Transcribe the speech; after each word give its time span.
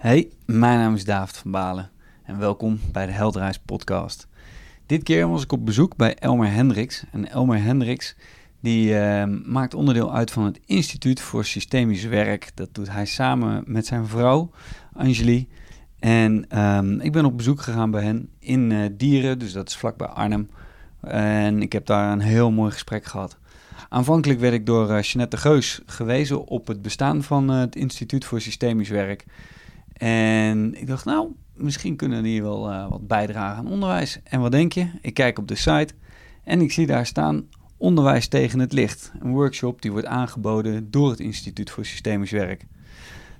Hey, 0.00 0.30
mijn 0.44 0.78
naam 0.78 0.94
is 0.94 1.04
David 1.04 1.36
van 1.36 1.50
Balen 1.50 1.90
en 2.22 2.38
welkom 2.38 2.80
bij 2.92 3.06
de 3.06 3.12
Heldreis 3.12 3.58
podcast. 3.58 4.28
Dit 4.86 5.02
keer 5.02 5.28
was 5.28 5.42
ik 5.42 5.52
op 5.52 5.66
bezoek 5.66 5.96
bij 5.96 6.14
Elmer 6.14 6.52
Hendricks. 6.52 7.04
En 7.12 7.30
Elmer 7.30 7.62
Hendricks 7.62 8.16
die, 8.60 8.90
uh, 8.90 9.24
maakt 9.44 9.74
onderdeel 9.74 10.14
uit 10.14 10.30
van 10.30 10.44
het 10.44 10.60
Instituut 10.66 11.20
voor 11.20 11.44
Systemisch 11.44 12.04
Werk. 12.04 12.50
Dat 12.54 12.68
doet 12.72 12.90
hij 12.90 13.04
samen 13.04 13.62
met 13.66 13.86
zijn 13.86 14.06
vrouw, 14.06 14.50
Angelie. 14.92 15.48
En 15.98 16.58
um, 16.60 17.00
ik 17.00 17.12
ben 17.12 17.24
op 17.24 17.36
bezoek 17.36 17.60
gegaan 17.60 17.90
bij 17.90 18.02
hen 18.02 18.28
in 18.38 18.70
uh, 18.70 18.86
Dieren, 18.92 19.38
dus 19.38 19.52
dat 19.52 19.68
is 19.68 19.76
vlakbij 19.76 20.06
Arnhem. 20.06 20.50
En 21.00 21.62
ik 21.62 21.72
heb 21.72 21.86
daar 21.86 22.12
een 22.12 22.20
heel 22.20 22.50
mooi 22.50 22.70
gesprek 22.70 23.04
gehad. 23.04 23.38
Aanvankelijk 23.88 24.40
werd 24.40 24.54
ik 24.54 24.66
door 24.66 24.90
uh, 24.90 25.02
Jeanette 25.02 25.36
de 25.36 25.42
Geus 25.42 25.80
gewezen 25.86 26.44
op 26.44 26.66
het 26.66 26.82
bestaan 26.82 27.22
van 27.22 27.50
uh, 27.50 27.58
het 27.58 27.76
Instituut 27.76 28.24
voor 28.24 28.40
Systemisch 28.40 28.88
Werk. 28.88 29.24
En 30.00 30.80
ik 30.80 30.86
dacht, 30.86 31.04
nou, 31.04 31.28
misschien 31.54 31.96
kunnen 31.96 32.22
die 32.22 32.42
wel 32.42 32.70
uh, 32.70 32.88
wat 32.88 33.06
bijdragen 33.06 33.56
aan 33.56 33.72
onderwijs. 33.72 34.20
En 34.24 34.40
wat 34.40 34.52
denk 34.52 34.72
je? 34.72 34.86
Ik 35.00 35.14
kijk 35.14 35.38
op 35.38 35.48
de 35.48 35.54
site 35.54 35.94
en 36.44 36.60
ik 36.60 36.72
zie 36.72 36.86
daar 36.86 37.06
staan 37.06 37.48
Onderwijs 37.76 38.28
tegen 38.28 38.58
het 38.58 38.72
licht. 38.72 39.12
Een 39.20 39.30
workshop 39.30 39.82
die 39.82 39.92
wordt 39.92 40.06
aangeboden 40.06 40.90
door 40.90 41.10
het 41.10 41.20
Instituut 41.20 41.70
voor 41.70 41.84
Systemisch 41.84 42.30
Werk. 42.30 42.66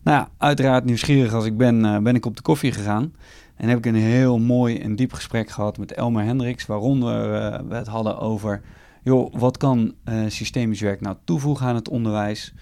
Nou 0.03 0.19
ja, 0.19 0.29
uiteraard 0.39 0.85
nieuwsgierig 0.85 1.33
als 1.33 1.45
ik 1.45 1.57
ben, 1.57 1.85
uh, 1.85 1.99
ben 1.99 2.15
ik 2.15 2.27
op 2.27 2.37
de 2.37 2.43
koffie 2.43 2.73
gegaan. 2.73 3.15
En 3.57 3.69
heb 3.69 3.79
ik 3.79 3.87
een 3.87 3.95
heel 3.95 4.39
mooi 4.39 4.79
en 4.79 4.97
diep 4.97 5.13
gesprek 5.13 5.51
gehad 5.51 5.79
met 5.79 5.93
Elmer 5.93 6.25
Hendricks, 6.25 6.67
waaronder 6.67 7.25
uh, 7.25 7.69
we 7.69 7.75
het 7.75 7.87
hadden 7.87 8.19
over, 8.19 8.63
joh, 9.03 9.35
wat 9.35 9.57
kan 9.57 9.95
systemisch 10.29 10.81
werk 10.81 11.01
nou 11.01 11.17
toevoegen 11.25 11.67
aan 11.67 11.75
het 11.75 11.89
onderwijs? 11.89 12.55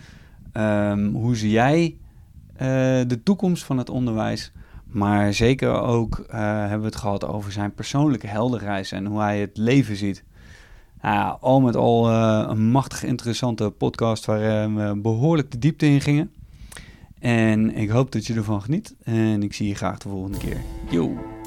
Um, 0.53 1.15
hoe 1.15 1.37
zie 1.37 1.51
jij 1.51 1.97
de 3.09 3.21
toekomst 3.25 3.65
van 3.65 3.79
het 3.79 3.91
onderwijs? 3.91 4.53
Maar 4.85 5.33
zeker 5.33 5.71
ook 5.71 6.25
hebben 6.31 6.81
we 6.81 6.87
het 6.87 6.97
gehad 6.97 7.27
over 7.27 7.53
zijn 7.53 7.75
persoonlijke 7.75 8.27
heldenreis 8.27 8.93
en 8.93 9.07
hoe 9.07 9.21
hij 9.21 9.41
het 9.41 9.57
leven 9.57 9.97
ziet. 9.97 10.25
Nou 11.03 11.37
al 11.41 11.61
met 11.61 11.77
al 11.77 12.11
uh, 12.11 12.45
een 12.49 12.71
machtig 12.71 13.05
interessante 13.05 13.71
podcast 13.71 14.25
waar 14.25 14.75
we 14.75 15.01
behoorlijk 15.01 15.51
de 15.51 15.59
diepte 15.59 15.87
in 15.87 16.01
gingen. 16.01 16.31
En 17.19 17.75
ik 17.75 17.89
hoop 17.89 18.13
dat 18.13 18.27
je 18.27 18.35
ervan 18.35 18.63
geniet. 18.63 18.95
En 19.03 19.43
ik 19.43 19.53
zie 19.53 19.69
je 19.69 19.75
graag 19.75 19.99
de 19.99 20.09
volgende 20.09 20.39
keer. 20.39 20.61
Yo! 20.91 21.38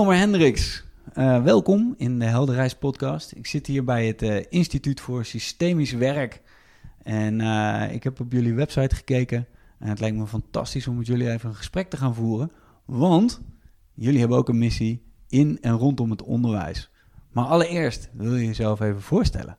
Elmer 0.00 0.16
Hendricks, 0.16 0.84
uh, 1.14 1.42
welkom 1.42 1.94
in 1.96 2.18
de 2.18 2.24
Helderreis 2.24 2.74
podcast. 2.74 3.32
Ik 3.32 3.46
zit 3.46 3.66
hier 3.66 3.84
bij 3.84 4.06
het 4.06 4.22
uh, 4.22 4.44
Instituut 4.48 5.00
voor 5.00 5.24
Systemisch 5.24 5.92
Werk. 5.92 6.42
En 7.02 7.40
uh, 7.40 7.92
ik 7.92 8.02
heb 8.02 8.20
op 8.20 8.32
jullie 8.32 8.54
website 8.54 8.94
gekeken. 8.94 9.46
En 9.78 9.88
het 9.88 10.00
lijkt 10.00 10.16
me 10.16 10.26
fantastisch 10.26 10.86
om 10.86 10.96
met 10.96 11.06
jullie 11.06 11.30
even 11.30 11.48
een 11.48 11.54
gesprek 11.54 11.90
te 11.90 11.96
gaan 11.96 12.14
voeren. 12.14 12.52
Want 12.84 13.40
jullie 13.94 14.18
hebben 14.20 14.38
ook 14.38 14.48
een 14.48 14.58
missie 14.58 15.02
in 15.28 15.58
en 15.60 15.72
rondom 15.72 16.10
het 16.10 16.22
onderwijs. 16.22 16.90
Maar 17.32 17.44
allereerst 17.44 18.10
wil 18.12 18.36
je 18.36 18.46
jezelf 18.46 18.80
even 18.80 19.02
voorstellen. 19.02 19.56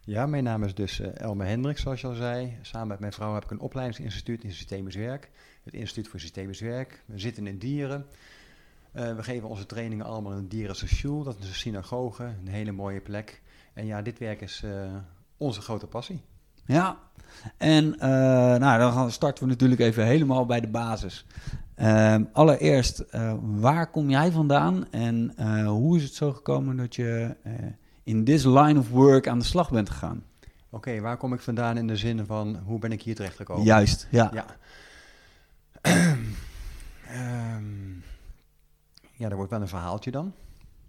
Ja, 0.00 0.26
mijn 0.26 0.44
naam 0.44 0.64
is 0.64 0.74
dus 0.74 1.00
Elmer 1.00 1.46
Hendricks, 1.46 1.82
zoals 1.82 2.00
je 2.00 2.06
al 2.06 2.14
zei. 2.14 2.56
Samen 2.62 2.88
met 2.88 3.00
mijn 3.00 3.12
vrouw 3.12 3.34
heb 3.34 3.44
ik 3.44 3.50
een 3.50 3.60
opleidingsinstituut 3.60 4.44
in 4.44 4.52
Systemisch 4.52 4.96
Werk. 4.96 5.30
Het 5.64 5.74
Instituut 5.74 6.08
voor 6.08 6.20
Systemisch 6.20 6.60
Werk. 6.60 7.02
We 7.06 7.18
zitten 7.18 7.46
in 7.46 7.58
Dieren. 7.58 8.06
Uh, 8.96 9.16
we 9.16 9.22
geven 9.22 9.48
onze 9.48 9.66
trainingen 9.66 10.06
allemaal 10.06 10.32
in 10.32 10.48
Dierense 10.48 10.88
Schul, 10.88 11.22
dat 11.22 11.36
is 11.40 11.48
een 11.48 11.54
synagoge, 11.54 12.24
een 12.24 12.48
hele 12.48 12.72
mooie 12.72 13.00
plek. 13.00 13.42
En 13.72 13.86
ja, 13.86 14.02
dit 14.02 14.18
werk 14.18 14.40
is 14.40 14.62
uh, 14.64 14.72
onze 15.36 15.60
grote 15.60 15.86
passie. 15.86 16.22
Ja, 16.66 16.98
en 17.56 17.84
uh, 17.84 18.00
nou, 18.56 18.78
dan 18.78 19.10
starten 19.10 19.44
we 19.44 19.50
natuurlijk 19.50 19.80
even 19.80 20.04
helemaal 20.04 20.46
bij 20.46 20.60
de 20.60 20.68
basis. 20.68 21.26
Ehm, 21.74 22.24
allereerst, 22.32 23.04
waar 23.40 23.90
kom 23.90 24.10
jij 24.10 24.30
vandaan 24.30 24.90
en 24.90 25.38
hoe 25.66 25.96
is 25.96 26.02
het 26.02 26.14
zo 26.14 26.32
gekomen 26.32 26.76
dat 26.76 26.94
je 26.94 27.36
in 28.02 28.24
this 28.24 28.44
line 28.44 28.78
of 28.78 28.90
work 28.90 29.28
aan 29.28 29.38
de 29.38 29.44
slag 29.44 29.70
bent 29.70 29.90
gegaan? 29.90 30.24
Oké, 30.74 30.88
okay, 30.88 31.00
waar 31.00 31.16
kom 31.16 31.32
ik 31.32 31.40
vandaan 31.40 31.76
in 31.76 31.86
de 31.86 31.96
zin 31.96 32.26
van 32.26 32.56
hoe 32.64 32.78
ben 32.78 32.92
ik 32.92 33.02
hier 33.02 33.14
terecht 33.14 33.36
gekomen? 33.36 33.64
Juist, 33.64 34.06
ja. 34.10 34.30
ja. 34.32 34.46
um, 37.56 38.02
ja, 39.24 39.30
dat 39.30 39.38
wordt 39.38 39.52
wel 39.52 39.60
een 39.60 39.68
verhaaltje 39.68 40.10
dan. 40.10 40.32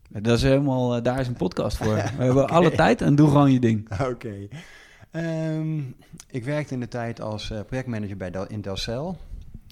Dat 0.10 0.38
is 0.38 0.42
helemaal, 0.42 0.98
uh, 0.98 1.04
daar 1.04 1.20
is 1.20 1.28
een 1.28 1.34
podcast 1.34 1.78
voor. 1.78 1.96
We 2.18 2.24
hebben 2.24 2.50
alle 2.50 2.72
tijd 2.72 3.02
en 3.02 3.16
doe 3.16 3.28
gewoon 3.28 3.52
je 3.52 3.60
ding. 3.60 3.92
Oké. 3.92 4.04
Okay. 4.04 4.50
Um, 5.56 5.96
ik 6.30 6.44
werkte 6.44 6.74
in 6.74 6.80
de 6.80 6.88
tijd 6.88 7.22
als 7.22 7.50
uh, 7.50 7.60
projectmanager 7.68 8.18
bij 8.18 8.32
Del, 8.32 8.48
in 8.48 8.62
Delcel. 8.62 9.18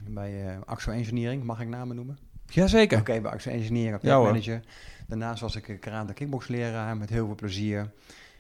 Bij 0.09 0.46
uh, 0.46 0.51
Axo 0.66 0.91
Engineering, 0.91 1.44
mag 1.44 1.62
ik 1.62 1.68
namen 1.68 1.96
noemen? 1.96 2.18
Jazeker. 2.46 3.00
Oké, 3.00 3.09
okay, 3.09 3.22
bij 3.22 3.31
Axo 3.31 3.51
Engineering, 3.51 4.00
projectmanager. 4.00 4.53
Ja, 4.53 4.62
Daarnaast 5.07 5.41
was 5.41 5.56
ik 5.56 5.78
karate 5.80 6.13
kickboxleraar 6.13 6.97
met 6.97 7.09
heel 7.09 7.25
veel 7.25 7.35
plezier. 7.35 7.91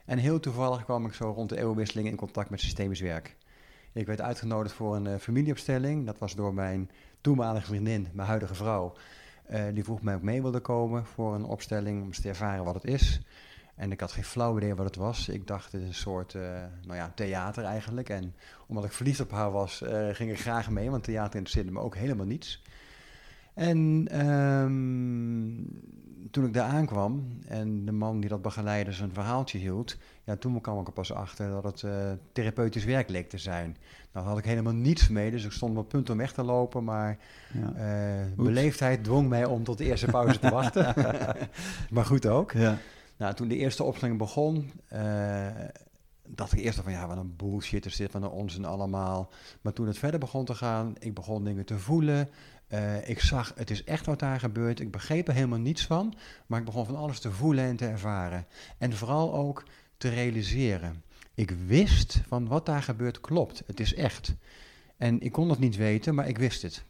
En 0.05 0.17
heel 0.17 0.39
toevallig 0.39 0.83
kwam 0.83 1.05
ik 1.05 1.13
zo 1.13 1.31
rond 1.31 1.49
de 1.49 1.57
eeuwwisseling 1.57 2.07
in 2.07 2.15
contact 2.15 2.49
met 2.49 2.59
systemisch 2.59 3.01
werk. 3.01 3.35
Ik 3.93 4.05
werd 4.05 4.21
uitgenodigd 4.21 4.75
voor 4.75 4.95
een 4.95 5.19
familieopstelling. 5.19 6.05
Dat 6.05 6.17
was 6.19 6.35
door 6.35 6.53
mijn 6.53 6.89
toenmalige 7.21 7.65
vriendin, 7.65 8.07
mijn 8.13 8.27
huidige 8.27 8.55
vrouw. 8.55 8.93
Uh, 9.51 9.61
die 9.73 9.83
vroeg 9.83 10.01
mij 10.01 10.15
ook 10.15 10.21
mee 10.21 10.41
wilde 10.41 10.59
komen 10.59 11.05
voor 11.05 11.35
een 11.35 11.45
opstelling 11.45 12.01
om 12.01 12.07
eens 12.07 12.21
te 12.21 12.29
ervaren 12.29 12.63
wat 12.63 12.73
het 12.73 12.85
is. 12.85 13.21
En 13.75 13.91
ik 13.91 13.99
had 13.99 14.11
geen 14.11 14.23
flauw 14.23 14.57
idee 14.57 14.75
wat 14.75 14.85
het 14.85 14.95
was. 14.95 15.29
Ik 15.29 15.47
dacht 15.47 15.71
het 15.71 15.81
is 15.81 15.87
een 15.87 15.93
soort 15.93 16.33
uh, 16.33 16.41
nou 16.85 16.95
ja, 16.97 17.11
theater 17.15 17.63
eigenlijk. 17.63 18.09
En 18.09 18.35
omdat 18.67 18.85
ik 18.85 18.91
verliefd 18.91 19.19
op 19.19 19.31
haar 19.31 19.51
was, 19.51 19.81
uh, 19.81 20.09
ging 20.11 20.31
ik 20.31 20.39
graag 20.39 20.69
mee, 20.69 20.89
want 20.89 21.03
theater 21.03 21.35
interesseerde 21.35 21.71
me 21.71 21.79
ook 21.79 21.95
helemaal 21.95 22.25
niets. 22.25 22.61
En 23.53 24.07
um, 24.27 25.67
toen 26.31 26.45
ik 26.45 26.53
daar 26.53 26.69
aankwam 26.69 27.39
en 27.47 27.85
de 27.85 27.91
man 27.91 28.19
die 28.19 28.29
dat 28.29 28.41
begeleidde 28.41 28.91
zijn 28.91 29.13
verhaaltje 29.13 29.57
hield, 29.57 29.97
ja, 30.23 30.35
toen 30.35 30.61
kwam 30.61 30.79
ik 30.79 30.87
er 30.87 30.93
pas 30.93 31.13
achter 31.13 31.49
dat 31.49 31.63
het 31.63 31.81
uh, 31.81 32.11
therapeutisch 32.31 32.85
werk 32.85 33.09
leek 33.09 33.29
te 33.29 33.37
zijn. 33.37 33.77
Nou 34.11 34.27
had 34.27 34.37
ik 34.37 34.45
helemaal 34.45 34.73
niets 34.73 35.07
mee, 35.07 35.31
dus 35.31 35.45
ik 35.45 35.51
stond 35.51 35.77
op 35.77 35.89
punt 35.89 36.09
om 36.09 36.17
weg 36.17 36.33
te 36.33 36.43
lopen, 36.43 36.83
maar 36.83 37.17
ja. 37.53 38.21
uh, 38.21 38.25
beleefdheid 38.35 39.03
dwong 39.03 39.29
mij 39.29 39.45
om 39.45 39.63
tot 39.63 39.77
de 39.77 39.85
eerste 39.85 40.05
pauze 40.05 40.39
te 40.39 40.49
wachten. 40.49 40.93
maar 41.93 42.05
goed 42.05 42.25
ook. 42.25 42.51
Ja. 42.51 42.77
Nou, 43.17 43.33
toen 43.33 43.47
de 43.47 43.57
eerste 43.57 43.83
opstelling 43.83 44.17
begon, 44.17 44.71
uh, 44.93 45.47
dacht 46.27 46.53
ik 46.53 46.59
eerst 46.59 46.79
van 46.79 46.91
ja, 46.91 47.07
wat 47.07 47.17
een 47.17 47.35
bullshit 47.35 47.85
is 47.85 47.95
dit, 47.95 48.11
wat 48.11 48.21
een 48.21 48.29
onzin 48.29 48.65
allemaal. 48.65 49.29
Maar 49.61 49.73
toen 49.73 49.87
het 49.87 49.97
verder 49.97 50.19
begon 50.19 50.45
te 50.45 50.55
gaan, 50.55 50.95
ik 50.99 51.13
begon 51.13 51.43
dingen 51.43 51.65
te 51.65 51.79
voelen. 51.79 52.29
Uh, 52.73 53.09
ik 53.09 53.19
zag, 53.19 53.53
het 53.55 53.69
is 53.69 53.83
echt 53.83 54.05
wat 54.05 54.19
daar 54.19 54.39
gebeurt. 54.39 54.79
Ik 54.79 54.91
begreep 54.91 55.27
er 55.27 55.33
helemaal 55.33 55.59
niets 55.59 55.85
van, 55.85 56.13
maar 56.45 56.59
ik 56.59 56.65
begon 56.65 56.85
van 56.85 56.95
alles 56.95 57.19
te 57.19 57.31
voelen 57.31 57.63
en 57.63 57.75
te 57.75 57.87
ervaren. 57.87 58.45
En 58.77 58.93
vooral 58.93 59.33
ook 59.33 59.63
te 59.97 60.09
realiseren. 60.09 61.03
Ik 61.33 61.51
wist 61.51 62.21
van 62.27 62.47
wat 62.47 62.65
daar 62.65 62.83
gebeurt 62.83 63.21
klopt. 63.21 63.63
Het 63.65 63.79
is 63.79 63.93
echt. 63.93 64.35
En 64.97 65.21
ik 65.21 65.31
kon 65.31 65.49
het 65.49 65.59
niet 65.59 65.75
weten, 65.75 66.15
maar 66.15 66.27
ik 66.27 66.37
wist 66.37 66.61
het. 66.61 66.83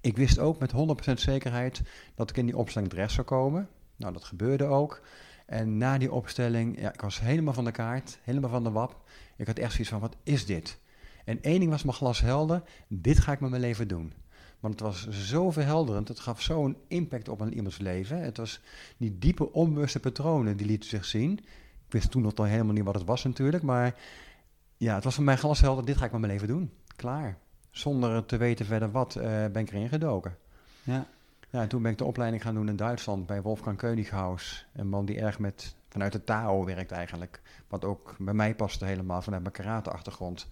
Ik 0.00 0.16
wist 0.16 0.38
ook 0.38 0.58
met 0.58 0.72
100% 1.10 1.12
zekerheid 1.12 1.82
dat 2.14 2.30
ik 2.30 2.36
in 2.36 2.46
die 2.46 2.56
opstelling 2.56 2.90
terecht 2.90 3.12
zou 3.12 3.26
komen. 3.26 3.68
Nou, 3.96 4.12
dat 4.12 4.24
gebeurde 4.24 4.64
ook. 4.64 5.02
En 5.46 5.78
na 5.78 5.98
die 5.98 6.12
opstelling, 6.12 6.80
ja, 6.80 6.92
ik 6.92 7.00
was 7.00 7.20
helemaal 7.20 7.54
van 7.54 7.64
de 7.64 7.70
kaart, 7.70 8.18
helemaal 8.22 8.50
van 8.50 8.64
de 8.64 8.70
wap. 8.70 9.08
Ik 9.36 9.46
had 9.46 9.58
echt 9.58 9.72
zoiets 9.72 9.90
van, 9.90 10.00
wat 10.00 10.16
is 10.22 10.46
dit? 10.46 10.78
En 11.24 11.42
één 11.42 11.58
ding 11.58 11.70
was 11.70 11.82
mijn 11.82 11.96
glashelder, 11.96 12.62
dit 12.88 13.18
ga 13.18 13.32
ik 13.32 13.40
met 13.40 13.50
mijn 13.50 13.62
leven 13.62 13.88
doen. 13.88 14.12
Want 14.66 14.80
het 14.80 14.88
was 14.88 15.08
zo 15.28 15.50
verhelderend, 15.50 16.08
het 16.08 16.20
gaf 16.20 16.42
zo'n 16.42 16.76
impact 16.88 17.28
op 17.28 17.40
een 17.40 17.54
iemands 17.54 17.78
leven. 17.78 18.22
Het 18.22 18.36
was 18.36 18.60
die 18.96 19.18
diepe 19.18 19.52
onbewuste 19.52 20.00
patronen, 20.00 20.56
die 20.56 20.66
lieten 20.66 20.88
zich 20.88 21.04
zien. 21.04 21.38
Ik 21.86 21.92
wist 21.92 22.10
toen 22.10 22.22
nog 22.22 22.36
helemaal 22.36 22.72
niet 22.72 22.84
wat 22.84 22.94
het 22.94 23.04
was 23.04 23.24
natuurlijk, 23.24 23.62
maar 23.62 23.94
ja, 24.76 24.94
het 24.94 25.04
was 25.04 25.14
voor 25.14 25.24
mij 25.24 25.36
glashelder, 25.36 25.84
dit 25.84 25.96
ga 25.96 26.04
ik 26.04 26.10
met 26.10 26.20
mijn 26.20 26.32
leven 26.32 26.48
doen. 26.48 26.72
Klaar. 26.96 27.38
Zonder 27.70 28.26
te 28.26 28.36
weten 28.36 28.66
verder 28.66 28.90
wat, 28.90 29.16
uh, 29.16 29.22
ben 29.24 29.56
ik 29.56 29.70
erin 29.70 29.88
gedoken. 29.88 30.36
Ja. 30.82 31.06
Ja, 31.50 31.60
en 31.60 31.68
toen 31.68 31.82
ben 31.82 31.92
ik 31.92 31.98
de 31.98 32.04
opleiding 32.04 32.42
gaan 32.42 32.54
doen 32.54 32.68
in 32.68 32.76
Duitsland 32.76 33.26
bij 33.26 33.42
Wolfgang 33.42 33.78
Koenighaus. 33.78 34.66
Een 34.72 34.88
man 34.88 35.04
die 35.04 35.20
erg 35.20 35.38
met, 35.38 35.74
vanuit 35.88 36.12
de 36.12 36.24
Tao 36.24 36.64
werkt 36.64 36.90
eigenlijk. 36.90 37.40
Wat 37.68 37.84
ook 37.84 38.14
bij 38.18 38.34
mij 38.34 38.54
paste 38.54 38.84
helemaal 38.84 39.22
vanuit 39.22 39.42
mijn 39.42 39.54
karate-achtergrond. 39.54 40.48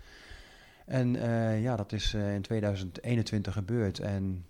En 0.85 1.15
uh, 1.15 1.63
ja, 1.63 1.77
dat 1.77 1.93
is 1.93 2.15
uh, 2.15 2.35
in 2.35 2.43
2021 2.43 3.53
gebeurd. 3.53 3.99
En 3.99 4.45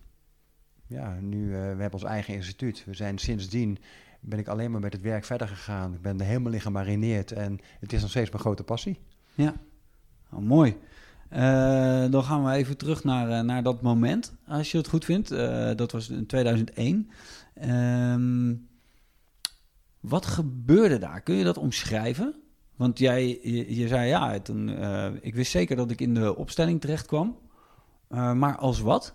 ja, 0.86 1.18
nu 1.20 1.44
uh, 1.44 1.52
we 1.52 1.56
hebben 1.56 1.92
ons 1.92 2.04
eigen 2.04 2.34
instituut. 2.34 2.84
We 2.86 2.94
zijn 2.94 3.18
sindsdien 3.18 3.78
ben 4.26 4.38
ik 4.38 4.48
alleen 4.48 4.70
maar 4.70 4.80
met 4.80 4.92
het 4.92 5.02
werk 5.02 5.24
verder 5.24 5.48
gegaan. 5.48 5.94
Ik 5.94 6.02
ben 6.02 6.20
er 6.20 6.26
helemaal 6.26 6.52
in 6.52 6.60
gemarineerd 6.60 7.32
en 7.32 7.58
het 7.80 7.92
is 7.92 8.00
nog 8.00 8.10
steeds 8.10 8.30
mijn 8.30 8.42
grote 8.42 8.64
passie. 8.64 8.98
Ja, 9.34 9.54
oh, 10.32 10.38
mooi. 10.38 10.76
Eh, 11.28 12.10
dan 12.10 12.24
gaan 12.24 12.44
we 12.44 12.52
even 12.52 12.76
terug 12.76 13.04
naar, 13.04 13.30
eh, 13.30 13.40
naar 13.40 13.62
dat 13.62 13.82
moment, 13.82 14.34
als 14.46 14.70
je 14.70 14.78
het 14.78 14.88
goed 14.88 15.04
vindt. 15.04 15.30
Eh, 15.30 15.70
dat 15.76 15.92
was 15.92 16.08
in 16.08 16.26
2001. 16.26 17.10
Ehm, 17.54 18.54
wat 20.00 20.26
gebeurde 20.26 20.98
daar? 20.98 21.20
Kun 21.20 21.34
je 21.34 21.44
dat 21.44 21.58
omschrijven? 21.58 22.34
Want 22.76 22.98
jij 22.98 23.38
je, 23.68 23.88
zei 23.88 24.08
ja, 24.08 24.34
eh, 24.34 25.10
ik 25.20 25.34
wist 25.34 25.50
zeker 25.50 25.76
dat 25.76 25.90
ik 25.90 26.00
in 26.00 26.14
de 26.14 26.36
opstelling 26.36 26.80
terecht 26.80 27.06
kwam. 27.06 27.38
Eh, 28.08 28.32
maar 28.32 28.56
als 28.56 28.80
wat? 28.80 29.14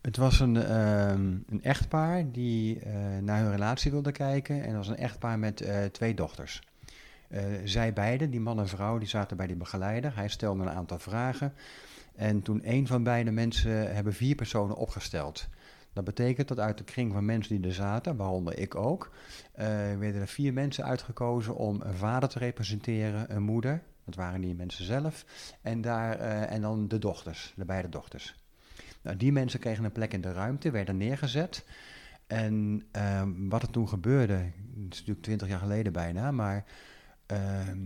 Het 0.00 0.16
was 0.16 0.40
een, 0.40 0.56
ehm, 0.56 1.36
een 1.46 1.62
echtpaar 1.62 2.30
die 2.30 2.80
eh, 2.80 2.92
naar 3.20 3.40
hun 3.40 3.50
relatie 3.50 3.90
wilde 3.90 4.12
kijken. 4.12 4.62
En 4.62 4.68
dat 4.68 4.76
was 4.76 4.88
een 4.88 4.96
echtpaar 4.96 5.38
met 5.38 5.64
twee 5.92 6.14
dochters. 6.14 6.62
Zij 7.64 7.92
beiden, 7.92 8.30
die 8.30 8.40
man 8.40 8.58
en 8.58 8.68
vrouw, 8.68 8.98
die 8.98 9.08
zaten 9.08 9.36
bij 9.36 9.46
die 9.46 9.56
begeleider. 9.56 10.16
Hij 10.16 10.28
stelde 10.28 10.62
een 10.62 10.70
aantal 10.70 10.98
vragen. 10.98 11.52
En 12.14 12.42
toen 12.42 12.60
een 12.64 12.86
van 12.86 13.02
beide 13.02 13.30
mensen 13.30 13.94
hebben 13.94 14.12
vier 14.12 14.34
personen 14.34 14.76
opgesteld. 14.76 15.48
Dat 15.92 16.04
betekent 16.04 16.48
dat 16.48 16.58
uit 16.58 16.78
de 16.78 16.84
kring 16.84 17.12
van 17.12 17.24
mensen 17.24 17.56
die 17.56 17.68
er 17.68 17.74
zaten, 17.74 18.16
waaronder 18.16 18.58
ik 18.58 18.74
ook, 18.74 19.14
eh, 19.52 19.66
werden 19.98 20.20
er 20.20 20.28
vier 20.28 20.52
mensen 20.52 20.84
uitgekozen 20.84 21.54
om 21.54 21.80
een 21.80 21.94
vader 21.94 22.28
te 22.28 22.38
representeren, 22.38 23.34
een 23.36 23.42
moeder, 23.42 23.82
dat 24.04 24.14
waren 24.14 24.40
die 24.40 24.54
mensen 24.54 24.84
zelf, 24.84 25.24
en, 25.62 25.80
daar, 25.80 26.18
eh, 26.18 26.52
en 26.52 26.60
dan 26.60 26.88
de 26.88 26.98
dochters, 26.98 27.52
de 27.56 27.64
beide 27.64 27.88
dochters. 27.88 28.40
Nou, 29.02 29.16
die 29.16 29.32
mensen 29.32 29.60
kregen 29.60 29.84
een 29.84 29.92
plek 29.92 30.12
in 30.12 30.20
de 30.20 30.32
ruimte, 30.32 30.70
werden 30.70 30.96
neergezet. 30.96 31.64
En 32.26 32.82
ehm, 32.90 33.48
wat 33.48 33.62
er 33.62 33.70
toen 33.70 33.88
gebeurde, 33.88 34.34
het 34.34 34.92
is 34.92 34.98
natuurlijk 34.98 35.22
twintig 35.22 35.48
jaar 35.48 35.58
geleden 35.58 35.92
bijna, 35.92 36.30
maar 36.30 36.64
ehm, 37.26 37.78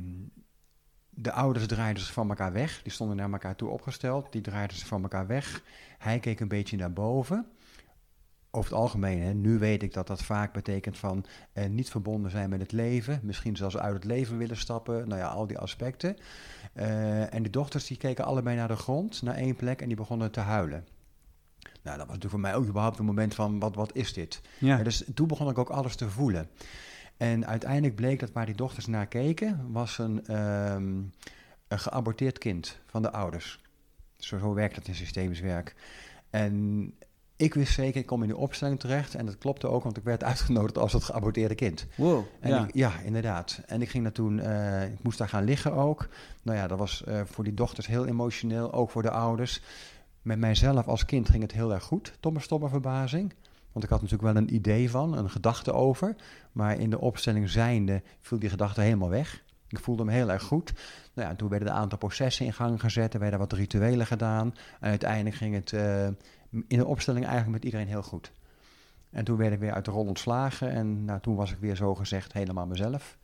de 1.10 1.32
ouders 1.32 1.66
draaiden 1.66 2.02
zich 2.02 2.12
van 2.12 2.28
elkaar 2.28 2.52
weg. 2.52 2.82
Die 2.82 2.92
stonden 2.92 3.16
naar 3.16 3.32
elkaar 3.32 3.56
toe 3.56 3.68
opgesteld, 3.68 4.32
die 4.32 4.40
draaiden 4.40 4.76
zich 4.76 4.86
van 4.86 5.02
elkaar 5.02 5.26
weg. 5.26 5.62
Hij 5.98 6.18
keek 6.18 6.40
een 6.40 6.48
beetje 6.48 6.76
naar 6.76 6.92
boven. 6.92 7.46
Over 8.56 8.70
het 8.70 8.80
algemeen, 8.80 9.22
hè, 9.22 9.32
nu 9.32 9.58
weet 9.58 9.82
ik 9.82 9.92
dat 9.92 10.06
dat 10.06 10.22
vaak 10.22 10.52
betekent 10.52 10.98
van 10.98 11.24
eh, 11.52 11.68
niet 11.68 11.90
verbonden 11.90 12.30
zijn 12.30 12.50
met 12.50 12.60
het 12.60 12.72
leven. 12.72 13.20
Misschien 13.22 13.56
zelfs 13.56 13.76
uit 13.76 13.94
het 13.94 14.04
leven 14.04 14.38
willen 14.38 14.56
stappen. 14.56 15.08
Nou 15.08 15.20
ja, 15.20 15.28
al 15.28 15.46
die 15.46 15.58
aspecten. 15.58 16.16
Eh, 16.72 17.34
en 17.34 17.42
de 17.42 17.50
dochters 17.50 17.86
die 17.86 17.96
keken 17.96 18.24
allebei 18.24 18.56
naar 18.56 18.68
de 18.68 18.76
grond, 18.76 19.22
naar 19.22 19.34
één 19.34 19.56
plek 19.56 19.80
en 19.80 19.86
die 19.86 19.96
begonnen 19.96 20.30
te 20.30 20.40
huilen. 20.40 20.86
Nou, 21.60 21.98
dat 21.98 22.06
was 22.06 22.06
natuurlijk 22.06 22.30
voor 22.30 22.40
mij 22.40 22.54
ook 22.54 22.66
überhaupt 22.66 22.98
een 22.98 23.04
moment 23.04 23.34
van, 23.34 23.58
wat, 23.58 23.74
wat 23.74 23.94
is 23.94 24.12
dit? 24.12 24.40
Ja. 24.58 24.76
Ja, 24.76 24.82
dus 24.82 25.04
toen 25.14 25.26
begon 25.26 25.50
ik 25.50 25.58
ook 25.58 25.70
alles 25.70 25.96
te 25.96 26.10
voelen. 26.10 26.48
En 27.16 27.46
uiteindelijk 27.46 27.94
bleek 27.94 28.20
dat 28.20 28.32
waar 28.32 28.46
die 28.46 28.54
dochters 28.54 28.86
naar 28.86 29.06
keken, 29.06 29.72
was 29.72 29.98
een, 29.98 30.26
ehm, 30.26 30.94
een 31.68 31.78
geaborteerd 31.78 32.38
kind 32.38 32.78
van 32.86 33.02
de 33.02 33.12
ouders. 33.12 33.60
Zo, 34.16 34.38
zo 34.38 34.54
werkt 34.54 34.76
het 34.76 34.88
in 34.88 34.94
systemisch 34.94 35.40
werk. 35.40 35.74
En 36.30 36.94
ik 37.36 37.54
wist 37.54 37.72
zeker, 37.72 38.00
ik 38.00 38.06
kom 38.06 38.22
in 38.22 38.28
die 38.28 38.36
opstelling 38.36 38.80
terecht. 38.80 39.14
En 39.14 39.26
dat 39.26 39.38
klopte 39.38 39.66
ook, 39.68 39.82
want 39.82 39.96
ik 39.96 40.04
werd 40.04 40.24
uitgenodigd 40.32 40.78
als 40.78 40.92
het 40.92 41.04
geaborteerde 41.04 41.54
kind. 41.54 41.86
Wow. 41.96 42.24
En 42.40 42.50
ja. 42.50 42.64
ik- 42.64 42.74
ja, 42.74 42.92
inderdaad. 43.04 43.60
En 43.66 43.82
ik 43.82 43.88
ging 43.88 44.02
daar 44.02 44.12
toen, 44.12 44.40
eh, 44.40 44.84
ik 44.84 45.02
moest 45.02 45.18
daar 45.18 45.28
gaan 45.28 45.44
liggen 45.44 45.72
ook. 45.72 46.08
Nou 46.42 46.58
ja, 46.58 46.66
dat 46.66 46.78
was 46.78 47.04
eh, 47.04 47.20
voor 47.24 47.44
die 47.44 47.54
dochters 47.54 47.86
heel 47.86 48.06
emotioneel, 48.06 48.72
ook 48.72 48.90
voor 48.90 49.02
de 49.02 49.10
ouders. 49.10 49.62
Met 50.22 50.38
mijzelf 50.38 50.86
als 50.88 51.04
kind 51.04 51.28
ging 51.28 51.42
het 51.42 51.52
heel 51.52 51.72
erg 51.72 51.82
goed, 51.84 52.12
tot 52.20 52.32
mijn 52.32 52.44
stomme 52.44 52.68
verbazing. 52.68 53.34
Want 53.72 53.84
ik 53.84 53.90
had 53.90 54.02
natuurlijk 54.02 54.32
wel 54.32 54.42
een 54.42 54.54
idee 54.54 54.90
van, 54.90 55.16
een 55.16 55.30
gedachte 55.30 55.72
over. 55.72 56.16
Maar 56.52 56.78
in 56.78 56.90
de 56.90 57.00
opstelling 57.00 57.50
zijnde 57.50 58.02
viel 58.20 58.38
die 58.38 58.48
gedachte 58.50 58.80
helemaal 58.80 59.08
weg. 59.08 59.44
Ik 59.68 59.78
voelde 59.78 60.04
me 60.04 60.12
heel 60.12 60.30
erg 60.30 60.42
goed. 60.42 60.72
Nou 61.14 61.28
ja, 61.28 61.34
toen 61.34 61.48
werden 61.48 61.68
een 61.68 61.74
aantal 61.74 61.98
processen 61.98 62.46
in 62.46 62.52
gang 62.52 62.80
gezet. 62.80 63.14
Er 63.14 63.20
werden 63.20 63.38
wat 63.38 63.52
rituelen 63.52 64.06
gedaan. 64.06 64.54
En 64.80 64.88
uiteindelijk 64.90 65.36
ging 65.36 65.54
het 65.54 65.72
eh, 65.72 66.06
in 66.50 66.78
de 66.78 66.86
opstelling 66.86 67.24
eigenlijk 67.24 67.54
met 67.54 67.64
iedereen 67.64 67.88
heel 67.88 68.02
goed. 68.02 68.32
En 69.10 69.24
toen 69.24 69.36
werd 69.36 69.52
ik 69.52 69.58
weer 69.58 69.72
uit 69.72 69.84
de 69.84 69.90
rol 69.90 70.06
ontslagen. 70.06 70.70
En 70.70 71.04
nou, 71.04 71.20
toen 71.20 71.34
was 71.34 71.52
ik 71.52 71.58
weer 71.60 71.76
zo 71.76 71.94
gezegd 71.94 72.32
helemaal 72.32 72.66
mezelf. 72.66 73.16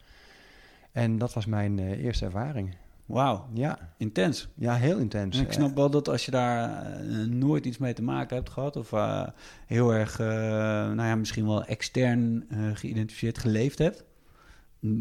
En 0.93 1.19
dat 1.19 1.33
was 1.33 1.47
mijn 1.47 1.79
eh, 1.79 2.05
eerste 2.05 2.25
ervaring. 2.25 2.77
Wauw, 3.07 3.47
Ja, 3.53 3.79
intens. 3.97 4.49
ja 4.55 4.75
heel 4.75 4.99
intens. 4.99 5.39
En 5.39 5.45
ik 5.45 5.53
snap 5.53 5.75
wel 5.75 5.91
dat 5.91 6.09
als 6.09 6.25
je 6.25 6.31
daar 6.31 6.87
eh, 6.87 7.17
nooit 7.19 7.65
iets 7.65 7.79
mee 7.79 7.93
te 7.93 8.03
maken 8.03 8.37
hebt 8.37 8.51
gehad, 8.51 8.77
of 8.77 8.93
eh, 8.93 9.27
heel 9.67 9.95
erg, 9.95 10.19
nou 10.19 11.03
ja, 11.03 11.15
misschien 11.17 11.47
wel 11.47 11.65
extern 11.65 12.47
geïdentificeerd 12.75 13.39
geleefd 13.39 13.79
hebt, 13.79 14.05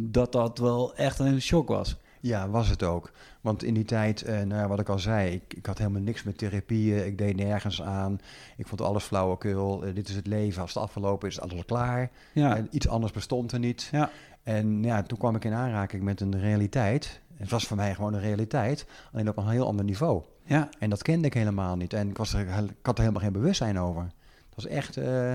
dat 0.09 0.31
dat 0.31 0.57
wel 0.57 0.95
echt 0.95 1.19
een 1.19 1.41
shock 1.41 1.67
was. 1.67 1.97
Ja, 2.19 2.49
was 2.49 2.69
het 2.69 2.83
ook. 2.83 3.11
Want 3.41 3.63
in 3.63 3.73
die 3.73 3.85
tijd, 3.85 4.21
eh, 4.21 4.35
nou 4.35 4.61
ja, 4.61 4.67
wat 4.67 4.79
ik 4.79 4.89
al 4.89 4.99
zei, 4.99 5.33
ik, 5.33 5.53
ik 5.53 5.65
had 5.65 5.77
helemaal 5.77 6.01
niks 6.01 6.23
met 6.23 6.37
therapieën. 6.37 7.05
Ik 7.05 7.17
deed 7.17 7.35
nergens 7.35 7.81
aan. 7.81 8.19
Ik 8.57 8.67
vond 8.67 8.81
alles 8.81 9.03
flauwekul. 9.03 9.83
Eh, 9.85 9.95
dit 9.95 10.09
is 10.09 10.15
het 10.15 10.27
leven. 10.27 10.61
Als 10.61 10.73
het 10.73 10.83
afgelopen 10.83 11.27
is, 11.27 11.35
is 11.37 11.41
alles 11.41 11.65
klaar. 11.65 12.09
Ja, 12.33 12.63
iets 12.69 12.87
anders 12.87 13.11
bestond 13.11 13.51
er 13.51 13.59
niet. 13.59 13.89
ja, 13.91 14.09
En 14.43 14.83
ja, 14.83 15.03
toen 15.03 15.17
kwam 15.17 15.35
ik 15.35 15.45
in 15.45 15.53
aanraking 15.53 16.03
met 16.03 16.21
een 16.21 16.39
realiteit. 16.39 17.21
Het 17.35 17.49
was 17.49 17.67
voor 17.67 17.77
mij 17.77 17.95
gewoon 17.95 18.13
een 18.13 18.21
realiteit, 18.21 18.85
alleen 19.13 19.29
op 19.29 19.37
een 19.37 19.49
heel 19.49 19.67
ander 19.67 19.85
niveau. 19.85 20.21
ja. 20.43 20.69
En 20.79 20.89
dat 20.89 21.01
kende 21.01 21.27
ik 21.27 21.33
helemaal 21.33 21.75
niet. 21.75 21.93
En 21.93 22.09
ik, 22.09 22.17
was 22.17 22.33
er, 22.33 22.39
ik 22.39 22.47
had 22.81 22.97
er 22.97 23.03
helemaal 23.03 23.21
geen 23.23 23.31
bewustzijn 23.31 23.79
over. 23.79 24.01
Het 24.01 24.55
was 24.55 24.65
echt 24.65 24.97
eh, 24.97 25.33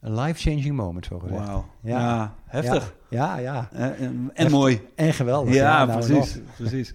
een 0.00 0.14
life-changing 0.20 0.76
moment, 0.76 1.06
zo 1.06 1.18
gezegd. 1.18 1.46
Wauw. 1.46 1.66
Ja. 1.82 1.98
Ja. 1.98 2.34
heftig. 2.46 2.94
Ja, 3.10 3.38
ja. 3.38 3.68
Eh, 3.72 3.84
en, 3.84 3.92
en 4.00 4.30
Heftig. 4.32 4.50
mooi. 4.50 4.80
En 4.94 5.14
geweldig. 5.14 5.54
Ja, 5.54 5.84
nou, 5.84 6.06
precies. 6.06 6.38
precies. 6.56 6.94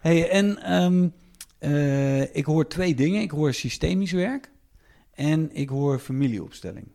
Hey, 0.00 0.30
en 0.30 0.62
ehm, 0.62 1.08
eh, 1.58 2.36
ik 2.36 2.44
hoor 2.44 2.68
twee 2.68 2.94
dingen. 2.94 3.22
Ik 3.22 3.30
hoor 3.30 3.52
systemisch 3.54 4.12
werk 4.12 4.50
en 5.14 5.56
ik 5.56 5.68
hoor 5.68 5.98
familieopstelling. 5.98 6.88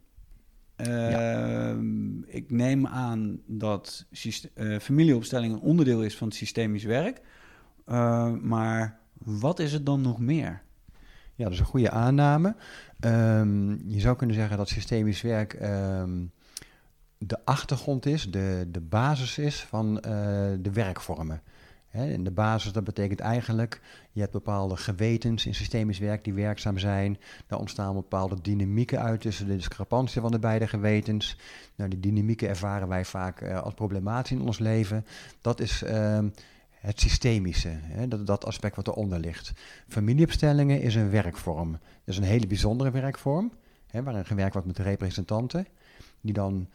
Ehm, 0.76 2.22
Ik 2.24 2.52
neem 2.52 2.88
aan 2.88 3.42
dat 3.48 4.06
eh, 4.54 4.80
familieopstelling 4.80 5.54
een 5.54 5.60
onderdeel 5.60 6.04
is 6.04 6.18
van 6.18 6.28
het 6.28 6.38
systemisch 6.38 6.84
werk. 6.84 7.22
Maar 8.42 9.00
wat 9.18 9.60
is 9.60 9.74
het 9.74 9.86
dan 9.86 10.02
nog 10.02 10.20
meer? 10.20 10.62
Ja, 11.42 11.48
dat 11.48 11.56
is 11.56 11.60
een 11.60 11.72
goede 11.72 11.90
aanname. 11.90 12.56
Ehm, 13.00 13.90
je 13.90 14.00
zou 14.00 14.16
kunnen 14.16 14.36
zeggen 14.36 14.58
dat 14.58 14.70
systemisch 14.70 15.22
werk 15.22 15.54
ehm, 15.54 16.26
de 17.18 17.46
achtergrond 17.46 18.06
is, 18.06 18.32
de, 18.32 18.68
de 18.72 18.80
basis 18.82 19.38
is 19.38 19.62
van 19.62 20.00
eh, 20.00 20.12
de 20.60 20.72
werkvormen. 20.74 21.42
En 21.92 22.24
de 22.24 22.32
basis, 22.32 22.72
dat 22.72 22.84
betekent 22.84 23.20
eigenlijk, 23.20 23.82
je 24.12 24.20
hebt 24.20 24.32
bepaalde 24.32 24.78
gewetens 24.78 25.46
in 25.46 25.56
systemisch 25.56 26.00
werk 26.00 26.24
die 26.24 26.34
werkzaam 26.34 26.78
zijn. 26.78 27.18
Daar 27.48 27.60
ontstaan 27.60 27.94
bepaalde 27.94 28.42
dynamieken 28.42 29.02
uit 29.02 29.22
tussen 29.22 29.48
de 29.48 29.56
discrepantie 29.56 30.22
van 30.22 30.32
de 30.32 30.40
beide 30.40 30.68
gewetens. 30.68 31.38
Nou, 31.76 31.90
die 31.90 32.00
dynamieken 32.00 32.50
ervaren 32.50 32.88
wij 32.88 33.06
vaak 33.06 33.42
eh, 33.42 33.62
als 33.62 33.74
problematisch 33.74 34.32
in 34.32 34.42
ons 34.42 34.60
leven. 34.60 35.06
Dat 35.42 35.60
is 35.60 35.84
ehm, 35.84 36.28
het 36.82 37.00
systemische, 37.00 37.70
hè, 37.72 38.08
dat, 38.08 38.28
dat 38.28 38.46
aspect 38.46 38.76
wat 38.76 38.88
eronder 38.88 39.20
ligt. 39.20 39.52
Familieopstellingen 39.88 40.82
is 40.82 40.96
een 40.96 41.10
werkvorm. 41.10 41.72
Dat 41.72 41.82
is 42.06 42.18
een 42.18 42.24
hele 42.24 42.48
bijzondere 42.48 42.92
werkvorm, 42.92 43.52
hè, 43.88 44.04
waarin 44.04 44.26
gewerkt 44.26 44.54
wordt 44.54 44.68
met 44.68 44.78
representanten, 44.78 45.68
die 46.22 46.34
dan 46.34 46.68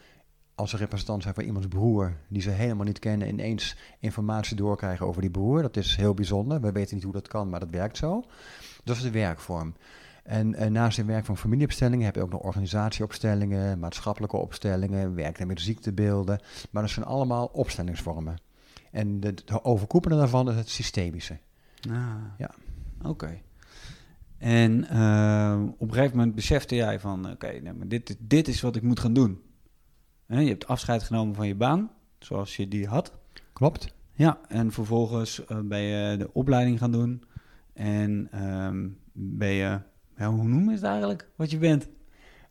als 0.54 0.70
ze 0.70 0.76
representant 0.76 1.22
zijn 1.22 1.34
van 1.34 1.44
iemands 1.44 1.68
broer, 1.68 2.16
die 2.28 2.42
ze 2.42 2.50
helemaal 2.50 2.84
niet 2.84 2.98
kennen, 2.98 3.28
ineens 3.28 3.76
informatie 4.00 4.56
doorkrijgen 4.56 5.06
over 5.06 5.20
die 5.20 5.30
broer. 5.30 5.62
Dat 5.62 5.76
is 5.76 5.96
heel 5.96 6.14
bijzonder. 6.14 6.60
We 6.60 6.72
weten 6.72 6.94
niet 6.94 7.04
hoe 7.04 7.12
dat 7.12 7.28
kan, 7.28 7.48
maar 7.48 7.60
dat 7.60 7.70
werkt 7.70 7.96
zo. 7.96 8.24
Dat 8.84 8.96
is 8.96 9.02
de 9.02 9.10
werkvorm. 9.10 9.74
En, 10.22 10.72
naast 10.72 10.96
het 10.96 11.06
werk 11.06 11.24
van 11.24 11.36
familieopstellingen 11.36 12.04
heb 12.04 12.14
je 12.14 12.22
ook 12.22 12.30
nog 12.30 12.40
organisatieopstellingen, 12.40 13.78
maatschappelijke 13.78 14.36
opstellingen, 14.36 15.14
werken 15.14 15.46
met 15.46 15.60
ziektebeelden. 15.60 16.40
Maar 16.70 16.82
dat 16.82 16.90
zijn 16.90 17.06
allemaal 17.06 17.46
opstellingsvormen. 17.46 18.36
En 18.92 19.20
de, 19.20 19.34
de 19.34 19.64
overkoepelende 19.64 20.22
daarvan 20.22 20.50
is 20.50 20.56
het 20.56 20.68
systemische. 20.68 21.38
Ah, 21.90 22.14
Ja. 22.38 22.50
Oké. 23.02 23.40
En 24.38 24.88
eh, 24.88 25.62
op 25.78 25.88
een 25.88 25.94
gegeven 25.94 26.16
moment 26.16 26.34
besefte 26.34 26.74
jij 26.74 27.00
van, 27.00 27.30
oké, 27.30 27.46
nee, 27.46 27.72
maar 27.72 27.88
dit, 27.88 28.16
dit 28.18 28.48
is 28.48 28.60
wat 28.60 28.76
ik 28.76 28.82
moet 28.82 29.00
gaan 29.00 29.12
doen. 29.12 29.40
Je 30.26 30.36
hebt 30.36 30.66
afscheid 30.66 31.02
genomen 31.02 31.34
van 31.34 31.46
je 31.46 31.54
baan, 31.54 31.90
zoals 32.18 32.56
je 32.56 32.68
die 32.68 32.86
had. 32.86 33.12
Klopt? 33.52 33.94
Ja, 34.12 34.38
en 34.48 34.72
vervolgens 34.72 35.44
eh, 35.44 35.58
ben 35.60 35.80
je 35.80 36.16
de 36.16 36.30
opleiding 36.32 36.78
gaan 36.78 36.92
doen. 36.92 37.22
En 37.72 38.28
ehm, 38.30 38.88
ben 39.12 39.48
je, 39.48 39.80
ja, 40.16 40.30
hoe 40.30 40.48
noem 40.48 40.68
je 40.68 40.74
het 40.74 40.82
eigenlijk, 40.82 41.28
wat 41.36 41.50
je 41.50 41.58
bent? 41.58 41.88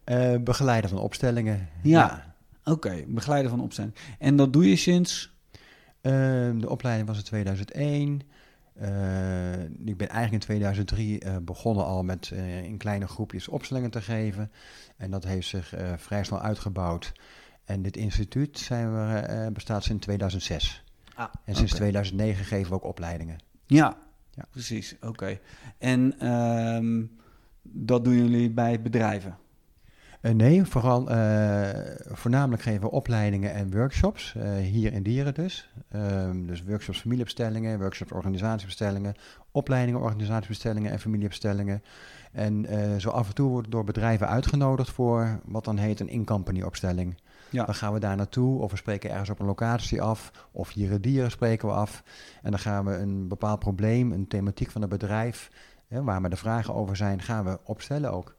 Eh, 0.04 0.36
begeleider 0.38 0.89
van 0.89 1.00
opstellingen. 1.00 1.70
Ja. 1.84 2.36
Oké, 2.63 3.04
begeleider 3.08 3.50
van 3.50 3.60
opstelling. 3.62 3.94
En 4.20 4.36
dat 4.36 4.54
doe 4.54 4.70
je 4.70 4.75
sinds... 4.75 5.34
Ehm, 6.05 6.59
de 6.59 6.69
opleiding 6.69 7.07
was 7.07 7.17
in 7.17 7.24
2001. 7.24 8.21
Eh, 8.74 9.62
ik 9.63 9.97
ben 9.97 10.09
eigenlijk 10.09 10.31
in 10.31 10.39
2003 10.39 11.19
eh, 11.19 11.35
begonnen 11.41 11.85
al 11.85 12.03
met 12.03 12.31
eh, 12.33 12.63
in 12.63 12.77
kleine 12.77 13.07
groepjes 13.07 13.47
opstellingen 13.47 13.91
te 13.91 14.01
geven. 14.01 14.51
En 14.97 15.12
dat 15.12 15.24
heeft 15.24 15.47
zich 15.47 15.74
eh, 15.74 15.93
vrij 15.97 16.24
snel 16.24 16.41
uitgebouwd. 16.41 17.12
En 17.63 17.81
dit 17.81 17.97
instituut 17.97 18.59
zijn 18.59 18.93
we, 18.93 19.50
bestaat 19.53 19.83
sinds 19.83 20.03
2006. 20.03 20.83
Ah, 21.15 21.25
En 21.45 21.55
sinds 21.55 21.71
oké. 21.71 21.81
2009 21.81 22.45
geven 22.45 22.69
we 22.69 22.75
ook 22.75 22.83
opleidingen. 22.83 23.38
Ja, 23.65 23.97
Ja. 24.31 24.45
Precies, 24.51 24.95
oké. 25.01 25.39
En 25.77 26.19
ehm, 26.19 27.03
dat 27.62 28.03
doen 28.03 28.15
jullie 28.15 28.51
bij 28.51 28.81
bedrijven? 28.81 29.38
Uh, 30.25 30.32
nee, 30.32 30.65
vooral, 30.65 31.12
uh, 31.12 31.70
voornamelijk 32.12 32.62
geven 32.62 32.82
we 32.82 32.91
opleidingen 32.91 33.53
en 33.53 33.72
workshops, 33.72 34.34
uh, 34.38 34.55
hier 34.58 34.94
in 34.94 35.03
Dieren 35.03 35.34
dus. 35.34 35.70
Um, 35.96 36.48
dus 36.48 36.63
workshops 36.63 37.00
familieopstellingen, 37.00 37.79
workshops 37.79 38.12
organisatiebestellingen, 38.12 39.15
opleidingen 39.51 40.01
organisatiebestellingen 40.01 40.91
en 40.91 41.00
familieopstellingen. 41.00 41.84
En 42.32 42.65
zo 43.01 43.10
af 43.10 43.27
en 43.27 43.34
toe 43.34 43.50
wordt 43.50 43.72
door 43.72 43.84
bedrijven 43.84 44.27
uitgenodigd 44.27 44.91
voor 44.91 45.39
wat 45.46 45.65
dan 45.65 45.77
heet 45.77 46.00
een 46.00 46.10
in-company 46.10 46.62
opstelling. 46.62 47.17
Ja. 47.50 47.65
Dan 47.65 47.75
gaan 47.75 47.94
we 47.94 48.00
daar 48.00 48.15
naartoe 48.15 48.62
of 48.62 48.72
we 48.72 48.77
spreken 48.77 49.10
ergens 49.10 49.29
op 49.29 49.39
een 49.39 49.46
locatie 49.46 50.01
af 50.01 50.48
of 50.51 50.74
hier 50.74 50.91
in 50.91 51.01
Dieren 51.01 51.32
spreken 51.32 51.67
we 51.67 51.74
af. 51.74 52.03
En 52.41 52.51
dan 52.51 52.60
gaan 52.60 52.86
we 52.86 52.96
een 52.96 53.27
bepaald 53.27 53.60
probleem, 53.60 54.12
een 54.12 54.27
thematiek 54.27 54.72
van 54.72 54.82
het 54.82 54.89
bedrijf, 54.89 55.50
hè, 55.88 56.03
waar 56.03 56.22
maar 56.22 56.29
de 56.29 56.36
vragen 56.36 56.74
over 56.74 56.96
zijn, 56.96 57.22
gaan 57.22 57.46
we 57.46 57.60
opstellen 57.63 58.12
ook. 58.12 58.36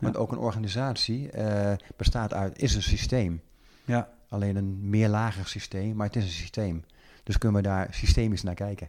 Want 0.00 0.16
ook 0.16 0.32
een 0.32 0.38
organisatie 0.38 1.36
uh, 1.36 1.72
bestaat 1.96 2.34
uit, 2.34 2.58
is 2.58 2.74
een 2.74 2.82
systeem. 2.82 3.40
Ja. 3.84 4.08
Alleen 4.28 4.56
een 4.56 4.88
meerlagig 4.88 5.48
systeem, 5.48 5.96
maar 5.96 6.06
het 6.06 6.16
is 6.16 6.24
een 6.24 6.30
systeem. 6.30 6.84
Dus 7.22 7.38
kunnen 7.38 7.62
we 7.62 7.68
daar 7.68 7.88
systemisch 7.90 8.42
naar 8.42 8.54
kijken. 8.54 8.88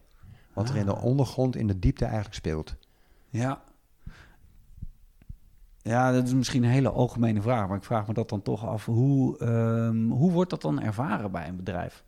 Wat 0.54 0.70
er 0.70 0.76
in 0.76 0.86
de 0.86 0.94
ah. 0.94 1.04
ondergrond, 1.04 1.56
in 1.56 1.68
de 1.68 1.80
diepte 1.80 2.06
eigenlijk 2.06 2.36
speelt. 2.36 2.76
Ja. 3.30 3.62
Ja, 5.82 6.12
dat 6.12 6.28
is 6.28 6.34
misschien 6.34 6.64
een 6.64 6.70
hele 6.70 6.90
algemene 6.90 7.42
vraag, 7.42 7.68
maar 7.68 7.78
ik 7.78 7.84
vraag 7.84 8.08
me 8.08 8.14
dat 8.14 8.30
dan 8.30 8.42
toch 8.42 8.66
af. 8.66 8.86
Hoe, 8.86 9.44
um, 9.44 10.12
hoe 10.12 10.32
wordt 10.32 10.50
dat 10.50 10.62
dan 10.62 10.82
ervaren 10.82 11.32
bij 11.32 11.48
een 11.48 11.56
bedrijf? 11.56 12.04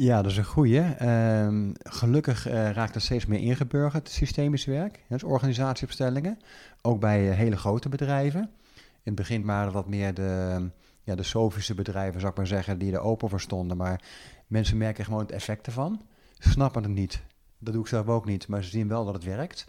Ja, 0.00 0.22
dat 0.22 0.30
is 0.30 0.36
een 0.36 0.44
goeie. 0.44 1.06
Um, 1.06 1.72
gelukkig 1.78 2.48
uh, 2.48 2.70
raakt 2.70 2.94
er 2.94 3.00
steeds 3.00 3.26
meer 3.26 3.40
ingeburgerd, 3.40 4.08
systemisch 4.08 4.64
werk. 4.64 5.04
Dus 5.08 5.22
organisatieopstellingen. 5.22 6.38
Ook 6.82 7.00
bij 7.00 7.28
uh, 7.28 7.34
hele 7.34 7.56
grote 7.56 7.88
bedrijven. 7.88 8.40
In 8.76 8.80
het 9.02 9.14
begin 9.14 9.44
waren 9.44 9.72
wat 9.72 9.88
meer 9.88 10.14
de, 10.14 10.60
ja, 11.02 11.14
de 11.14 11.22
sofische 11.22 11.74
bedrijven, 11.74 12.20
zou 12.20 12.32
ik 12.32 12.38
maar 12.38 12.46
zeggen, 12.46 12.78
die 12.78 12.92
er 12.92 13.00
open 13.00 13.28
voor 13.28 13.40
stonden. 13.40 13.76
Maar 13.76 14.02
mensen 14.46 14.76
merken 14.76 15.04
gewoon 15.04 15.20
het 15.20 15.32
effect 15.32 15.66
ervan. 15.66 16.02
Ze 16.38 16.50
snappen 16.50 16.82
het 16.82 16.92
niet. 16.92 17.22
Dat 17.58 17.72
doe 17.72 17.82
ik 17.82 17.88
zelf 17.88 18.06
ook 18.06 18.24
niet, 18.24 18.48
maar 18.48 18.64
ze 18.64 18.70
zien 18.70 18.88
wel 18.88 19.04
dat 19.04 19.14
het 19.14 19.24
werkt. 19.24 19.66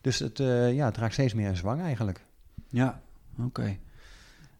Dus 0.00 0.18
het, 0.18 0.38
uh, 0.38 0.74
ja, 0.74 0.84
het 0.86 0.96
raakt 0.96 1.12
steeds 1.12 1.34
meer 1.34 1.48
in 1.48 1.56
zwang 1.56 1.80
eigenlijk. 1.80 2.24
Ja, 2.68 3.00
oké. 3.38 3.76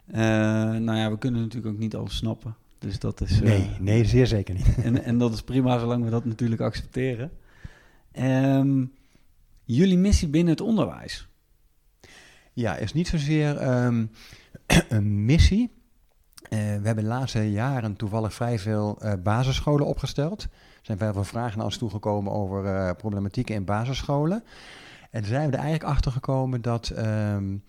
nou 0.05 0.95
ja, 0.95 1.09
we 1.11 1.17
kunnen 1.17 1.41
natuurlijk 1.41 1.73
ook 1.73 1.79
niet 1.79 1.95
alles 1.95 2.15
snappen. 2.15 2.55
Dus 2.81 2.99
dat 2.99 3.21
is... 3.21 3.39
Nee, 3.39 3.59
uh, 3.59 3.79
nee, 3.79 4.05
zeer 4.05 4.27
zeker 4.27 4.55
niet. 4.55 4.75
En, 4.83 5.03
en 5.03 5.17
dat 5.17 5.33
is 5.33 5.41
prima 5.41 5.79
zolang 5.79 6.03
we 6.03 6.09
dat 6.09 6.25
natuurlijk 6.25 6.61
accepteren. 6.61 7.31
Um, 8.19 8.91
jullie 9.63 9.97
missie 9.97 10.27
binnen 10.27 10.53
het 10.53 10.61
onderwijs? 10.61 11.27
Ja, 12.53 12.75
is 12.75 12.93
niet 12.93 13.07
zozeer 13.07 13.83
um, 13.83 14.11
een 14.89 15.25
missie. 15.25 15.71
Uh, 16.43 16.49
we 16.49 16.85
hebben 16.85 17.03
de 17.03 17.09
laatste 17.09 17.51
jaren 17.51 17.95
toevallig 17.95 18.33
vrij 18.33 18.59
veel 18.59 18.99
uh, 19.03 19.13
basisscholen 19.23 19.85
opgesteld. 19.85 20.43
Er 20.43 20.49
zijn 20.81 20.97
vrij 20.97 21.13
veel 21.13 21.23
vragen 21.23 21.57
naar 21.57 21.65
ons 21.65 21.77
toegekomen 21.77 22.31
over 22.31 22.65
uh, 22.65 22.91
problematieken 22.97 23.55
in 23.55 23.65
basisscholen. 23.65 24.43
En 25.11 25.25
zijn 25.25 25.49
we 25.49 25.55
er 25.55 25.63
eigenlijk 25.63 25.93
achter 25.93 26.11
gekomen 26.11 26.61
dat 26.61 26.93
um, 26.97 27.63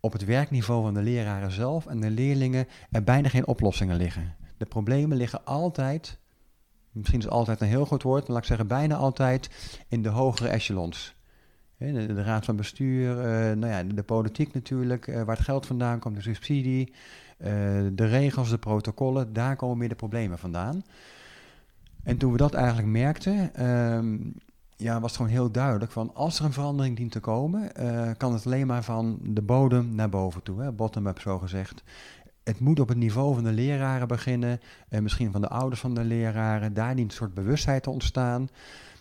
op 0.00 0.12
het 0.12 0.24
werkniveau 0.24 0.82
van 0.82 0.94
de 0.94 1.02
leraren 1.02 1.50
zelf 1.50 1.86
en 1.86 2.00
de 2.00 2.10
leerlingen 2.10 2.66
er 2.90 3.04
bijna 3.04 3.28
geen 3.28 3.46
oplossingen 3.46 3.96
liggen. 3.96 4.34
De 4.56 4.66
problemen 4.66 5.16
liggen 5.16 5.44
altijd, 5.44 6.18
misschien 6.92 7.18
is 7.18 7.28
altijd 7.28 7.60
een 7.60 7.66
heel 7.68 7.86
goed 7.86 8.02
woord, 8.02 8.22
maar 8.22 8.30
laat 8.30 8.38
ik 8.38 8.48
zeggen 8.48 8.66
bijna 8.66 8.96
altijd 8.96 9.50
in 9.88 10.02
de 10.02 10.08
hogere 10.08 10.48
echelons. 10.48 11.14
De, 11.78 12.06
de, 12.06 12.22
raad 12.22 12.44
van 12.44 12.56
bestuur, 12.56 13.16
uh, 13.16 13.56
nou 13.56 13.66
ja, 13.66 13.82
de 13.82 14.02
politiek 14.02 14.54
natuurlijk, 14.54 15.06
uh, 15.06 15.22
waar 15.22 15.36
het 15.36 15.44
geld 15.44 15.66
vandaan 15.66 15.98
komt, 15.98 16.14
de 16.14 16.22
subsidie, 16.22 16.92
uh, 17.38 17.46
de 17.92 18.06
regels, 18.06 18.50
de 18.50 18.58
protocollen, 18.58 19.32
daar 19.32 19.56
komen 19.56 19.78
meer 19.78 19.88
de 19.88 19.94
problemen 19.94 20.38
vandaan. 20.38 20.84
En 22.02 22.16
toen 22.16 22.32
we 22.32 22.38
dat 22.38 22.54
eigenlijk 22.54 22.88
merkten, 22.88 23.66
um, 23.66 24.34
ja, 24.76 25.00
was 25.00 25.10
het 25.10 25.16
gewoon 25.16 25.32
heel 25.32 25.50
duidelijk 25.50 25.92
van 25.92 26.14
als 26.14 26.38
er 26.38 26.44
een 26.44 26.52
verandering 26.52 26.96
dient 26.96 27.12
te 27.12 27.20
komen, 27.20 27.72
kan 28.16 28.32
het 28.32 28.46
alleen 28.46 28.66
maar 28.66 28.84
van 28.84 29.18
de 29.22 29.42
bodem 29.42 29.94
naar 29.94 30.08
boven 30.08 30.42
toe, 30.42 30.72
bottom-up 30.72 31.20
zo 31.20 31.38
gezegd 31.38 31.82
het 32.46 32.60
moet 32.60 32.80
op 32.80 32.88
het 32.88 32.98
niveau 32.98 33.34
van 33.34 33.44
de 33.44 33.52
leraren 33.52 34.08
beginnen, 34.08 34.60
en 34.88 35.02
misschien 35.02 35.32
van 35.32 35.40
de 35.40 35.48
ouders 35.48 35.80
van 35.80 35.94
de 35.94 36.04
leraren. 36.04 36.74
Daar 36.74 36.96
dient 36.96 37.10
een 37.10 37.16
soort 37.16 37.34
bewustheid 37.34 37.82
te 37.82 37.90
ontstaan, 37.90 38.48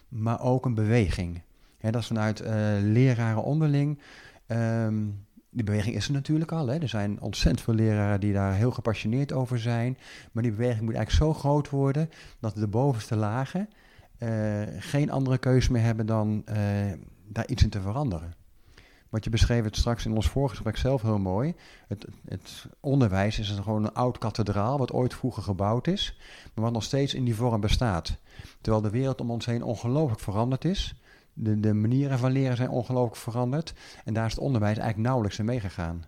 maar 0.08 0.42
ook 0.42 0.66
een 0.66 0.74
beweging. 0.74 1.42
dat 1.80 1.96
is 1.96 2.08
vanuit 2.08 2.42
uh, 2.42 2.48
leraren 2.82 3.44
onderling. 3.44 4.00
Um, 4.48 5.26
die 5.50 5.64
beweging 5.64 5.96
is 5.96 6.08
er 6.08 6.14
natuurlijk 6.14 6.52
al. 6.52 6.68
Hè. 6.68 6.80
Er 6.80 6.90
zijn 6.90 7.22
ontzettend 7.22 7.64
veel 7.64 7.74
leraren 7.74 8.20
die 8.20 8.34
daar 8.34 8.54
heel 8.54 8.72
gepassioneerd 8.72 9.34
over 9.34 9.60
zijn. 9.60 9.98
Maar 10.32 10.44
die 10.44 10.52
beweging 10.52 10.86
moet 10.86 10.96
eigenlijk 10.96 11.26
zo 11.26 11.40
groot 11.40 11.70
worden 11.70 12.10
dat 12.40 12.56
de 12.56 12.68
bovenste 12.68 13.16
lagen 13.16 13.70
uh, 14.20 14.62
geen 14.80 15.12
andere 15.12 15.38
keuze 15.38 15.72
meer 15.72 15.82
hebben 15.82 16.06
dan 16.06 16.44
daar 17.28 17.48
iets 17.48 17.64
in 17.64 17.70
te 17.70 17.82
veranderen. 17.82 18.45
Want 19.10 19.24
je 19.24 19.30
beschreef 19.30 19.64
het 19.64 19.76
straks 19.76 20.06
in 20.06 20.16
ons 20.16 20.30
voorgesprek 20.30 20.78
zelf 20.78 21.02
heel 21.02 21.20
mooi. 21.20 21.56
Het, 21.88 22.06
het 22.28 22.66
onderwijs 22.80 23.40
is 23.40 23.50
gewoon 23.50 23.84
een 23.84 23.94
oud 23.94 24.18
kathedraal, 24.18 24.78
wat 24.78 24.92
ooit 24.92 25.14
vroeger 25.14 25.44
gebouwd 25.44 25.88
is, 25.88 26.18
maar 26.54 26.64
wat 26.64 26.74
nog 26.74 26.84
steeds 26.84 27.14
in 27.14 27.26
die 27.26 27.36
vorm 27.36 27.62
bestaat. 27.62 28.18
Terwijl 28.62 28.84
de 28.84 28.90
wereld 28.90 29.22
om 29.22 29.32
ons 29.32 29.46
heen 29.46 29.64
ongelooflijk 29.64 30.22
veranderd 30.22 30.66
is. 30.66 30.96
De, 31.34 31.60
de 31.60 31.74
manieren 31.74 32.20
van 32.20 32.32
leren 32.32 32.58
zijn 32.58 32.70
ongelooflijk 32.70 33.16
veranderd. 33.16 33.74
En 34.04 34.14
daar 34.14 34.26
is 34.26 34.32
het 34.32 34.42
onderwijs 34.42 34.78
eigenlijk 34.78 35.08
nauwelijks 35.08 35.40
in 35.40 35.46
meegegaan. 35.46 36.06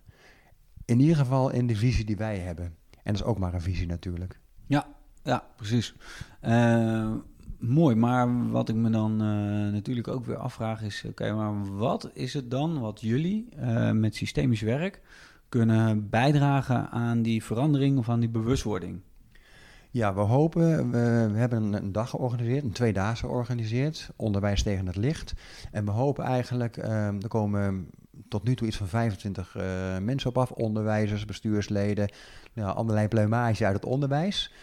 In 0.86 1.00
ieder 1.00 1.16
geval 1.16 1.50
in 1.50 1.68
de 1.68 1.76
visie 1.76 2.06
die 2.06 2.18
wij 2.18 2.38
hebben. 2.38 2.66
En 3.04 3.14
dat 3.14 3.22
is 3.22 3.24
ook 3.24 3.38
maar 3.38 3.54
een 3.54 3.62
visie 3.62 3.88
natuurlijk. 3.88 4.40
Ja, 4.66 4.88
ja 5.24 5.44
precies. 5.56 5.96
Uh, 6.42 7.14
mooi, 7.58 7.96
maar 7.96 8.50
wat 8.50 8.70
ik 8.70 8.76
me 8.76 8.90
dan 8.90 9.12
uh, 9.12 9.72
natuurlijk 9.72 10.08
ook 10.08 10.26
weer 10.26 10.38
afvraag 10.38 10.82
is: 10.82 11.04
oké, 11.08 11.34
maar 11.34 11.76
wat 11.76 12.10
is 12.14 12.34
het 12.34 12.52
dan 12.52 12.80
wat 12.80 13.02
jullie 13.02 13.50
uh, 13.60 13.92
met 13.92 14.16
systemisch 14.16 14.62
werk 14.62 15.02
kunnen 15.50 16.10
bijdragen 16.10 16.90
aan 16.90 17.22
die 17.22 17.44
verandering 17.44 17.98
of 17.98 18.10
aan 18.10 18.20
die 18.20 18.30
bewustwording? 18.30 19.00
Ja, 19.92 20.14
we 20.14 20.22
hopen, 20.22 20.92
we, 20.92 21.30
we 21.32 21.38
hebben 21.38 21.74
een, 21.74 21.92
dag 21.92 22.10
georganiseerd, 22.10 22.64
een 22.64 22.72
tweedaagse 22.72 23.26
georganiseerd, 23.26 24.10
onderwijs 24.16 24.64
tegen 24.64 24.86
het 24.86 24.96
licht. 24.96 25.34
En 25.72 25.86
we 25.86 25.92
hopen 25.92 26.24
eigenlijk, 26.24 26.78
uh, 26.78 27.08
er 27.08 27.28
komen 27.28 27.90
tot 28.28 28.44
nu 28.44 28.56
toe 28.56 28.68
iets 28.68 28.78
van 28.78 28.88
25 28.88 29.56
uh, 29.56 29.64
mensen 29.98 30.30
op 30.30 30.38
af, 30.38 30.52
onderwijzers, 30.52 31.26
bestuursleden, 31.26 32.12
nou, 32.54 32.76
allerlei 32.76 33.08
pluimage 33.08 33.66
uit 33.66 33.76
het 33.76 33.86
onderwijs. 33.86 34.54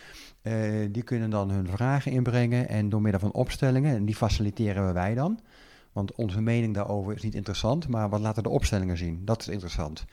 Uh, 0.47 0.89
die 0.91 1.03
kunnen 1.03 1.31
dan 1.31 1.51
hun 1.51 1.69
vragen 1.69 2.13
inbrengen 2.13 2.69
en 2.69 2.89
door 2.89 3.03
middel 3.03 3.21
van 3.21 3.33
opstellingen, 3.33 3.97
en 3.97 4.05
die 4.05 4.15
faciliteren 4.15 4.95
wij 4.95 5.15
dan. 5.15 5.41
Want 5.93 6.15
onze 6.15 6.41
mening 6.41 6.75
daarover 6.75 7.15
is 7.15 7.23
niet 7.23 7.35
interessant, 7.35 7.89
maar 7.89 8.09
wat 8.09 8.21
laten 8.21 8.43
de 8.43 8.49
opstellingen 8.49 8.97
zien? 8.97 9.23
Dat 9.25 9.41
is 9.41 9.49
interessant. 9.49 10.05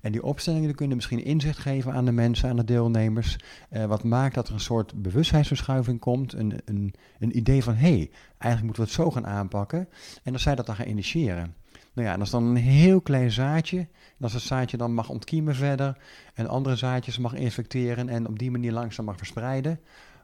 En 0.00 0.12
die 0.12 0.22
opstellingen 0.22 0.74
kunnen 0.74 0.96
misschien 0.96 1.24
inzicht 1.24 1.58
geven 1.58 1.92
aan 1.92 2.04
de 2.04 2.12
mensen, 2.12 2.48
aan 2.48 2.56
de 2.56 2.64
deelnemers. 2.64 3.38
Uh, 3.70 3.84
wat 3.84 4.04
maakt 4.04 4.34
dat 4.34 4.48
er 4.48 4.54
een 4.54 4.60
soort 4.60 5.02
bewustzijnsverschuiving 5.02 6.00
komt. 6.00 6.32
Een, 6.32 6.60
een, 6.64 6.94
een 7.18 7.36
idee 7.36 7.62
van, 7.62 7.74
hé, 7.74 7.96
hey, 7.96 8.10
eigenlijk 8.38 8.62
moeten 8.62 8.82
we 8.82 8.88
het 8.88 8.90
zo 8.90 9.10
gaan 9.10 9.26
aanpakken. 9.26 9.88
En 10.22 10.32
als 10.32 10.42
zij 10.42 10.54
dat 10.54 10.66
dan 10.66 10.74
gaan 10.74 10.88
initiëren. 10.88 11.54
Nou 11.94 12.08
ja, 12.08 12.16
dat 12.16 12.26
is 12.26 12.30
dan 12.32 12.44
een 12.44 12.56
heel 12.56 13.00
klein 13.00 13.30
zaadje. 13.30 13.78
En 13.78 14.22
als 14.22 14.32
het 14.32 14.42
zaadje 14.42 14.76
dan 14.76 14.94
mag 14.94 15.08
ontkiemen 15.08 15.54
verder 15.54 15.96
en 16.34 16.48
andere 16.48 16.76
zaadjes 16.76 17.18
mag 17.18 17.34
infecteren 17.34 18.08
en 18.08 18.28
op 18.28 18.38
die 18.38 18.50
manier 18.50 18.72
langzaam 18.72 19.04
mag 19.04 19.16
verspreiden, 19.16 19.80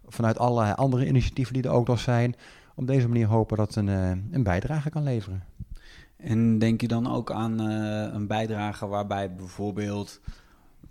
vanuit 0.07 0.39
allerlei 0.39 0.75
andere 0.75 1.07
initiatieven 1.07 1.55
die 1.55 1.63
er 1.63 1.71
ook 1.71 1.87
nog 1.87 2.01
zijn, 2.01 2.35
op 2.75 2.87
deze 2.87 3.09
manier 3.09 3.27
hopen 3.27 3.57
dat 3.57 3.75
een, 3.75 3.89
eh, 3.89 4.11
een 4.31 4.43
bijdrage 4.43 4.91
kan 4.91 5.03
leveren. 5.03 5.45
En 6.17 6.59
denk 6.59 6.81
je 6.81 6.89
dan 6.89 7.11
ook 7.11 7.33
aan 7.33 7.71
uh, 7.71 8.13
een 8.13 8.27
bijdrage 8.27 8.87
waarbij 8.87 9.35
bijvoorbeeld, 9.35 10.21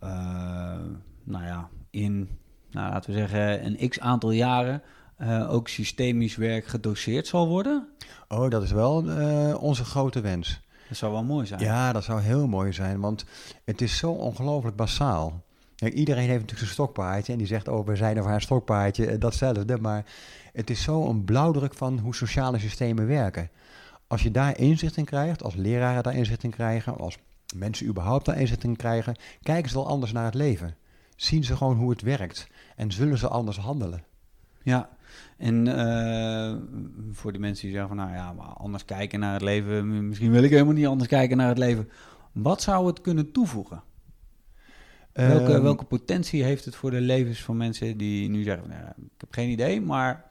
uh, 0.04 0.10
nou 1.24 1.46
ja, 1.46 1.70
in, 1.90 2.30
nou, 2.72 2.92
laten 2.92 3.12
we 3.12 3.18
zeggen, 3.18 3.66
een 3.66 3.90
x 3.90 4.00
aantal 4.00 4.32
jaren 4.32 4.82
uh, 5.22 5.54
ook 5.54 5.68
systemisch 5.68 6.36
werk 6.36 6.66
gedoseerd 6.66 7.28
zal 7.28 7.48
worden? 7.48 7.88
Oh, 8.28 8.50
dat 8.50 8.64
is 8.64 8.72
wel 8.72 8.96
onze 9.58 9.86
grote 9.86 10.22
wens. 10.22 10.62
Dat 10.88 10.98
zou 10.98 11.12
wel 11.12 11.24
mooi 11.24 11.46
zijn. 11.46 11.60
Ja, 11.60 11.91
dat 11.91 12.03
zou 12.03 12.22
heel 12.22 12.48
mooi 12.48 12.74
zijn, 12.74 13.00
want 13.00 13.25
het 13.63 13.82
is 13.82 13.98
zo 13.98 14.12
ongelooflijk 14.12 14.75
basaal. 14.75 15.44
iedereen 15.75 16.27
heeft 16.27 16.39
natuurlijk 16.39 16.60
zijn 16.60 16.70
stokpaardje 16.70 17.32
en 17.32 17.38
die 17.38 17.48
zegt, 17.48 17.67
oh, 17.67 17.86
we 17.86 17.96
zijn 17.96 18.20
of 18.20 18.25
haar 18.25 18.41
stokpaardje, 18.41 19.17
datzelfde. 19.17 19.77
Maar 19.77 20.06
het 20.53 20.70
is 20.70 20.82
zo 20.82 21.10
een 21.10 21.24
blauwdruk 21.24 21.74
van 21.74 22.00
hoe 22.00 22.15
sociale 22.15 22.60
systemen 22.60 23.08
werken. 23.08 23.50
Als 24.08 24.24
je 24.24 24.32
daar 24.32 24.58
inzicht 24.58 24.98
in 24.98 25.06
krijgt, 25.06 25.44
als 25.44 25.56
leraren 25.56 26.03
daar 26.03 26.15
inzicht 26.15 26.44
in 26.44 26.50
krijgen, 26.50 26.98
als 26.98 27.17
mensen 27.56 27.88
überhaupt 27.88 28.25
daar 28.25 28.39
inzicht 28.39 28.63
in 28.63 28.75
krijgen, 28.75 29.15
kijken 29.41 29.70
ze 29.70 29.75
wel 29.75 29.88
anders 29.88 30.12
naar 30.12 30.25
het 30.25 30.34
leven. 30.34 30.75
Zien 31.15 31.44
ze 31.44 31.58
gewoon 31.58 31.77
hoe 31.77 31.89
het 31.89 32.01
werkt 32.01 32.48
en 32.75 32.91
zullen 32.91 33.17
ze 33.17 33.27
anders 33.27 33.58
handelen. 33.58 34.03
Ja, 34.68 34.90
en 35.38 35.66
uh, 35.66 36.56
voor 37.12 37.32
die 37.32 37.42
mensen 37.42 37.66
die 37.68 37.76
zeggen 37.76 37.96
van, 37.96 38.06
nou 38.06 38.18
ja, 38.18 38.34
maar 38.34 38.46
anders 38.46 38.86
kijken 38.86 39.20
naar 39.20 39.34
het 39.34 39.42
leven, 39.42 40.08
misschien 40.08 40.32
wil 40.32 40.44
ik 40.44 40.50
helemaal 40.50 40.74
niet 40.74 40.88
anders 40.88 41.10
kijken 41.10 41.38
naar 41.38 41.48
het 41.48 41.58
leven. 41.58 41.90
Wat 42.32 42.62
zou 42.62 42.88
het 42.88 43.02
kunnen 43.02 43.32
toevoegen? 43.32 43.82
Welke, 45.14 45.54
Ehm, 45.54 45.62
welke 45.62 45.86
potentie 45.86 46.44
heeft 46.44 46.66
het 46.66 46.76
voor 46.76 46.92
de 46.92 47.02
levens 47.02 47.44
van 47.44 47.58
mensen 47.58 47.98
die 47.98 48.30
nu 48.30 48.44
zeggen, 48.44 48.70
nou, 48.70 48.82
ik 48.98 49.12
heb 49.18 49.34
geen 49.34 49.50
idee, 49.50 49.82
maar 49.82 50.26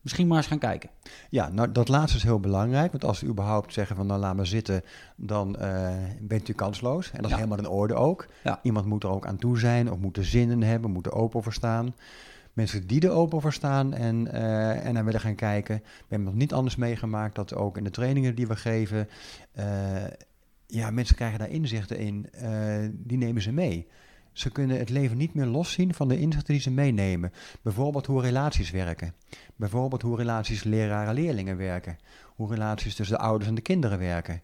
misschien 0.00 0.26
maar 0.26 0.36
eens 0.36 0.46
gaan 0.46 0.58
kijken. 0.58 0.90
Ja, 1.30 1.48
nou 1.48 1.72
dat 1.72 1.88
laatste 1.88 2.16
is 2.16 2.22
heel 2.22 2.40
belangrijk. 2.40 2.90
Want 2.90 3.04
als 3.04 3.20
we 3.20 3.26
überhaupt 3.26 3.72
zeggen 3.72 3.96
van 3.96 4.06
nou 4.06 4.20
laat 4.20 4.36
maar 4.36 4.46
zitten, 4.46 4.82
dan 5.16 5.56
eh, 5.56 5.88
bent 6.20 6.48
u 6.48 6.52
kansloos. 6.52 7.10
En 7.10 7.22
dat 7.22 7.30
is 7.30 7.36
helemaal 7.36 7.58
in 7.58 7.68
orde 7.68 7.94
ook. 7.94 8.26
Ja. 8.44 8.60
Iemand 8.62 8.86
moet 8.86 9.02
er 9.02 9.10
ook 9.10 9.26
aan 9.26 9.36
toe 9.36 9.58
zijn 9.58 9.92
of 9.92 9.98
moet 9.98 10.16
er 10.16 10.24
zin 10.24 10.50
in 10.50 10.62
hebben, 10.62 10.90
moet 10.90 11.06
er 11.06 11.12
open 11.12 11.42
voor 11.42 11.52
staan. 11.52 11.94
Mensen 12.58 12.86
die 12.86 13.00
er 13.00 13.10
open 13.10 13.40
voor 13.40 13.52
staan 13.52 13.94
en, 13.94 14.32
eh 14.32 14.86
en 14.86 14.94
naar 14.94 15.04
willen 15.04 15.20
gaan 15.20 15.34
kijken. 15.34 15.76
We 15.76 16.06
hebben 16.08 16.28
nog 16.28 16.36
niet 16.36 16.52
anders 16.52 16.76
meegemaakt 16.76 17.34
dat 17.34 17.54
ook 17.54 17.76
in 17.76 17.84
de 17.84 17.90
trainingen 17.90 18.34
die 18.34 18.46
we 18.46 18.56
geven, 18.56 19.08
eh, 19.52 19.64
ja, 20.66 20.90
mensen 20.90 21.16
krijgen 21.16 21.38
daar 21.38 21.50
inzichten 21.50 21.98
in, 21.98 22.30
eh, 22.32 22.88
die 22.92 23.18
nemen 23.18 23.42
ze 23.42 23.52
mee. 23.52 23.86
Ze 24.32 24.50
kunnen 24.50 24.78
het 24.78 24.88
leven 24.88 25.16
niet 25.16 25.34
meer 25.34 25.46
loszien 25.46 25.94
van 25.94 26.08
de 26.08 26.18
inzichten 26.18 26.52
die 26.52 26.62
ze 26.62 26.70
meenemen. 26.70 27.32
Bijvoorbeeld 27.62 28.06
hoe 28.06 28.22
relaties 28.22 28.70
werken. 28.70 29.14
Bijvoorbeeld 29.56 30.02
hoe 30.02 30.16
relaties 30.16 30.64
leraren-leerlingen 30.64 31.56
werken. 31.56 31.98
Hoe 32.24 32.50
relaties 32.50 32.94
tussen 32.94 33.16
de 33.16 33.22
ouders 33.22 33.48
en 33.48 33.54
de 33.54 33.60
kinderen 33.60 33.98
werken. 33.98 34.42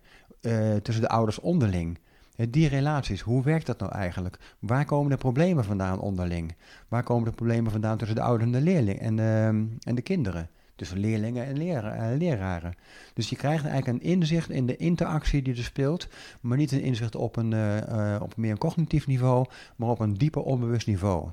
Tussen 0.82 1.02
de 1.02 1.08
ouders 1.08 1.40
onderling. 1.40 1.98
Die 2.36 2.68
relaties, 2.68 3.20
hoe 3.20 3.42
werkt 3.42 3.66
dat 3.66 3.78
nou 3.78 3.92
eigenlijk? 3.92 4.38
Waar 4.58 4.84
komen 4.84 5.10
de 5.10 5.16
problemen 5.16 5.64
vandaan 5.64 6.00
onderling? 6.00 6.54
Waar 6.88 7.02
komen 7.02 7.24
de 7.28 7.34
problemen 7.34 7.70
vandaan 7.70 7.98
tussen 7.98 8.16
de 8.16 8.22
ouders 8.22 8.50
en 8.50 8.52
de 8.52 8.60
leerling 8.60 8.98
en, 8.98 9.18
ehm, 9.18 9.64
en 9.80 9.94
de 9.94 10.02
kinderen? 10.02 10.48
Tussen 10.76 10.98
leerlingen 10.98 11.46
en 11.46 11.56
eh, 11.56 12.16
leraren. 12.18 12.74
Dus 13.14 13.28
je 13.28 13.36
krijgt 13.36 13.64
eigenlijk 13.66 14.02
een 14.02 14.10
inzicht 14.10 14.50
in 14.50 14.66
de 14.66 14.76
interactie 14.76 15.42
die 15.42 15.56
er 15.56 15.62
speelt, 15.62 16.08
maar 16.40 16.56
niet 16.56 16.72
een 16.72 16.82
inzicht 16.82 17.16
op 17.16 17.36
een, 17.36 17.52
eh, 17.52 18.14
eh, 18.14 18.22
op 18.22 18.36
meer 18.36 18.50
een 18.50 18.58
cognitief 18.58 19.06
niveau, 19.06 19.46
maar 19.76 19.88
op 19.88 20.00
een 20.00 20.14
dieper 20.14 20.42
onbewust 20.42 20.86
niveau. 20.86 21.28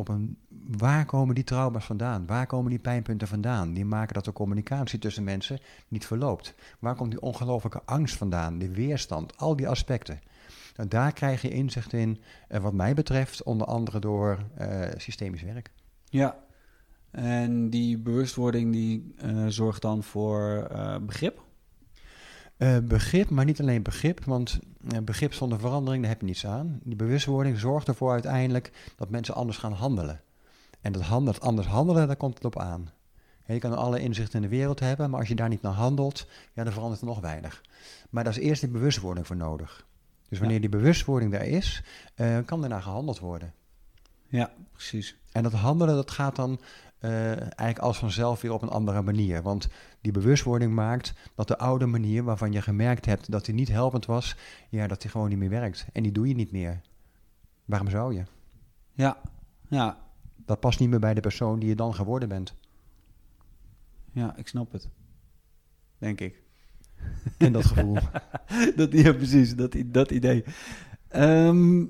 Op 0.00 0.08
een, 0.08 0.36
waar 0.78 1.04
komen 1.04 1.34
die 1.34 1.44
trauma's 1.44 1.84
vandaan? 1.84 2.26
Waar 2.26 2.46
komen 2.46 2.70
die 2.70 2.78
pijnpunten 2.78 3.28
vandaan? 3.28 3.72
Die 3.72 3.84
maken 3.84 4.14
dat 4.14 4.24
de 4.24 4.32
communicatie 4.32 4.98
tussen 4.98 5.24
mensen 5.24 5.58
niet 5.88 6.06
verloopt. 6.06 6.54
Waar 6.78 6.94
komt 6.94 7.10
die 7.10 7.20
ongelofelijke 7.20 7.82
angst 7.84 8.16
vandaan? 8.16 8.58
Die 8.58 8.70
weerstand, 8.70 9.36
al 9.36 9.56
die 9.56 9.68
aspecten. 9.68 10.20
En 10.76 10.88
daar 10.88 11.12
krijg 11.12 11.42
je 11.42 11.50
inzicht 11.50 11.92
in, 11.92 12.20
eh, 12.48 12.60
wat 12.60 12.72
mij 12.72 12.94
betreft, 12.94 13.42
onder 13.42 13.66
andere 13.66 13.98
door 13.98 14.38
eh, 14.54 14.88
systemisch 14.96 15.42
werk. 15.42 15.70
Ja, 16.04 16.36
en 17.10 17.70
die 17.70 17.98
bewustwording 17.98 18.72
die 18.72 19.14
eh, 19.16 19.46
zorgt 19.46 19.82
dan 19.82 20.02
voor 20.02 20.70
begrip. 21.06 21.42
Eh, 22.60 22.78
begrip, 22.78 23.30
maar 23.30 23.44
niet 23.44 23.60
alleen 23.60 23.82
begrip, 23.82 24.24
want 24.24 24.58
eh, 24.88 24.98
begrip 24.98 25.32
zonder 25.32 25.58
verandering, 25.58 26.02
daar 26.02 26.10
heb 26.10 26.20
je 26.20 26.26
niets 26.26 26.46
aan. 26.46 26.80
Die 26.82 26.96
bewustwording 26.96 27.58
zorgt 27.58 27.88
ervoor 27.88 28.12
uiteindelijk 28.12 28.72
dat 28.96 29.10
mensen 29.10 29.34
anders 29.34 29.58
gaan 29.58 29.72
handelen. 29.72 30.20
En 30.80 30.92
dat, 30.92 31.02
hand, 31.02 31.26
dat 31.26 31.40
anders 31.40 31.68
handelen, 31.68 32.06
daar 32.06 32.16
komt 32.16 32.34
het 32.34 32.44
op 32.44 32.58
aan. 32.58 32.90
Je 33.46 33.58
kan 33.58 33.76
alle 33.76 34.00
inzichten 34.00 34.42
in 34.42 34.50
de 34.50 34.56
wereld 34.56 34.80
hebben, 34.80 35.10
maar 35.10 35.20
als 35.20 35.28
je 35.28 35.34
daar 35.34 35.48
niet 35.48 35.62
naar 35.62 35.72
handelt, 35.72 36.26
ja, 36.52 36.64
dan 36.64 36.72
verandert 36.72 37.00
er 37.00 37.06
nog 37.06 37.20
weinig. 37.20 37.62
Maar 38.10 38.24
daar 38.24 38.36
is 38.36 38.42
eerst 38.42 38.60
die 38.60 38.70
bewustwording 38.70 39.26
voor 39.26 39.36
nodig. 39.36 39.86
Dus 40.28 40.38
wanneer 40.38 40.60
die 40.60 40.68
bewustwording 40.68 41.32
daar 41.32 41.46
is, 41.46 41.82
eh, 42.14 42.38
kan 42.44 42.60
daarna 42.60 42.80
gehandeld 42.80 43.18
worden. 43.18 43.54
Ja, 44.26 44.52
precies. 44.72 45.16
En 45.32 45.42
dat 45.42 45.52
handelen, 45.52 45.94
dat 45.94 46.10
gaat 46.10 46.36
dan 46.36 46.60
eh, 47.00 47.30
eigenlijk 47.40 47.78
als 47.78 47.98
vanzelf 47.98 48.40
weer 48.40 48.52
op 48.52 48.62
een 48.62 48.68
andere 48.68 49.02
manier. 49.02 49.42
Want 49.42 49.68
die 50.00 50.12
bewustwording 50.12 50.74
maakt 50.74 51.14
dat 51.34 51.48
de 51.48 51.58
oude 51.58 51.86
manier 51.86 52.24
waarvan 52.24 52.52
je 52.52 52.62
gemerkt 52.62 53.06
hebt 53.06 53.30
dat 53.30 53.44
die 53.44 53.54
niet 53.54 53.68
helpend 53.68 54.06
was, 54.06 54.36
ja, 54.68 54.86
dat 54.86 55.00
die 55.00 55.10
gewoon 55.10 55.28
niet 55.28 55.38
meer 55.38 55.48
werkt. 55.50 55.86
En 55.92 56.02
die 56.02 56.12
doe 56.12 56.28
je 56.28 56.34
niet 56.34 56.52
meer. 56.52 56.80
Waarom 57.64 57.90
zou 57.90 58.14
je? 58.14 58.22
Ja, 58.92 59.20
ja, 59.68 59.98
Dat 60.36 60.60
past 60.60 60.80
niet 60.80 60.88
meer 60.88 60.98
bij 60.98 61.14
de 61.14 61.20
persoon 61.20 61.58
die 61.58 61.68
je 61.68 61.74
dan 61.74 61.94
geworden 61.94 62.28
bent. 62.28 62.54
ja, 64.12 64.36
ik 64.36 64.48
snap 64.48 64.72
het. 64.72 64.88
Denk 65.98 66.20
ik. 66.20 66.42
En 67.38 67.52
dat 67.52 67.64
gevoel. 67.64 67.96
dat, 68.76 68.92
ja, 68.92 69.12
precies, 69.12 69.56
dat, 69.56 69.76
dat 69.86 70.10
idee. 70.10 70.44
Ehm, 71.08 71.84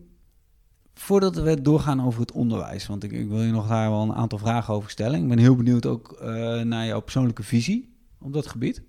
voordat 0.94 1.36
we 1.36 1.62
doorgaan 1.62 2.04
over 2.04 2.20
het 2.20 2.32
onderwijs, 2.32 2.86
want 2.86 3.04
ik, 3.04 3.12
ik 3.12 3.28
wil 3.28 3.42
je 3.42 3.52
nog 3.52 3.68
daar 3.68 3.90
wel 3.90 4.02
een 4.02 4.14
aantal 4.14 4.38
vragen 4.38 4.74
over 4.74 4.90
stellen. 4.90 5.22
Ik 5.22 5.28
ben 5.28 5.38
heel 5.38 5.56
benieuwd 5.56 5.86
ook 5.86 6.12
eh, 6.12 6.60
naar 6.60 6.86
jouw 6.86 7.00
persoonlijke 7.00 7.42
visie 7.42 7.94
op 8.18 8.32
dat 8.32 8.46
gebied. 8.46 8.82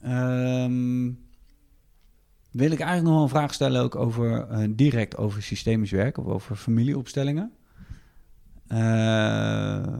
Ehm, 0.00 1.12
wil 2.50 2.70
ik 2.70 2.80
eigenlijk 2.80 3.02
nog 3.02 3.14
wel 3.14 3.22
een 3.22 3.28
vraag 3.28 3.54
stellen 3.54 3.82
ook 3.82 3.96
over, 3.96 4.48
eh, 4.48 4.68
direct 4.70 5.16
over 5.16 5.42
systemisch 5.42 5.90
werk 5.90 6.18
of 6.18 6.26
over 6.26 6.56
familieopstellingen. 6.56 7.52
Eh, 8.66 9.94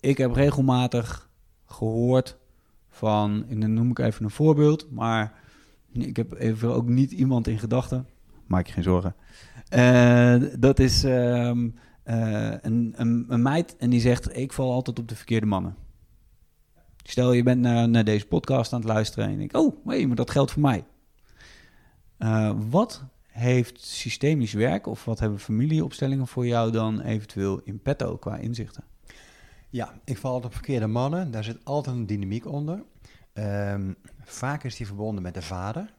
ik 0.00 0.18
heb 0.18 0.32
regelmatig 0.32 1.30
gehoord 1.66 2.36
van, 2.88 3.44
en 3.48 3.60
dan 3.60 3.72
noem 3.72 3.90
ik 3.90 3.98
even 3.98 4.24
een 4.24 4.30
voorbeeld, 4.30 4.90
maar 4.90 5.32
ik 5.92 6.16
heb 6.16 6.32
even 6.32 6.74
ook 6.74 6.88
niet 6.88 7.10
iemand 7.10 7.46
in 7.46 7.58
gedachten. 7.58 8.06
Maak 8.46 8.66
je 8.66 8.72
geen 8.72 8.82
zorgen. 8.82 9.14
Eh, 9.68 10.36
dat 10.58 10.78
is 10.78 11.04
ehm, 11.04 11.68
eh, 12.02 12.50
een, 12.60 12.94
een, 12.96 13.24
een 13.28 13.42
meid 13.42 13.76
en 13.76 13.90
die 13.90 14.00
zegt: 14.00 14.36
Ik 14.36 14.52
val 14.52 14.72
altijd 14.72 14.98
op 14.98 15.08
de 15.08 15.16
verkeerde 15.16 15.46
mannen. 15.46 15.76
Stel 17.02 17.32
je 17.32 17.42
bent 17.42 17.60
naar, 17.60 17.88
naar 17.88 18.04
deze 18.04 18.26
podcast 18.26 18.72
aan 18.72 18.80
het 18.80 18.88
luisteren 18.88 19.24
en 19.24 19.30
je 19.30 19.38
denkt: 19.38 19.54
Oh, 19.54 19.84
nee, 19.84 20.06
maar 20.06 20.16
dat 20.16 20.30
geldt 20.30 20.50
voor 20.50 20.62
mij. 20.62 20.84
Eh, 22.18 22.52
wat 22.70 23.04
heeft 23.26 23.80
systemisch 23.80 24.52
werk 24.52 24.86
of 24.86 25.04
wat 25.04 25.18
hebben 25.18 25.38
familieopstellingen 25.38 26.26
voor 26.26 26.46
jou 26.46 26.72
dan 26.72 27.00
eventueel 27.00 27.60
in 27.64 27.82
petto 27.82 28.16
qua 28.16 28.36
inzichten? 28.36 28.84
Ja, 29.70 30.00
ik 30.04 30.18
val 30.18 30.32
altijd 30.32 30.52
op 30.52 30.58
verkeerde 30.58 30.86
mannen. 30.86 31.30
Daar 31.30 31.44
zit 31.44 31.64
altijd 31.64 31.96
een 31.96 32.06
dynamiek 32.06 32.46
onder. 32.46 32.82
Ehm, 33.32 33.92
vaak 34.24 34.64
is 34.64 34.76
die 34.76 34.86
verbonden 34.86 35.22
met 35.22 35.34
de 35.34 35.42
vader. 35.42 35.94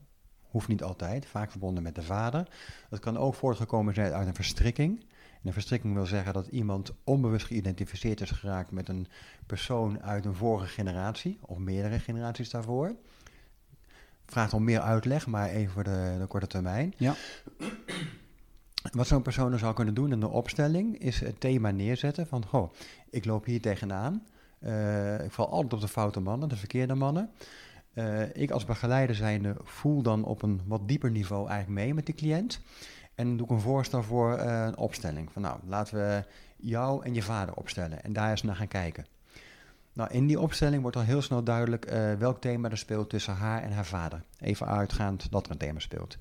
Hoeft 0.57 0.69
niet 0.69 0.83
altijd, 0.83 1.25
vaak 1.25 1.51
verbonden 1.51 1.83
met 1.83 1.95
de 1.95 2.03
vader. 2.03 2.47
Dat 2.89 2.99
kan 2.99 3.17
ook 3.17 3.33
voortgekomen 3.33 3.93
zijn 3.93 4.13
uit 4.13 4.27
een 4.27 4.35
verstrikking. 4.35 4.99
En 4.99 5.47
een 5.47 5.53
verstrikking 5.53 5.93
wil 5.93 6.05
zeggen 6.05 6.33
dat 6.33 6.47
iemand 6.47 6.93
onbewust 7.03 7.45
geïdentificeerd 7.45 8.21
is 8.21 8.31
geraakt 8.31 8.71
met 8.71 8.89
een 8.89 9.07
persoon 9.45 10.01
uit 10.01 10.25
een 10.25 10.33
vorige 10.33 10.67
generatie, 10.67 11.37
of 11.41 11.57
meerdere 11.57 11.99
generaties 11.99 12.49
daarvoor. 12.49 12.95
Vraagt 14.25 14.53
om 14.53 14.63
meer 14.63 14.79
uitleg, 14.79 15.27
maar 15.27 15.49
even 15.49 15.73
voor 15.73 15.83
de, 15.83 16.15
de 16.19 16.25
korte 16.27 16.47
termijn. 16.47 16.93
Ja. 16.97 17.15
Wat 18.91 19.07
zo'n 19.07 19.21
persoon 19.21 19.49
dan 19.49 19.59
zou 19.59 19.73
kunnen 19.73 19.93
doen 19.93 20.11
in 20.11 20.19
de 20.19 20.29
opstelling, 20.29 20.99
is 20.99 21.19
het 21.19 21.39
thema 21.39 21.71
neerzetten 21.71 22.27
van, 22.27 22.45
goh, 22.45 22.73
ik 23.09 23.25
loop 23.25 23.45
hier 23.45 23.61
tegenaan. 23.61 24.25
Eh, 24.59 25.23
ik 25.23 25.31
val 25.31 25.49
altijd 25.49 25.73
op 25.73 25.81
de 25.81 25.87
foute 25.87 26.19
mannen, 26.19 26.49
de 26.49 26.55
verkeerde 26.55 26.95
mannen. 26.95 27.29
Eh, 27.97 28.21
ik 28.33 28.51
als 28.51 28.65
begeleider 28.65 29.15
zijnde 29.15 29.55
voel 29.63 30.01
dan 30.01 30.23
op 30.23 30.41
een 30.41 30.61
wat 30.65 30.87
dieper 30.87 31.11
niveau 31.11 31.49
eigenlijk 31.49 31.79
mee 31.79 31.93
met 31.93 32.05
die 32.05 32.15
cliënt. 32.15 32.59
En 33.15 33.37
doe 33.37 33.45
ik 33.45 33.51
een 33.51 33.59
voorstel 33.59 34.03
voor 34.03 34.33
eh, 34.33 34.63
een 34.65 34.77
opstelling. 34.77 35.31
Van 35.31 35.41
nou, 35.41 35.59
laten 35.67 35.95
we 35.95 36.23
jou 36.55 37.05
en 37.05 37.13
je 37.13 37.21
vader 37.21 37.55
opstellen 37.55 38.03
en 38.03 38.13
daar 38.13 38.29
eens 38.29 38.43
naar 38.43 38.55
gaan 38.55 38.67
kijken. 38.67 39.05
Nou, 39.93 40.11
in 40.11 40.27
die 40.27 40.39
opstelling 40.39 40.81
wordt 40.81 40.97
al 40.97 41.03
heel 41.03 41.21
snel 41.21 41.43
duidelijk 41.43 41.85
eh, 41.85 42.13
welk 42.13 42.41
thema 42.41 42.69
er 42.69 42.77
speelt 42.77 43.09
tussen 43.09 43.33
haar 43.33 43.63
en 43.63 43.71
haar 43.71 43.85
vader. 43.85 44.21
Even 44.39 44.67
uitgaand 44.67 45.31
dat 45.31 45.45
er 45.45 45.51
een 45.51 45.57
thema 45.57 45.79
speelt. 45.79 46.17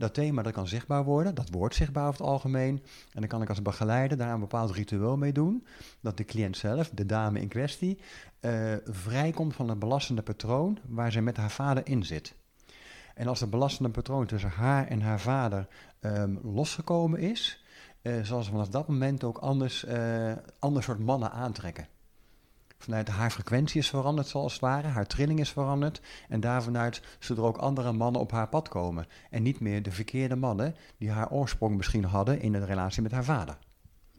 Dat 0.00 0.14
thema 0.14 0.42
dat 0.42 0.52
kan 0.52 0.68
zichtbaar 0.68 1.04
worden, 1.04 1.34
dat 1.34 1.50
wordt 1.50 1.74
zichtbaar 1.74 2.08
over 2.08 2.20
het 2.20 2.30
algemeen. 2.30 2.82
En 3.12 3.20
dan 3.20 3.28
kan 3.28 3.42
ik 3.42 3.48
als 3.48 3.62
begeleider 3.62 4.18
daar 4.18 4.34
een 4.34 4.40
bepaald 4.40 4.70
ritueel 4.70 5.16
mee 5.16 5.32
doen. 5.32 5.66
Dat 6.00 6.16
de 6.16 6.24
cliënt 6.24 6.56
zelf, 6.56 6.90
de 6.90 7.06
dame 7.06 7.40
in 7.40 7.48
kwestie, 7.48 7.98
eh, 8.40 8.74
vrijkomt 8.84 9.54
van 9.54 9.68
het 9.68 9.78
belastende 9.78 10.22
patroon 10.22 10.78
waar 10.88 11.12
ze 11.12 11.20
met 11.20 11.36
haar 11.36 11.50
vader 11.50 11.86
in 11.86 12.04
zit. 12.04 12.34
En 13.14 13.26
als 13.26 13.40
het 13.40 13.50
belastende 13.50 13.90
patroon 13.90 14.26
tussen 14.26 14.50
haar 14.50 14.86
en 14.86 15.00
haar 15.00 15.20
vader 15.20 15.68
ehm, 16.00 16.36
losgekomen 16.42 17.18
is, 17.18 17.64
eh, 18.02 18.22
zal 18.22 18.42
ze 18.42 18.50
vanaf 18.50 18.68
dat 18.68 18.88
moment 18.88 19.24
ook 19.24 19.38
anders, 19.38 19.84
eh 19.84 20.32
ander 20.58 20.82
soort 20.82 20.98
mannen 20.98 21.32
aantrekken. 21.32 21.86
Vanuit 22.80 23.08
haar 23.08 23.30
frequentie 23.30 23.80
is 23.80 23.88
veranderd, 23.88 24.26
zoals 24.26 24.52
het 24.52 24.60
ware, 24.60 24.86
haar 24.88 25.06
trilling 25.06 25.40
is 25.40 25.50
veranderd. 25.50 26.00
En 26.28 26.40
daarvanuit 26.40 27.02
zullen 27.18 27.42
er 27.42 27.48
ook 27.48 27.56
andere 27.56 27.92
mannen 27.92 28.20
op 28.20 28.30
haar 28.30 28.48
pad 28.48 28.68
komen. 28.68 29.06
En 29.30 29.42
niet 29.42 29.60
meer 29.60 29.82
de 29.82 29.90
verkeerde 29.92 30.36
mannen 30.36 30.74
die 30.98 31.10
haar 31.10 31.30
oorsprong 31.30 31.76
misschien 31.76 32.04
hadden 32.04 32.40
in 32.40 32.52
de 32.52 32.64
relatie 32.64 33.02
met 33.02 33.12
haar 33.12 33.24
vader. 33.24 33.58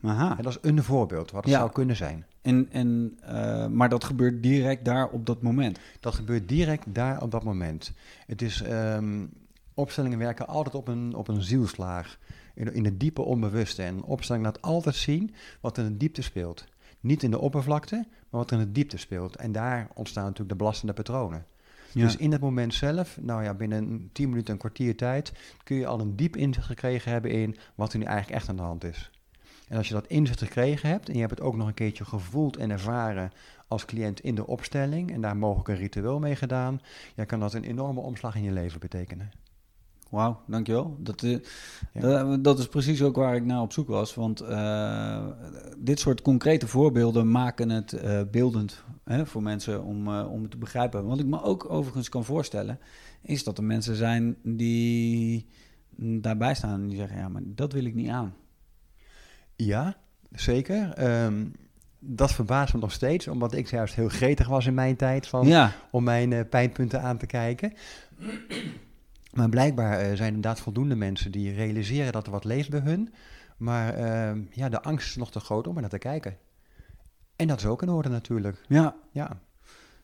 Aha. 0.04 0.38
En 0.38 0.43
dat 0.43 0.52
is 0.63 0.69
een 0.69 0.84
voorbeeld 0.84 1.32
wat 1.32 1.43
het 1.43 1.54
Ja. 1.54 1.60
zou 1.60 1.71
kunnen 1.71 1.95
zijn. 1.95 2.26
En, 2.41 2.67
en, 2.71 3.17
eh, 3.21 3.67
maar 3.67 3.89
dat 3.89 4.04
gebeurt 4.04 4.43
direct 4.43 4.86
daar 4.86 5.08
op 5.08 5.26
dat 5.26 5.41
moment. 5.41 5.80
Dat 6.00 6.15
gebeurt 6.15 6.47
direct 6.50 6.86
daar 6.95 7.21
op 7.21 7.32
dat 7.32 7.43
moment. 7.43 7.91
Het 8.26 8.41
is, 8.41 8.62
ehm, 8.62 9.26
opstellingen 9.74 10.17
werken 10.17 10.47
altijd 10.47 10.76
op 10.76 10.88
een, 10.88 11.15
op 11.15 11.28
een 11.28 11.41
zielslaag, 11.41 12.17
in, 12.56 12.74
in 12.74 12.86
het 12.86 13.00
diepe 13.00 13.21
onbewuste. 13.21 13.84
En 13.84 14.04
opstelling 14.04 14.43
laat 14.43 14.62
altijd 14.62 14.95
zien 14.95 15.34
wat 15.62 15.78
in 15.78 15.84
de 15.86 15.97
diepte 15.97 16.21
speelt. 16.21 16.65
Niet 17.02 17.24
in 17.24 17.32
de 17.32 17.40
oppervlakte, 17.40 17.96
maar 17.96 18.42
wat 18.42 18.52
er 18.52 18.60
in 18.60 18.66
de 18.66 18.72
diepte 18.72 18.98
speelt. 18.98 19.36
En 19.36 19.52
daar 19.52 19.88
ontstaan 19.94 20.24
natuurlijk 20.24 20.50
de 20.50 20.56
belastende 20.56 20.94
patronen. 20.94 21.46
Ja. 21.92 22.06
Dus 22.06 22.16
in 22.16 22.32
het 22.32 22.42
moment 22.42 22.74
zelf, 22.74 23.18
nou 23.22 23.44
ja, 23.44 23.54
binnen 23.54 23.78
een 23.84 24.10
10 24.14 24.30
minuten, 24.30 24.54
een 24.54 24.60
kwartier 24.60 24.98
tijd, 24.98 25.32
kun 25.64 25.76
je 25.76 25.88
al 25.88 26.00
een 26.00 26.16
diep 26.16 26.36
inzicht 26.36 26.66
gekregen 26.66 27.12
hebben 27.12 27.32
in 27.32 27.58
wat 27.76 27.94
er 27.94 28.00
nu 28.00 28.06
eigenlijk 28.06 28.38
echt 28.38 28.50
aan 28.50 28.56
de 28.56 28.62
hand 28.62 28.84
is. 28.84 29.12
En 29.68 29.78
als 29.78 29.88
je 29.88 29.94
dat 29.94 30.08
inzicht 30.08 30.40
gekregen 30.40 30.90
hebt 30.90 31.08
en 31.08 31.14
je 31.14 31.20
hebt 31.20 31.32
het 31.32 31.42
ook 31.42 31.56
nog 31.56 31.68
een 31.68 31.74
keertje 31.74 32.06
gevoeld 32.06 32.58
en 32.58 32.70
ervaren 32.70 33.32
als 33.68 33.86
cliënt 33.86 34.20
in 34.20 34.36
de 34.36 34.48
opstelling 34.48 35.12
en 35.12 35.22
daar 35.22 35.38
mogelijk 35.38 35.68
een 35.68 35.76
ritueel 35.76 36.20
mee 36.20 36.36
gedaan, 36.36 36.82
ja, 37.16 37.24
kan 37.24 37.40
dat 37.40 37.54
een 37.54 37.64
enorme 37.64 38.00
omslag 38.00 38.36
in 38.36 38.44
je 38.44 38.52
leven 38.52 38.80
betekenen. 38.80 39.32
Wauw, 40.12 40.41
dankjewel. 40.47 40.97
Dat, 41.00 41.24
eh, 41.24 41.38
Ja. 41.93 42.24
dat, 42.24 42.43
dat 42.43 42.60
is 42.60 42.67
precies 42.67 43.02
ook 43.02 43.15
waar 43.15 43.36
ik 43.36 43.45
naar 43.45 43.62
op 43.62 43.74
zoek 43.74 43.88
was. 43.88 44.15
Want 44.15 44.39
eh, 44.41 45.26
dit 45.78 46.00
soort 46.00 46.21
concrete 46.21 46.67
voorbeelden 46.67 47.32
maken 47.32 47.69
het 47.69 47.93
eh, 47.93 48.21
beeldend 48.32 48.84
hè, 49.04 49.26
voor 49.26 49.43
mensen 49.43 49.84
om, 49.84 50.08
om 50.08 50.41
het 50.41 50.52
te 50.52 50.58
begrijpen. 50.58 51.06
Wat 51.06 51.19
ik 51.19 51.26
me 51.26 51.41
ook 51.41 51.69
overigens 51.69 52.10
kan 52.10 52.26
voorstellen, 52.26 52.80
is 53.21 53.43
dat 53.43 53.58
er 53.58 53.63
mensen 53.63 53.95
zijn 53.95 54.36
die 54.43 55.47
daarbij 55.97 56.54
staan 56.56 56.82
en 56.82 56.88
die 56.88 56.97
zeggen: 56.97 57.17
Ja, 57.17 57.30
maar 57.30 57.41
dat 57.45 57.74
wil 57.74 57.86
ik 57.86 57.95
niet 57.95 58.10
aan. 58.10 58.34
Ja, 59.56 59.95
zeker. 60.32 60.93
Ehm, 60.93 61.45
dat 62.00 62.32
verbaast 62.32 62.74
me 62.74 62.80
nog 62.80 62.91
steeds, 62.91 63.28
omdat 63.28 63.54
ik 63.54 63.67
juist 63.67 63.95
heel 63.95 64.10
gretig 64.10 64.47
was 64.47 64.65
in 64.65 64.74
mijn 64.74 64.95
tijd 64.95 65.28
van, 65.28 65.47
Ja, 65.47 65.71
om 65.91 66.04
mijn 66.04 66.50
pijnpunten 66.50 67.02
aan 67.02 67.17
te 67.17 67.26
kijken. 67.26 67.74
Maar 69.34 69.50
blijkbaar 69.50 70.00
eh, 70.00 70.15
zijn 70.15 70.28
inderdaad 70.34 70.60
voldoende 70.60 70.96
mensen 70.96 71.32
die 71.32 71.54
realiseren 71.54 72.12
dat 72.12 72.26
er 72.26 72.32
wat 72.32 72.44
leeft 72.44 72.70
bij 72.70 72.80
hun. 72.80 73.13
Maar 73.58 73.94
ehm, 73.94 74.44
ja, 74.52 74.70
de 74.70 74.82
angst 74.82 75.08
is 75.08 75.15
nog 75.15 75.32
te 75.32 75.39
groot 75.39 75.67
om 75.67 75.76
er 75.76 75.82
naar 75.82 75.89
te 75.89 75.98
kijken. 75.98 76.38
En 77.36 77.48
dat 77.48 77.60
is 77.60 77.65
ook 77.65 77.82
in 77.82 77.89
orde 77.89 78.10
natuurlijk. 78.10 78.65
ja, 78.67 78.96
Ja. 79.12 79.39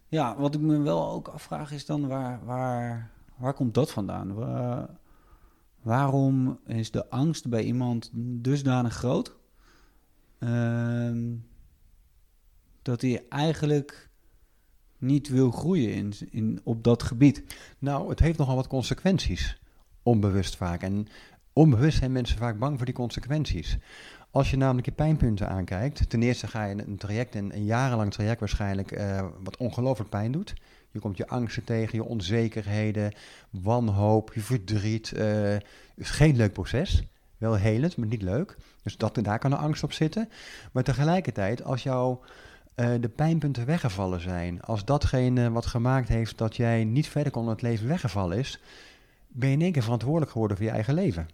ja, 0.08 0.38
wat 0.38 0.56
ik 0.56 0.62
me 0.62 0.78
wel 0.82 1.10
ook 1.12 1.28
afvraag 1.28 1.72
is 1.72 1.86
dan: 1.86 2.08
waar, 2.08 2.46
waar, 2.46 3.12
waar 3.38 3.54
komt 3.54 3.74
dat 3.74 3.92
vandaan? 3.92 4.34
Waar- 4.34 4.90
waarom 5.82 6.60
is 6.66 6.92
de 6.92 7.10
angst 7.10 7.50
bij 7.50 7.64
iemand 7.64 8.10
dusdanig 8.14 8.94
groot? 8.94 9.36
Ehm, 10.40 11.36
dat 12.82 13.02
hij 13.02 13.26
eigenlijk 13.30 14.07
niet 14.98 15.30
wil 15.30 15.52
groeien 15.52 15.94
in, 15.94 16.14
in, 16.30 16.60
op 16.64 16.84
dat 16.84 17.04
gebied. 17.04 17.44
Nou, 17.80 18.10
het 18.10 18.20
heeft 18.20 18.38
nogal 18.38 18.56
wat 18.56 18.68
consequenties. 18.68 19.60
Onbewust 20.04 20.56
vaak. 20.56 20.82
En 20.82 21.08
onbewust 21.54 21.98
zijn 21.98 22.12
mensen 22.12 22.38
vaak 22.38 22.60
bang 22.60 22.78
voor 22.78 22.86
die 22.86 22.96
consequenties. 22.96 23.78
Als 24.32 24.52
je 24.52 24.58
namelijk 24.58 24.86
je 24.86 24.92
pijnpunten 24.92 25.50
aankijkt, 25.50 26.10
ten 26.10 26.22
eerste 26.22 26.48
ga 26.48 26.66
je 26.66 26.84
een 26.88 26.98
traject, 26.98 27.36
een, 27.36 27.66
jarenlang 27.66 28.12
traject 28.12 28.40
waarschijnlijk, 28.40 28.92
eh, 28.92 29.28
wat 29.44 29.58
ongelooflijk 29.58 30.10
pijn 30.10 30.32
doet. 30.32 30.54
Je 30.92 31.00
komt 31.00 31.18
je 31.18 31.28
angsten 31.28 31.64
tegen, 31.64 31.98
je 31.98 32.04
onzekerheden, 32.04 33.14
wanhoop, 33.50 34.34
je 34.34 34.40
verdriet. 34.40 35.10
Het 35.10 35.64
is 35.96 36.10
geen 36.10 36.36
leuk 36.36 36.54
proces. 36.54 37.04
Wel 37.38 37.56
helend, 37.56 37.98
maar 37.98 38.08
niet 38.08 38.22
leuk. 38.22 38.58
Dus 38.84 38.98
dat, 38.98 39.20
daar 39.22 39.40
kan 39.40 39.50
de 39.50 39.58
angst 39.58 39.84
op 39.84 39.94
zitten. 39.94 40.30
Maar 40.72 40.84
tegelijkertijd, 40.84 41.64
als 41.64 41.84
jouw 41.84 42.22
eh, 42.78 42.90
de 43.00 43.10
pijnpunten 43.10 43.66
weggevallen 43.66 44.20
zijn, 44.20 44.62
als 44.62 44.86
datgene 44.86 45.52
wat 45.52 45.66
gemaakt 45.66 46.08
heeft 46.08 46.38
dat 46.38 46.56
jij 46.56 46.84
niet 46.84 47.08
verder 47.08 47.32
kon 47.32 47.44
in 47.44 47.50
het 47.50 47.62
leven 47.62 47.88
weggevallen 47.88 48.38
is, 48.38 48.60
ben 49.28 49.50
je 49.50 49.56
in 49.56 49.62
één 49.62 49.72
keer 49.72 49.84
verantwoordelijk 49.84 50.32
geworden 50.32 50.58
voor 50.58 50.66
je 50.66 50.72
eigen 50.72 50.94
leven. 50.94 51.28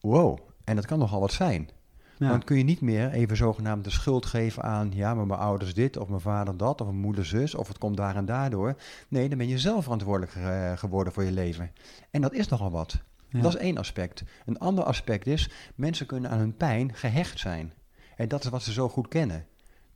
Wow, 0.00 0.38
en 0.64 0.76
dat 0.76 0.86
kan 0.86 0.98
nogal 0.98 1.20
wat 1.20 1.32
zijn. 1.32 1.70
Ja. 2.16 2.28
Dan 2.28 2.44
kun 2.44 2.56
je 2.56 2.64
niet 2.64 2.80
meer 2.80 3.10
even 3.10 3.36
zogenaamd 3.36 3.84
de 3.84 3.90
schuld 3.90 4.26
geven 4.26 4.62
aan, 4.62 4.90
ja, 4.94 5.14
maar 5.14 5.26
mijn 5.26 5.40
ouders 5.40 5.74
dit, 5.74 5.96
of 5.96 6.08
mijn 6.08 6.20
vader 6.20 6.56
dat, 6.56 6.80
of 6.80 6.86
mijn 6.86 7.00
moeder 7.00 7.24
zus, 7.24 7.54
of 7.54 7.68
het 7.68 7.78
komt 7.78 7.96
daar 7.96 8.16
en 8.16 8.24
daardoor. 8.24 8.76
Nee, 9.08 9.28
dan 9.28 9.38
ben 9.38 9.48
je 9.48 9.58
zelf 9.58 9.82
verantwoordelijk 9.82 10.34
eh, 10.34 10.72
geworden 10.76 11.12
voor 11.12 11.24
je 11.24 11.32
leven. 11.32 11.70
En 12.10 12.20
dat 12.20 12.32
is 12.32 12.48
nogal 12.48 12.70
wat. 12.70 13.02
Ja. 13.28 13.40
Dat 13.40 13.54
is 13.54 13.60
één 13.60 13.78
aspect. 13.78 14.22
Een 14.46 14.58
ander 14.58 14.84
aspect 14.84 15.26
is, 15.26 15.50
mensen 15.74 16.06
kunnen 16.06 16.30
aan 16.30 16.38
hun 16.38 16.56
pijn 16.56 16.94
gehecht 16.94 17.38
zijn. 17.38 17.72
En 18.16 18.28
dat 18.28 18.44
is 18.44 18.50
wat 18.50 18.62
ze 18.62 18.72
zo 18.72 18.88
goed 18.88 19.08
kennen. 19.08 19.46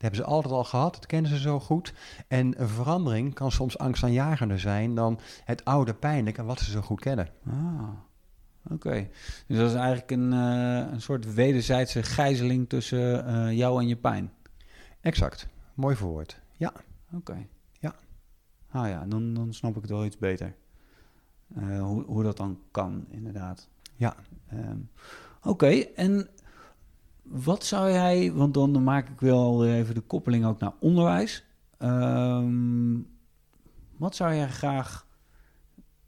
Hebben 0.03 0.21
ze 0.21 0.27
altijd 0.27 0.53
al 0.53 0.63
gehad, 0.63 0.93
dat 0.93 1.05
kennen 1.05 1.31
ze 1.31 1.39
zo 1.39 1.59
goed. 1.59 1.93
En 2.27 2.61
een 2.61 2.67
verandering 2.67 3.33
kan 3.33 3.51
soms 3.51 3.77
angstaanjagender 3.77 4.59
zijn 4.59 4.95
dan 4.95 5.19
het 5.43 5.65
oude 5.65 5.93
pijnlijke 5.93 6.43
wat 6.43 6.59
ze 6.59 6.71
zo 6.71 6.81
goed 6.81 6.99
kennen. 6.99 7.29
Ah, 7.47 7.89
oké. 8.69 9.09
Dus 9.47 9.57
dat 9.57 9.69
is 9.69 9.75
eigenlijk 9.75 10.11
een, 10.11 10.33
eh, 10.33 10.91
een 10.91 11.01
soort 11.01 11.33
wederzijdse 11.33 12.03
gijzeling 12.03 12.69
tussen 12.69 13.25
eh, 13.25 13.51
jou 13.51 13.81
en 13.81 13.87
je 13.87 13.95
pijn. 13.95 14.31
Exact. 15.01 15.47
Mooi 15.73 15.95
verwoord. 15.95 16.39
Ja. 16.57 16.73
Oké. 17.13 17.47
Ja. 17.79 17.95
Ah 18.69 18.87
ja, 18.87 19.05
dan, 19.05 19.33
dan 19.33 19.53
snap 19.53 19.75
ik 19.75 19.81
het 19.81 19.91
wel 19.91 20.05
iets 20.05 20.17
beter. 20.17 20.55
Eh, 21.55 21.81
hoe, 21.81 22.03
hoe 22.03 22.23
dat 22.23 22.37
dan 22.37 22.59
kan, 22.71 23.05
inderdaad. 23.09 23.69
Ja. 23.95 24.15
Ehm, 24.47 24.77
Oké, 25.45 25.67
en 25.95 26.27
wat 27.23 27.65
zou 27.65 27.91
jij, 27.91 28.31
want 28.33 28.53
dan 28.53 28.83
maak 28.83 29.09
ik 29.09 29.19
wel 29.19 29.65
even 29.65 29.95
de 29.95 30.01
koppeling 30.01 30.45
ook 30.45 30.59
naar 30.59 30.73
onderwijs. 30.79 31.45
Ehm, 31.77 32.99
wat 33.97 34.15
zou 34.15 34.35
jij 34.35 34.49
graag 34.49 35.07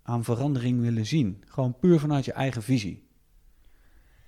aan 0.04 0.23
verandering 0.23 0.82
willen 0.82 1.06
zien? 1.06 1.43
Gewoon 1.47 1.78
puur 1.80 1.99
vanuit 1.99 2.25
je 2.25 2.34
eigen 2.34 2.63
visie. 2.63 3.04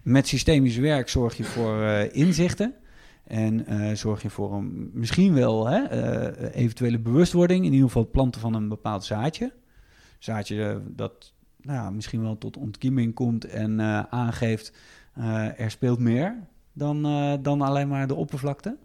Met 0.02 0.28
systemisch 0.28 0.78
werk 0.78 1.10
zorg 1.10 1.38
je 1.38 1.44
voor 1.44 1.82
eh, 1.82 2.16
inzichten. 2.16 2.74
En 3.24 3.66
eh, 3.66 3.96
zorg 3.96 4.22
je 4.22 4.30
voor 4.30 4.54
een, 4.54 4.90
misschien 4.94 5.34
wel 5.34 5.68
hè, 5.68 5.84
eh, 5.84 6.56
eventuele 6.62 7.00
bewustwording. 7.00 7.66
In 7.66 7.72
ieder 7.72 7.88
geval 7.88 8.02
het 8.02 8.12
planten 8.12 8.42
van 8.42 8.54
een 8.54 8.68
bepaald 8.68 9.06
zaadje. 9.06 9.54
Zaadje 10.20 10.82
dat 10.90 11.34
nou 11.62 11.94
misschien 11.94 12.22
wel 12.22 12.38
tot 12.38 12.58
ontkieming 12.58 13.14
komt 13.14 13.46
en 13.46 13.82
aangeeft... 14.12 14.74
er 15.58 15.72
speelt 15.72 16.00
meer 16.00 16.48
dan, 16.78 17.06
eh, 17.06 17.34
dan 17.42 17.62
alleen 17.62 17.88
maar 17.88 18.08
de 18.08 18.16
oppervlakte. 18.16 18.78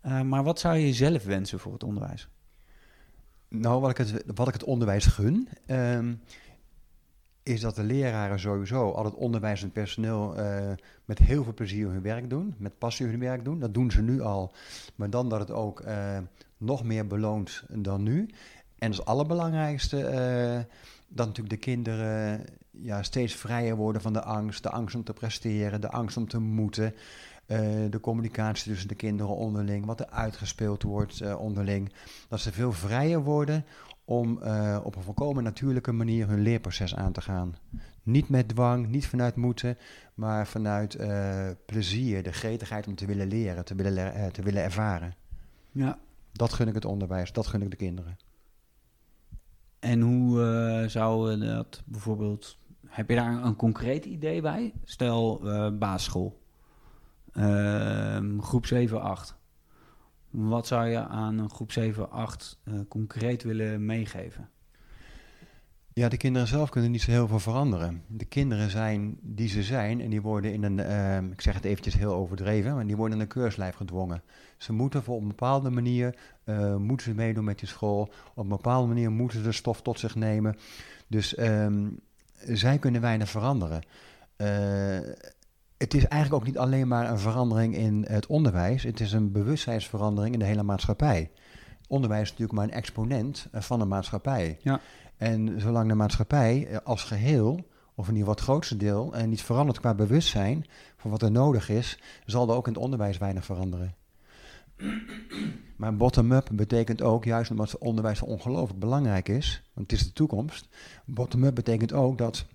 Eh, 0.00 0.20
maar 0.20 0.44
wat 0.44 0.60
zou 0.60 0.76
je 0.76 0.92
zelf 0.92 1.24
wensen 1.24 1.58
voor 1.58 1.72
het 1.72 1.82
onderwijs? 1.82 2.28
Nou, 3.48 3.80
wat 3.80 3.90
ik 3.90 3.96
het, 3.96 4.24
wat 4.34 4.48
ik 4.48 4.54
het 4.54 4.64
onderwijs 4.64 5.06
gun, 5.06 5.48
ehm, 5.66 6.14
is 7.42 7.60
dat 7.60 7.74
de 7.74 7.82
leraren 7.82 8.40
sowieso, 8.40 8.90
al 8.90 9.04
het 9.04 9.14
onderwijs 9.14 9.62
en 9.62 9.72
personeel, 9.72 10.36
eh, 10.36 10.72
met 11.04 11.18
heel 11.18 11.44
veel 11.44 11.54
plezier 11.54 11.88
hun 11.88 12.02
werk 12.02 12.30
doen, 12.30 12.54
met 12.58 12.78
passie 12.78 13.06
hun 13.06 13.20
werk 13.20 13.44
doen. 13.44 13.58
Dat 13.58 13.74
doen 13.74 13.90
ze 13.90 14.02
nu 14.02 14.20
al, 14.20 14.52
maar 14.94 15.10
dan 15.10 15.28
dat 15.28 15.38
het 15.38 15.50
ook 15.50 15.84
nog 16.58 16.84
meer 16.84 17.06
beloont 17.06 17.62
dan 17.68 18.02
nu. 18.02 18.28
En 18.78 18.88
als 18.88 19.04
allerbelangrijkste, 19.04 20.06
eh, 20.06 20.60
dat 21.08 21.26
natuurlijk 21.26 21.54
de 21.54 21.60
kinderen 21.70 22.44
ja, 22.70 23.02
steeds 23.02 23.34
vrijer 23.34 23.76
worden 23.76 24.02
van 24.02 24.12
de 24.12 24.22
angst, 24.22 24.62
de 24.62 24.70
angst 24.70 24.94
om 24.94 25.04
te 25.04 25.12
presteren, 25.12 25.80
de 25.80 25.90
angst 25.90 26.16
om 26.16 26.28
te 26.28 26.38
moeten. 26.38 26.94
eh, 27.46 27.58
de 27.90 28.00
communicatie 28.00 28.70
tussen 28.70 28.88
de 28.88 28.94
kinderen 28.94 29.36
onderling, 29.36 29.84
wat 29.86 30.00
er 30.00 30.10
uitgespeeld 30.10 30.82
wordt 30.82 31.20
eh, 31.20 31.40
onderling. 31.40 31.92
Dat 32.28 32.40
ze 32.40 32.52
veel 32.52 32.72
vrijer 32.72 33.22
worden 33.22 33.64
om 34.04 34.42
eh, 34.42 34.80
op 34.84 34.96
een 34.96 35.02
volkomen 35.02 35.42
natuurlijke 35.42 35.92
manier 35.92 36.28
hun 36.28 36.40
leerproces 36.40 36.94
aan 36.94 37.12
te 37.12 37.20
gaan. 37.20 37.54
Niet 38.02 38.28
met 38.28 38.48
dwang, 38.48 38.88
niet 38.88 39.06
vanuit 39.06 39.36
moeten, 39.36 39.78
maar 40.14 40.46
vanuit 40.46 40.98
plezier, 41.66 42.22
de 42.22 42.32
gretigheid 42.32 42.86
om 42.86 42.94
te 42.94 43.06
willen 43.06 43.26
leren, 43.26 43.64
te 43.64 43.74
willen, 43.74 43.92
le- 43.92 44.30
te 44.32 44.42
willen 44.42 44.62
ervaren. 44.62 45.14
Ja. 45.72 45.98
Dat 46.32 46.52
gun 46.52 46.68
ik 46.68 46.74
het 46.74 46.84
onderwijs, 46.84 47.32
dat 47.32 47.46
gun 47.46 47.62
ik 47.62 47.70
de 47.70 47.76
kinderen. 47.76 48.16
En 49.78 50.00
hoe 50.00 50.42
eh, 50.42 50.88
zou 50.88 51.32
eh, 51.32 51.56
dat 51.56 51.82
bijvoorbeeld... 51.86 52.58
Heb 52.86 53.08
je 53.08 53.16
daar 53.16 53.44
een, 53.44 53.56
concreet 53.56 54.04
idee 54.04 54.40
bij? 54.40 54.74
Stel, 54.84 55.40
eh, 55.44 55.70
basisschool. 55.78 56.40
Ehm, 57.32 58.40
groep 58.40 58.66
7, 58.66 59.02
8. 59.02 59.36
Wat 60.30 60.66
zou 60.66 60.86
je 60.86 60.98
aan 60.98 61.50
groep 61.50 61.72
7, 61.72 62.10
8 62.10 62.60
eh, 62.64 62.74
concreet 62.88 63.42
willen 63.42 63.84
meegeven? 63.86 64.50
Ja, 65.98 66.08
de 66.08 66.16
kinderen 66.16 66.48
zelf 66.48 66.70
kunnen 66.70 66.90
niet 66.90 67.02
zo 67.02 67.10
heel 67.10 67.28
veel 67.28 67.38
veranderen. 67.38 68.02
De 68.06 68.24
kinderen 68.24 68.70
zijn 68.70 69.18
die 69.20 69.48
ze 69.48 69.62
zijn 69.62 70.00
en 70.00 70.10
die 70.10 70.22
worden 70.22 70.52
in 70.52 70.62
een, 70.62 70.78
eh, 70.78 71.16
ik 71.16 71.40
zeg 71.40 71.54
het 71.54 71.64
eventjes 71.64 71.94
heel 71.94 72.12
overdreven, 72.12 72.74
maar 72.74 72.86
die 72.86 72.96
worden 72.96 73.16
in 73.16 73.22
een 73.22 73.28
keurslijf 73.28 73.74
gedwongen. 73.74 74.22
Ze 74.56 74.72
moeten 74.72 75.02
voor 75.02 75.14
op 75.14 75.20
een 75.20 75.28
bepaalde 75.28 75.70
manier, 75.70 76.16
eh, 76.44 76.76
moeten 76.76 77.06
ze 77.06 77.14
meedoen 77.14 77.44
met 77.44 77.58
die 77.58 77.68
school, 77.68 78.12
op 78.34 78.42
een 78.42 78.48
bepaalde 78.48 78.88
manier 78.88 79.10
moeten 79.10 79.38
ze 79.38 79.44
de 79.44 79.52
stof 79.52 79.82
tot 79.82 79.98
zich 79.98 80.14
nemen. 80.14 80.56
Dus 81.06 81.34
ehm, 81.34 81.88
zij 82.32 82.78
kunnen 82.78 83.00
weinig 83.00 83.28
veranderen. 83.28 83.82
Eh, 84.36 84.48
het 85.76 85.94
is 85.94 86.06
eigenlijk 86.06 86.42
ook 86.42 86.46
niet 86.46 86.58
alleen 86.58 86.88
maar 86.88 87.10
een 87.10 87.18
verandering 87.18 87.76
in 87.76 88.04
het 88.08 88.26
onderwijs, 88.26 88.82
het 88.82 89.00
is 89.00 89.12
een 89.12 89.32
bewustzijnsverandering 89.32 90.32
in 90.32 90.40
de 90.40 90.46
hele 90.46 90.62
maatschappij. 90.62 91.30
Onderwijs 91.88 92.22
is 92.22 92.30
natuurlijk 92.30 92.58
maar 92.58 92.68
een 92.68 92.74
exponent 92.74 93.48
eh, 93.52 93.60
van 93.60 93.78
de 93.78 93.84
maatschappij. 93.84 94.58
Ja. 94.62 94.80
En 95.16 95.60
zolang 95.60 95.88
de 95.88 95.94
maatschappij 95.94 96.66
eh, 96.66 96.78
als 96.84 97.04
geheel, 97.04 97.66
of 97.94 98.08
in 98.08 98.16
ieder 98.16 98.30
het 98.30 98.40
grootste 98.40 98.76
deel, 98.76 99.14
eh, 99.14 99.26
niet 99.26 99.42
verandert 99.42 99.80
qua 99.80 99.94
bewustzijn 99.94 100.66
van 100.96 101.10
wat 101.10 101.22
er 101.22 101.30
nodig 101.30 101.68
is, 101.68 101.98
zal 102.26 102.48
er 102.48 102.54
ook 102.54 102.66
in 102.66 102.72
het 102.72 102.82
onderwijs 102.82 103.18
weinig 103.18 103.44
veranderen. 103.44 103.94
Maar 105.76 105.96
bottom-up 105.96 106.48
betekent 106.52 107.02
ook, 107.02 107.24
juist 107.24 107.50
omdat 107.50 107.78
onderwijs 107.78 108.22
ongelooflijk 108.22 108.80
belangrijk 108.80 109.28
is, 109.28 109.62
want 109.74 109.90
het 109.90 110.00
is 110.00 110.06
de 110.06 110.12
toekomst. 110.12 110.68
Bottom-up 111.04 111.54
betekent 111.54 111.92
ook 111.92 112.18
dat, 112.18 112.46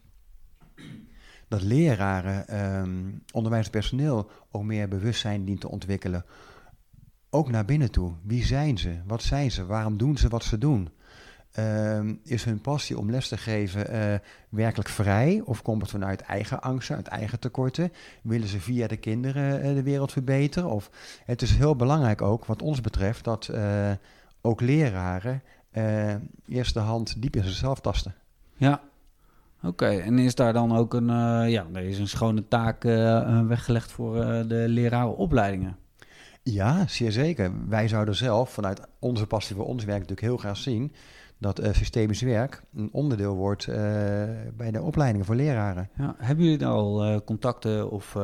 dat 1.47 1.62
leraren, 1.62 2.65
um, 2.82 3.24
onderwijspersoneel 3.32 4.30
ook 4.52 4.63
meer 4.63 4.88
bewustzijn 4.88 5.45
dient 5.45 5.62
te 5.62 5.69
ontwikkelen. 5.69 6.26
Ook 7.30 7.50
naar 7.50 7.65
binnen 7.65 7.91
toe. 7.91 8.13
Wie 8.24 8.45
zijn 8.45 8.78
ze? 8.78 9.02
Wat 9.06 9.24
zijn 9.24 9.52
ze? 9.52 9.65
Waarom 9.65 9.97
doen 9.97 10.17
ze 10.17 10.28
wat 10.28 10.43
ze 10.43 10.58
doen? 10.58 10.89
Ehm, 11.52 12.16
is 12.24 12.44
hun 12.44 12.62
passie 12.62 12.98
om 12.98 13.12
les 13.12 13.28
te 13.28 13.38
geven 13.38 13.96
uh, 13.96 14.16
werkelijk 14.50 14.90
vrij? 14.90 15.42
Of 15.46 15.62
komt 15.62 15.82
het 15.82 15.92
vanuit 15.92 16.22
eigen 16.22 16.62
angsten, 16.62 16.96
uit 16.96 17.08
eigen 17.08 17.40
tekorten? 17.40 17.92
Willen 18.24 18.48
ze 18.48 18.60
via 18.60 18.88
de 18.88 18.98
kinderen 18.98 19.66
uh, 19.66 19.74
de 19.76 19.84
wereld 19.84 20.12
verbeteren? 20.12 20.70
Of, 20.70 20.90
het 21.26 21.42
is 21.42 21.56
heel 21.56 21.76
belangrijk 21.76 22.22
ook, 22.22 22.46
wat 22.46 22.62
ons 22.62 22.82
betreft, 22.82 23.24
dat 23.24 23.50
uh, 23.52 23.92
ook 24.42 24.62
leraren 24.62 25.44
eerst 26.48 26.74
de 26.74 26.80
hand 26.80 27.22
diep 27.22 27.36
in 27.36 27.44
zichzelf 27.44 27.80
tasten. 27.80 28.16
Ja, 28.56 28.82
oké. 29.64 29.88
En 29.88 30.20
is 30.20 30.36
daar 30.36 30.54
dan 30.54 30.78
ook 30.78 30.94
een, 30.94 31.08
ja, 31.50 31.66
er 31.74 31.84
is 31.84 32.00
een 32.00 32.08
schone 32.08 32.48
taak 32.48 32.84
weggelegd 33.48 33.92
voor 33.92 34.14
de 34.48 34.66
lerarenopleidingen? 34.68 35.78
Ja, 36.44 36.88
zeer 36.88 37.12
zeker. 37.12 37.52
Wij 37.68 37.88
zouden 37.88 38.16
zelf 38.16 38.50
vanuit 38.50 38.82
onze 39.00 39.28
passie 39.28 39.56
voor 39.56 39.66
ons 39.66 39.84
werk 39.84 40.00
natuurlijk 40.00 40.28
heel 40.28 40.38
graag 40.38 40.58
zien 40.58 40.94
dat 41.41 41.60
uh, 41.60 41.73
systemisch 41.73 42.21
werk 42.21 42.63
een 42.75 42.89
onderdeel 42.91 43.36
wordt 43.36 43.67
uh, 43.67 43.75
bij 44.58 44.71
de 44.71 44.82
opleidingen 44.82 45.25
voor 45.25 45.36
leraren. 45.36 45.89
Ja, 45.97 46.15
hebben 46.17 46.45
jullie 46.45 46.65
al 46.65 47.08
uh, 47.08 47.17
contacten 47.25 47.91
of 47.91 48.17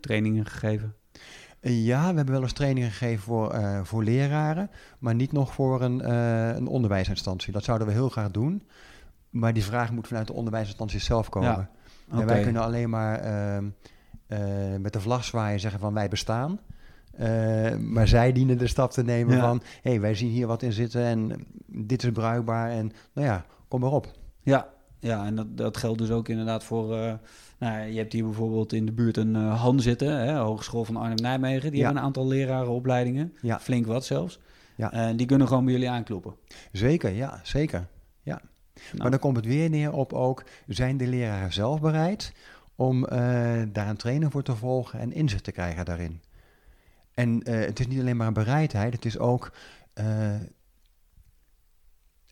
trainingen 0.00 0.46
gegeven? 0.46 0.94
ja, 1.60 2.10
we 2.10 2.16
hebben 2.16 2.34
wel 2.34 2.42
eens 2.42 2.52
trainingen 2.52 2.90
gegeven 2.90 3.22
voor, 3.22 3.54
voor 3.82 4.04
leraren, 4.04 4.70
maar 4.98 5.14
niet 5.14 5.32
nog 5.32 5.52
voor 5.52 5.82
een, 5.82 6.10
een 6.56 6.66
onderwijsinstantie. 6.66 7.52
Dat 7.52 7.64
zouden 7.64 7.86
we 7.86 7.92
heel 7.92 8.08
graag 8.08 8.30
doen, 8.30 8.62
maar 9.30 9.52
die 9.52 9.64
vraag 9.64 9.92
moet 9.92 10.06
vanuit 10.06 10.26
de 10.26 10.32
onderwijsinstantie 10.32 11.00
zelf 11.00 11.28
komen. 11.28 11.48
Ja. 11.48 11.70
Okay. 12.08 12.20
En 12.20 12.26
wij 12.26 12.42
kunnen 12.42 12.62
alleen 12.62 12.90
maar 12.90 13.18
ehm, 13.18 13.70
met 14.82 14.92
de 14.92 15.00
vlag 15.00 15.24
zwaaien 15.24 15.60
zeggen 15.60 15.80
van 15.80 15.94
wij 15.94 16.08
bestaan. 16.08 16.60
Uh, 17.20 17.76
maar 17.76 18.08
zij 18.08 18.32
dienen 18.32 18.58
de 18.58 18.66
stap 18.66 18.90
te 18.90 19.02
nemen 19.02 19.40
van... 19.40 19.62
hé, 19.82 19.90
hey, 19.90 20.00
wij 20.00 20.14
zien 20.14 20.30
hier 20.30 20.46
wat 20.46 20.62
in 20.62 20.72
zitten 20.72 21.02
en 21.02 21.46
dit 21.66 22.02
is 22.02 22.10
bruikbaar 22.10 22.70
en 22.70 22.92
nou 23.12 23.26
ja, 23.26 23.44
kom 23.68 23.80
maar 23.80 23.92
op. 23.92 24.06
Ja, 24.42 24.68
ja 24.98 25.26
en 25.26 25.34
dat, 25.34 25.56
dat 25.56 25.76
geldt 25.76 25.98
dus 25.98 26.10
ook 26.10 26.28
inderdaad 26.28 26.64
voor... 26.64 26.96
Uh, 26.96 27.12
nou, 27.58 27.86
je 27.86 27.98
hebt 27.98 28.12
hier 28.12 28.24
bijvoorbeeld 28.24 28.72
in 28.72 28.86
de 28.86 28.92
buurt 28.92 29.16
een 29.16 29.34
uh, 29.34 29.60
Han 29.60 29.80
zitten, 29.80 30.26
hè, 30.26 30.38
Hogeschool 30.38 30.84
van 30.84 30.96
Arnhem-Nijmegen. 30.96 31.70
Die 31.70 31.82
hebben 31.82 31.98
een 31.98 32.06
aantal 32.06 32.26
lerarenopleidingen, 32.26 33.32
ja. 33.40 33.60
flink 33.60 33.86
wat 33.86 34.04
zelfs. 34.04 34.40
Ja. 34.76 34.92
En 34.92 35.16
die 35.16 35.26
kunnen 35.26 35.48
gewoon 35.48 35.64
bij 35.64 35.72
jullie 35.72 35.90
aankloppen. 35.90 36.34
Zeker, 36.72 37.10
ja, 37.12 37.40
zeker. 37.42 37.86
Ja. 38.22 38.40
Nou. 38.74 38.96
Maar 38.96 39.10
dan 39.10 39.20
komt 39.20 39.36
het 39.36 39.46
weer 39.46 39.70
neer 39.70 39.92
op 39.92 40.12
ook... 40.12 40.44
zijn 40.66 40.96
de 40.96 41.06
leraren 41.06 41.52
zelf 41.52 41.80
bereid 41.80 42.32
om 42.74 43.00
daar 43.72 43.88
een 43.88 43.96
training 43.96 44.32
voor 44.32 44.42
te 44.42 44.56
volgen 44.56 44.98
en 44.98 45.12
inzicht 45.12 45.44
te 45.44 45.52
krijgen 45.52 45.84
daarin? 45.84 46.20
En 47.14 47.50
uh, 47.50 47.60
het 47.60 47.80
is 47.80 47.86
niet 47.86 48.00
alleen 48.00 48.16
maar 48.16 48.32
bereidheid, 48.32 48.92
het 48.92 49.04
is 49.04 49.18
ook. 49.18 49.52
Uh, 49.94 50.34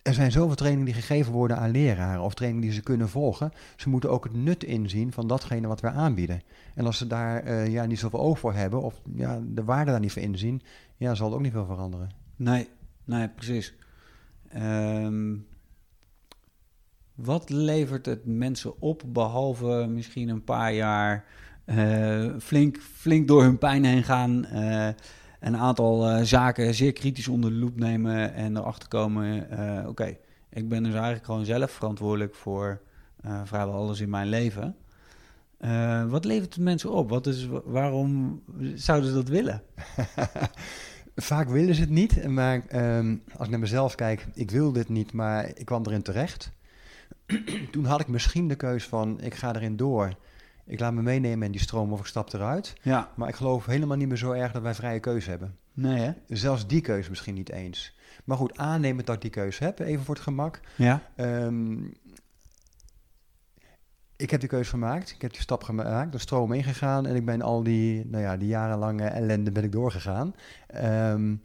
er 0.02 0.14
zijn 0.14 0.32
zoveel 0.32 0.56
trainingen 0.56 0.86
die 0.86 0.94
gegeven 0.94 1.32
worden 1.32 1.58
aan 1.58 1.70
leraren 1.70 2.22
of 2.22 2.34
trainingen 2.34 2.66
die 2.66 2.76
ze 2.76 2.82
kunnen 2.82 3.08
volgen. 3.08 3.52
Ze 3.76 3.88
moeten 3.88 4.10
ook 4.10 4.24
het 4.24 4.34
nut 4.34 4.64
inzien 4.64 5.12
van 5.12 5.26
datgene 5.26 5.66
wat 5.66 5.80
wij 5.80 5.90
aanbieden. 5.90 6.42
En 6.74 6.86
als 6.86 6.98
ze 6.98 7.06
daar 7.06 7.46
uh, 7.46 7.66
ja, 7.66 7.84
niet 7.84 7.98
zoveel 7.98 8.20
oog 8.20 8.38
voor 8.38 8.54
hebben 8.54 8.82
of 8.82 9.00
ja, 9.14 9.40
de 9.44 9.64
waarde 9.64 9.90
daar 9.90 10.00
niet 10.00 10.12
voor 10.12 10.22
inzien, 10.22 10.62
ja, 10.96 11.14
zal 11.14 11.26
het 11.26 11.34
ook 11.34 11.42
niet 11.42 11.52
veel 11.52 11.66
veranderen. 11.66 12.10
Nee, 12.36 12.68
nee 13.04 13.28
precies. 13.28 13.74
Um, 14.56 15.46
wat 17.14 17.50
levert 17.50 18.06
het 18.06 18.26
mensen 18.26 18.80
op, 18.80 19.02
behalve 19.06 19.86
misschien 19.88 20.28
een 20.28 20.44
paar 20.44 20.72
jaar 20.72 21.24
flink, 22.40 22.78
flink 22.78 23.28
door 23.28 23.42
hun 23.42 23.58
pijn 23.58 23.84
heen 23.84 24.02
gaan. 24.02 24.46
Uh, 24.52 24.88
een 25.40 25.56
aantal 25.56 26.10
uh, 26.10 26.24
zaken 26.24 26.74
zeer 26.74 26.92
kritisch 26.92 27.28
onder 27.28 27.50
de 27.50 27.56
loep 27.56 27.76
nemen 27.76 28.34
en 28.34 28.56
erachter 28.56 28.88
komen: 28.88 29.46
oké, 29.88 30.16
ik 30.50 30.68
ben 30.68 30.82
dus 30.82 30.92
eigenlijk 30.92 31.24
gewoon 31.24 31.44
zelf 31.44 31.70
verantwoordelijk 31.70 32.34
voor 32.34 32.80
vrijwel 33.44 33.74
alles 33.74 34.00
in 34.00 34.10
mijn 34.10 34.28
leven. 34.28 34.76
wat 36.08 36.24
levert 36.24 36.54
het 36.54 36.64
mensen 36.64 36.90
op? 36.90 37.08
Wat 37.08 37.26
is, 37.26 37.48
waarom 37.64 38.42
zouden 38.74 39.08
ze 39.08 39.14
dat 39.14 39.28
willen? 39.28 39.62
Vaak 41.16 41.48
willen 41.48 41.74
ze 41.74 41.80
het 41.80 41.90
niet, 41.90 42.28
maar 42.28 42.62
um, 42.96 43.22
als 43.32 43.44
ik 43.44 43.50
naar 43.50 43.60
mezelf 43.60 43.94
kijk, 43.94 44.26
ik 44.34 44.50
wil 44.50 44.72
dit 44.72 44.88
niet, 44.88 45.12
maar 45.12 45.50
ik 45.54 45.64
kwam 45.64 45.82
erin 45.86 46.02
terecht. 46.02 46.52
Toen 47.72 47.84
had 47.84 48.00
ik 48.00 48.08
misschien 48.08 48.48
de 48.48 48.54
keus 48.54 48.84
van, 48.84 49.20
ik 49.20 49.34
ga 49.34 49.54
erin 49.54 49.76
door 49.76 50.16
ik 50.64 50.80
laat 50.80 50.92
me 50.92 51.02
meenemen 51.02 51.46
in 51.46 51.52
die 51.52 51.60
stroom 51.60 51.92
of 51.92 52.00
ik 52.00 52.06
stap 52.06 52.32
eruit. 52.32 52.74
Ja. 52.82 53.10
Maar 53.14 53.28
ik 53.28 53.34
geloof 53.34 53.66
helemaal 53.66 53.96
niet 53.96 54.08
meer 54.08 54.16
zo 54.16 54.32
erg 54.32 54.52
dat 54.52 54.62
wij 54.62 54.74
vrije 54.74 55.00
keuze 55.00 55.30
hebben. 55.30 55.56
Nee, 55.74 56.00
hè? 56.00 56.12
Zelfs 56.28 56.66
die 56.66 56.80
keuze 56.80 57.10
misschien 57.10 57.34
niet 57.34 57.50
eens. 57.50 57.96
Maar 58.24 58.36
goed, 58.36 58.56
aannemen 58.56 59.04
dat 59.04 59.14
ik 59.14 59.20
die 59.20 59.30
keuze 59.30 59.64
heb, 59.64 59.78
even 59.78 60.04
voor 60.04 60.14
het 60.14 60.24
gemak. 60.24 60.60
Ja. 60.76 61.02
Um, 61.16 61.92
ik 64.16 64.30
heb 64.30 64.40
die 64.40 64.48
keuze 64.48 64.70
gemaakt. 64.70 65.10
Ik 65.10 65.22
heb 65.22 65.32
die 65.32 65.40
stap 65.40 65.62
gemaakt, 65.62 66.12
de 66.12 66.18
stroom 66.18 66.52
ingegaan. 66.52 67.06
En 67.06 67.16
ik 67.16 67.24
ben 67.24 67.42
al 67.42 67.62
die, 67.62 68.06
nou 68.06 68.22
ja, 68.22 68.36
die 68.36 68.48
jarenlange 68.48 69.04
ellende 69.04 69.52
ben 69.52 69.64
ik 69.64 69.72
doorgegaan. 69.72 70.34
Um, 70.84 71.42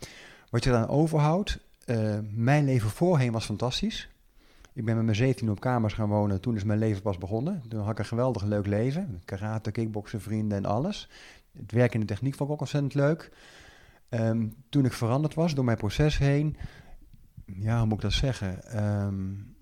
wat 0.50 0.64
je 0.64 0.70
dan 0.70 0.88
overhoudt, 0.88 1.60
uh, 1.86 2.18
mijn 2.32 2.66
leven 2.66 2.90
voorheen 2.90 3.32
was 3.32 3.46
fantastisch. 3.46 4.10
Ik 4.78 4.86
ben 4.86 4.96
met 4.96 5.06
mijn 5.06 5.18
17 5.18 5.50
op 5.50 5.60
kamers 5.60 5.94
gaan 5.94 6.10
wonen. 6.10 6.42
Toen 6.42 6.56
is 6.56 6.64
mijn 6.64 6.80
leven 6.80 7.02
pas 7.02 7.18
begonnen. 7.18 7.64
Toen 7.68 7.80
had 7.80 7.92
ik 7.92 8.00
een 8.00 8.06
geweldig 8.06 8.44
leuk 8.44 8.66
leven. 8.66 9.22
Karate, 9.26 9.72
kickboksen, 9.72 10.22
vrienden 10.22 10.58
en 10.58 10.66
alles. 10.66 11.10
Het 11.52 11.72
werk 11.72 11.94
in 11.94 12.00
de 12.00 12.06
techniek 12.06 12.36
vond 12.36 12.50
ik 12.50 12.56
ook 12.56 12.62
ontzettend 12.62 12.94
leuk. 12.94 13.32
Um, 14.10 14.54
toen 14.70 14.86
ik 14.86 14.94
veranderd 14.94 15.34
was 15.34 15.54
door 15.54 15.66
mijn 15.66 15.78
proces 15.78 16.18
heen, 16.18 16.58
ja, 17.46 17.78
hoe 17.78 17.86
moet 17.86 17.96
ik 17.96 18.02
dat 18.02 18.12
zeggen? 18.12 18.78
Um, 18.86 19.56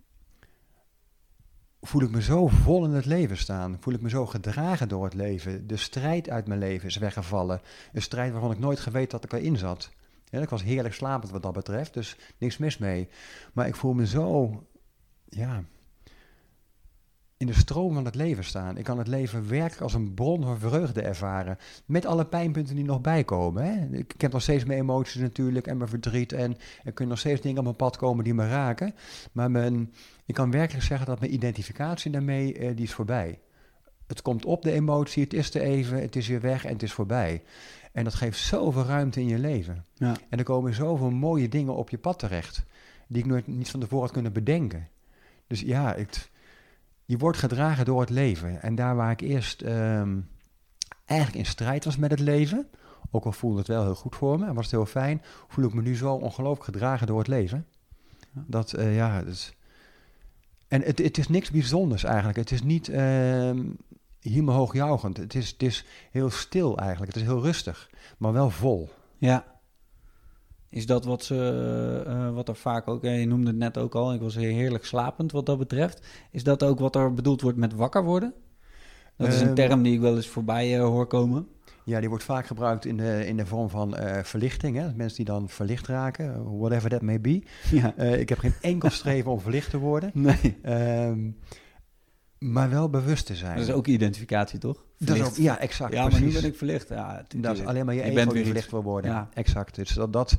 voel 1.82 2.02
ik 2.02 2.12
me 2.12 2.22
zo 2.22 2.48
vol 2.48 2.86
in 2.86 2.92
het 2.92 3.06
leven 3.06 3.38
staan. 3.38 3.78
Voel 3.80 3.94
ik 3.94 4.02
me 4.02 4.10
zo 4.10 4.26
gedragen 4.26 4.88
door 4.88 5.04
het 5.04 5.14
leven. 5.14 5.68
De 5.68 5.78
strijd 5.78 6.30
uit 6.30 6.48
mijn 6.48 6.60
leven 6.60 6.88
is 6.88 6.98
weggevallen. 6.98 7.62
Een 7.94 8.02
strijd 8.02 8.32
waarvan 8.32 8.52
ik 8.52 8.60
nooit 8.60 8.80
geweten 8.80 9.20
dat 9.20 9.24
ik 9.24 9.40
erin 9.40 9.58
zat. 9.58 9.92
Ja, 10.30 10.42
ik 10.42 10.50
was 10.50 10.64
heerlijk 10.64 10.94
slapend 10.94 11.32
wat 11.32 11.44
dat 11.44 11.54
betreft, 11.54 11.94
dus 11.94 12.18
niks 12.38 12.58
mis 12.58 12.78
mee. 12.78 13.10
Maar 13.54 13.68
ik 13.68 13.76
voel 13.76 13.94
me 13.94 14.08
zo 14.08 14.64
ja, 15.36 15.64
in 17.38 17.48
de 17.48 17.54
stroom 17.54 17.94
van 17.94 18.06
het 18.06 18.16
leven 18.16 18.44
staan. 18.44 18.78
Ik 18.78 18.84
kan 18.84 18.98
het 18.98 19.08
leven 19.08 19.50
werkelijk 19.50 19.82
als 19.82 19.94
een 19.94 20.14
bron 20.14 20.44
van 20.44 20.60
vreugde 20.60 21.02
ervaren. 21.02 21.58
Met 21.86 22.06
alle 22.06 22.26
pijnpunten 22.26 22.76
die 22.76 22.84
nog 22.84 23.02
bijkomen. 23.02 23.64
Hè. 23.64 23.98
Ik 23.98 24.14
heb 24.18 24.32
nog 24.32 24.42
steeds 24.42 24.64
mijn 24.64 24.80
emoties 24.80 25.22
natuurlijk 25.22 25.68
en 25.68 25.78
mijn 25.78 25.90
verdriet. 25.90 26.34
En 26.34 26.52
er 26.84 26.92
kunnen 26.92 27.08
nog 27.08 27.20
steeds 27.20 27.42
dingen 27.42 27.58
op 27.58 27.64
mijn 27.64 27.76
pad 27.76 27.98
komen 27.98 28.24
die 28.24 28.34
me 28.34 28.48
raken. 28.48 28.96
Maar 29.32 29.52
mijn, 29.52 29.94
ik 30.26 30.34
kan 30.34 30.52
werkelijk 30.52 30.86
zeggen 30.86 31.08
dat 31.08 31.20
mijn 31.20 31.34
identificatie 31.34 32.12
daarmee, 32.12 32.58
eh, 32.58 32.76
die 32.76 32.86
is 32.86 32.94
voorbij. 32.94 33.40
Het 34.08 34.22
komt 34.22 34.46
op, 34.46 34.62
de 34.62 34.72
emotie, 34.72 35.24
het 35.24 35.34
is 35.34 35.54
er 35.54 35.62
even, 35.62 36.02
het 36.02 36.16
is 36.16 36.28
weer 36.28 36.42
weg 36.42 36.66
en 36.66 36.74
het 36.74 36.84
is 36.84 36.94
voorbij. 36.94 37.44
En 37.92 38.04
dat 38.04 38.14
geeft 38.14 38.40
zoveel 38.40 38.84
ruimte 38.84 39.20
in 39.20 39.28
je 39.28 39.40
leven. 39.40 39.86
Ja. 39.94 40.16
En 40.30 40.38
er 40.38 40.44
komen 40.44 40.74
zoveel 40.74 41.12
mooie 41.12 41.50
dingen 41.50 41.76
op 41.76 41.90
je 41.90 41.98
pad 41.98 42.20
terecht. 42.20 42.64
Die 43.08 43.22
ik 43.22 43.26
nooit 43.30 43.48
niet 43.48 43.70
van 43.70 43.80
tevoren 43.80 44.04
had 44.04 44.14
kunnen 44.14 44.34
bedenken. 44.34 44.88
Dus 45.48 45.62
ja, 45.62 45.96
je 47.06 47.18
wordt 47.18 47.38
gedragen 47.38 47.86
door 47.86 48.00
het 48.00 48.10
leven. 48.10 48.62
En 48.62 48.76
daar 48.76 48.96
waar 48.96 49.12
ik 49.12 49.22
eerst 49.22 49.62
um, 49.62 50.30
eigenlijk 51.06 51.40
in 51.40 51.52
strijd 51.52 51.86
was 51.86 51.98
met 51.98 52.12
het 52.12 52.20
leven, 52.20 52.68
ook 53.12 53.26
al 53.26 53.32
voelde 53.32 53.58
het 53.58 53.68
wel 53.68 53.84
heel 53.84 53.96
goed 53.96 54.16
voor 54.16 54.40
me 54.40 54.46
en 54.46 54.54
was 54.54 54.66
het 54.66 54.74
heel 54.74 54.86
fijn, 54.86 55.22
voel 55.48 55.66
ik 55.66 55.74
me 55.74 55.82
nu 55.82 55.96
zo 55.96 56.14
ongelooflijk 56.14 56.64
gedragen 56.64 57.08
door 57.08 57.18
het 57.18 57.28
leven. 57.28 57.68
Dat, 58.32 58.78
uh, 58.78 58.96
ja, 58.96 59.24
dus, 59.24 59.54
en 60.68 60.82
het, 60.82 60.98
het 60.98 61.18
is 61.18 61.28
niks 61.28 61.52
bijzonders 61.52 62.04
eigenlijk. 62.04 62.38
Het 62.38 62.52
is 62.52 62.64
niet 62.64 62.90
uh, 62.90 63.52
hoogjaugend. 64.46 65.18
Het 65.18 65.36
is, 65.36 65.50
het 65.50 65.64
is 65.64 65.86
heel 66.12 66.30
stil 66.30 66.78
eigenlijk. 66.78 67.14
Het 67.14 67.22
is 67.22 67.28
heel 67.28 67.42
rustig, 67.42 67.90
maar 68.18 68.34
wel 68.34 68.50
vol. 68.50 68.90
Ja. 69.18 69.55
Is 70.76 70.86
dat 70.86 71.06
wat, 71.06 71.24
ze, 71.24 72.04
uh, 72.08 72.30
wat 72.34 72.48
er 72.48 72.56
vaak 72.56 72.88
ook, 72.88 73.04
je 73.04 73.26
noemde 73.26 73.48
het 73.48 73.58
net 73.58 73.78
ook 73.78 73.96
al, 73.96 74.14
ik 74.14 74.22
was 74.22 74.36
heerlijk 74.36 74.86
slapend 74.86 75.32
wat 75.32 75.46
dat 75.46 75.58
betreft. 75.58 76.08
Is 76.32 76.44
dat 76.44 76.64
ook 76.64 76.80
wat 76.80 76.96
er 76.96 77.14
bedoeld 77.14 77.42
wordt 77.42 77.58
met 77.58 77.74
wakker 77.74 78.04
worden? 78.04 78.34
Dat 79.18 79.28
is 79.28 79.40
een 79.40 79.46
ehm, 79.46 79.56
term 79.56 79.84
die 79.84 79.94
ik 79.94 80.00
wel 80.00 80.16
eens 80.16 80.28
voorbij 80.28 80.80
hoor 80.80 81.08
komen. 81.08 81.48
Ja, 81.84 82.00
die 82.00 82.10
wordt 82.10 82.24
vaak 82.24 82.46
gebruikt 82.46 82.86
in 82.86 82.98
de, 82.98 83.26
in 83.26 83.38
de 83.38 83.46
vorm 83.46 83.70
van 83.70 83.96
uh, 84.00 84.24
verlichting. 84.24 84.78
Hè? 84.78 84.94
Mensen 84.94 85.16
die 85.16 85.34
dan 85.34 85.50
verlicht 85.50 85.88
raken, 85.88 86.58
whatever 86.58 86.90
that 86.90 87.02
may 87.02 87.22
be. 87.22 87.44
Ja. 87.72 87.96
ik 87.96 88.30
heb 88.30 88.38
geen 88.38 88.56
enkel 88.62 88.90
streven 89.00 89.32
om 89.32 89.40
verlicht 89.40 89.70
te 89.70 89.78
worden. 89.78 90.12
Nee. 90.14 90.58
Um, 91.08 91.38
Maar 92.40 92.70
wel 92.70 92.90
bewust 92.90 93.26
te 93.26 93.36
zijn. 93.36 93.58
Dat 93.58 93.68
is 93.68 93.74
ook 93.74 93.88
identificatie, 93.88 94.60
toch? 94.60 94.76
Dat 94.76 94.86
is 95.00 95.08
Verlicht. 95.08 95.30
ook, 95.30 95.36
ja, 95.36 95.60
exact. 95.60 95.94
ja, 95.94 96.08
maar 96.08 96.22
nu 96.22 96.32
ben 96.32 96.46
ik 96.46 96.56
verlicht. 96.56 96.90
Ja, 96.90 97.26
Dat 97.38 97.58
is 97.58 97.66
alleen 97.66 97.86
maar 97.86 97.96
je 97.96 98.06
Je 98.06 98.20
ego 98.20 98.34
die 98.34 98.46
verlicht 98.46 98.72
wil 98.72 98.84
worden. 98.84 99.12
Ja. 99.12 99.30
Exact. 99.34 99.76
Dus 99.76 99.94
dat, 99.94 100.14
dat, 100.14 100.36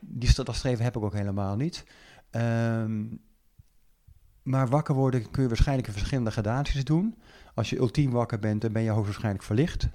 die, 0.00 0.34
dat 0.44 0.54
streven 0.54 0.84
heb 0.84 0.96
ik 0.96 1.02
ook 1.02 1.12
helemaal 1.12 1.56
niet. 1.56 1.84
Ehm, 2.30 3.04
maar 4.42 4.68
wakker 4.68 4.94
worden 4.94 5.30
kun 5.30 5.42
je 5.42 5.48
waarschijnlijk 5.48 5.88
in 5.88 5.92
verschillende 5.94 6.30
gradaties 6.30 6.84
doen. 6.84 7.18
Als 7.54 7.70
je 7.70 7.78
ultiem 7.78 8.10
wakker 8.10 8.38
bent, 8.38 8.60
dan 8.60 8.72
ben 8.72 8.82
je 8.82 8.90
hoogstwaarschijnlijk 8.90 9.44
verlicht. 9.44 9.88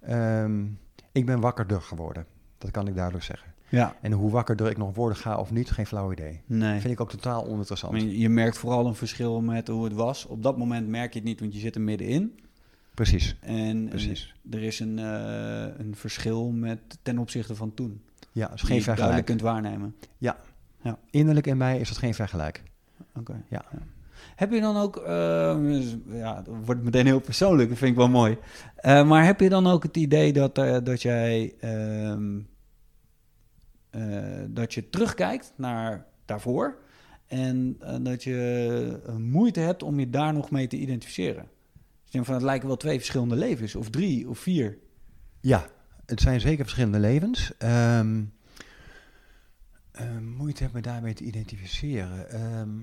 Ehm, 0.00 0.64
ik 1.12 1.26
ben 1.26 1.40
wakkerder 1.40 1.82
geworden. 1.82 2.26
Dat 2.58 2.70
kan 2.70 2.88
ik 2.88 2.94
duidelijk 2.94 3.24
zeggen. 3.24 3.54
Ja, 3.68 3.96
En 4.00 4.12
hoe 4.12 4.30
wakkerder 4.30 4.70
ik 4.70 4.76
nog 4.76 4.94
worden 4.94 5.18
ga 5.18 5.36
of 5.36 5.50
niet, 5.50 5.70
geen 5.70 5.86
flauw 5.86 6.12
idee. 6.12 6.40
nee. 6.46 6.80
Vind 6.80 6.92
ik 6.92 7.00
ook 7.00 7.10
totaal 7.10 7.46
oninteressant. 7.46 7.92
Maar 7.92 8.00
je 8.02 8.28
merkt 8.28 8.58
vooral 8.58 8.86
een 8.86 8.94
verschil 8.94 9.40
met 9.40 9.68
hoe 9.68 9.84
het 9.84 9.92
was. 9.92 10.26
Op 10.26 10.42
dat 10.42 10.56
moment 10.58 10.88
merk 10.88 11.12
je 11.12 11.18
het 11.18 11.28
niet, 11.28 11.40
want 11.40 11.54
je 11.54 11.60
zit 11.60 11.74
er 11.74 11.80
middenin. 11.80 12.40
Precies, 12.94 13.36
En 13.40 13.88
precies. 13.88 14.34
er 14.50 14.62
is 14.62 14.80
een, 14.80 14.98
eh, 14.98 15.78
een 15.78 15.94
verschil 15.96 16.50
met, 16.50 16.78
ten 17.02 17.18
opzichte 17.18 17.54
van 17.54 17.74
toen. 17.74 18.00
Ja, 18.32 18.52
is 18.52 18.60
Die 18.60 18.66
geen 18.66 18.78
je 18.78 18.84
duidelijk 18.84 18.86
vergelijk. 18.86 19.26
kunt 19.26 19.40
waarnemen. 19.40 19.94
Innerlijk 21.10 21.46
in 21.46 21.56
mij 21.56 21.78
is 21.80 21.88
dat 21.88 21.98
geen 21.98 22.14
vergelijk. 22.14 22.62
Oké. 23.18 23.42
Ja. 23.48 23.64
Heb 24.36 24.50
je 24.52 24.60
dan 24.60 24.76
ook, 24.76 24.96
eh, 24.96 25.56
dus, 25.60 25.96
ja, 26.10 26.36
het 26.36 26.46
wordt 26.64 26.82
meteen 26.82 27.06
heel 27.06 27.20
persoonlijk, 27.20 27.68
dat 27.68 27.78
vind 27.78 27.90
ik 27.90 27.96
wel 27.96 28.08
mooi. 28.08 28.38
Eh, 28.76 29.08
maar 29.08 29.24
heb 29.24 29.40
je 29.40 29.48
dan 29.48 29.66
ook 29.66 29.82
het 29.82 29.96
idee 29.96 30.32
dat, 30.32 30.54
dat 30.84 31.02
jij, 31.02 31.54
ehm, 31.60 32.36
eh, 32.36 32.44
dat 34.48 34.74
je 34.74 34.90
terugkijkt 34.90 35.52
naar 35.56 36.06
daarvoor 36.24 36.78
en 37.26 37.76
eh, 37.80 37.96
dat 38.00 38.24
je 38.24 39.00
eh, 39.06 39.16
moeite 39.16 39.60
hebt 39.60 39.82
om 39.82 39.98
je 39.98 40.10
daar 40.10 40.32
nog 40.32 40.50
mee 40.50 40.66
te 40.66 40.76
identificeren? 40.76 41.48
Dus 42.10 42.24
van, 42.24 42.34
het 42.34 42.42
lijken 42.42 42.68
wel 42.68 42.76
twee 42.76 42.96
verschillende 42.96 43.36
levens, 43.36 43.74
of 43.74 43.90
drie, 43.90 44.28
of 44.28 44.38
vier. 44.38 44.78
Ja, 45.40 45.66
het 46.06 46.20
zijn 46.20 46.40
zeker 46.40 46.64
verschillende 46.64 46.98
levens. 46.98 47.56
Ehm, 47.58 48.24
ehm, 49.92 50.24
moeite 50.24 50.62
heb 50.62 50.72
me 50.72 50.80
daarmee 50.80 51.14
te 51.14 51.24
identificeren. 51.24 52.30
Ehm, 52.30 52.78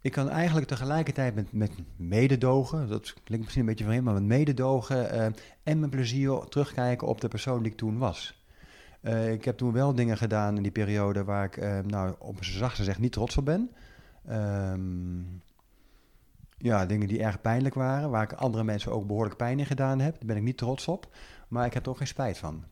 ik 0.00 0.12
kan 0.12 0.28
eigenlijk 0.28 0.66
tegelijkertijd 0.66 1.52
met, 1.52 1.72
mededogen, 1.96 2.88
dat 2.88 3.14
klinkt 3.24 3.44
misschien 3.44 3.60
een 3.60 3.70
beetje 3.70 3.84
vreemd, 3.84 4.04
maar 4.04 4.14
met 4.14 4.22
mededogen 4.22 5.10
eh, 5.10 5.26
en 5.62 5.80
met 5.80 5.90
plezier 5.90 6.38
terugkijken 6.48 7.08
op 7.08 7.20
de 7.20 7.28
persoon 7.28 7.62
die 7.62 7.72
ik 7.72 7.78
toen 7.78 7.98
was. 7.98 8.39
Eh, 9.00 9.32
ik 9.32 9.44
heb 9.44 9.56
toen 9.56 9.72
wel 9.72 9.94
dingen 9.94 10.16
gedaan 10.16 10.56
in 10.56 10.62
die 10.62 10.72
periode 10.72 11.24
waar 11.24 11.44
ik, 11.44 11.56
eh, 11.56 11.78
nou, 11.78 12.14
op 12.18 12.44
zijn 12.44 12.58
zacht 12.58 12.76
gezegd, 12.76 12.98
niet 12.98 13.12
trots 13.12 13.36
op 13.36 13.44
ben. 13.44 13.70
Ehm, 14.26 15.22
ja, 16.56 16.86
dingen 16.86 17.08
die 17.08 17.22
erg 17.22 17.40
pijnlijk 17.40 17.74
waren, 17.74 18.10
waar 18.10 18.22
ik 18.22 18.32
andere 18.32 18.64
mensen 18.64 18.92
ook 18.92 19.06
behoorlijk 19.06 19.36
pijn 19.36 19.58
in 19.58 19.66
gedaan 19.66 20.00
heb. 20.00 20.12
Daar 20.12 20.26
ben 20.26 20.36
ik 20.36 20.42
niet 20.42 20.56
trots 20.58 20.88
op, 20.88 21.08
maar 21.48 21.66
ik 21.66 21.74
heb 21.74 21.84
er 21.84 21.90
ook 21.90 21.96
geen 21.96 22.06
spijt 22.06 22.38
van. 22.38 22.64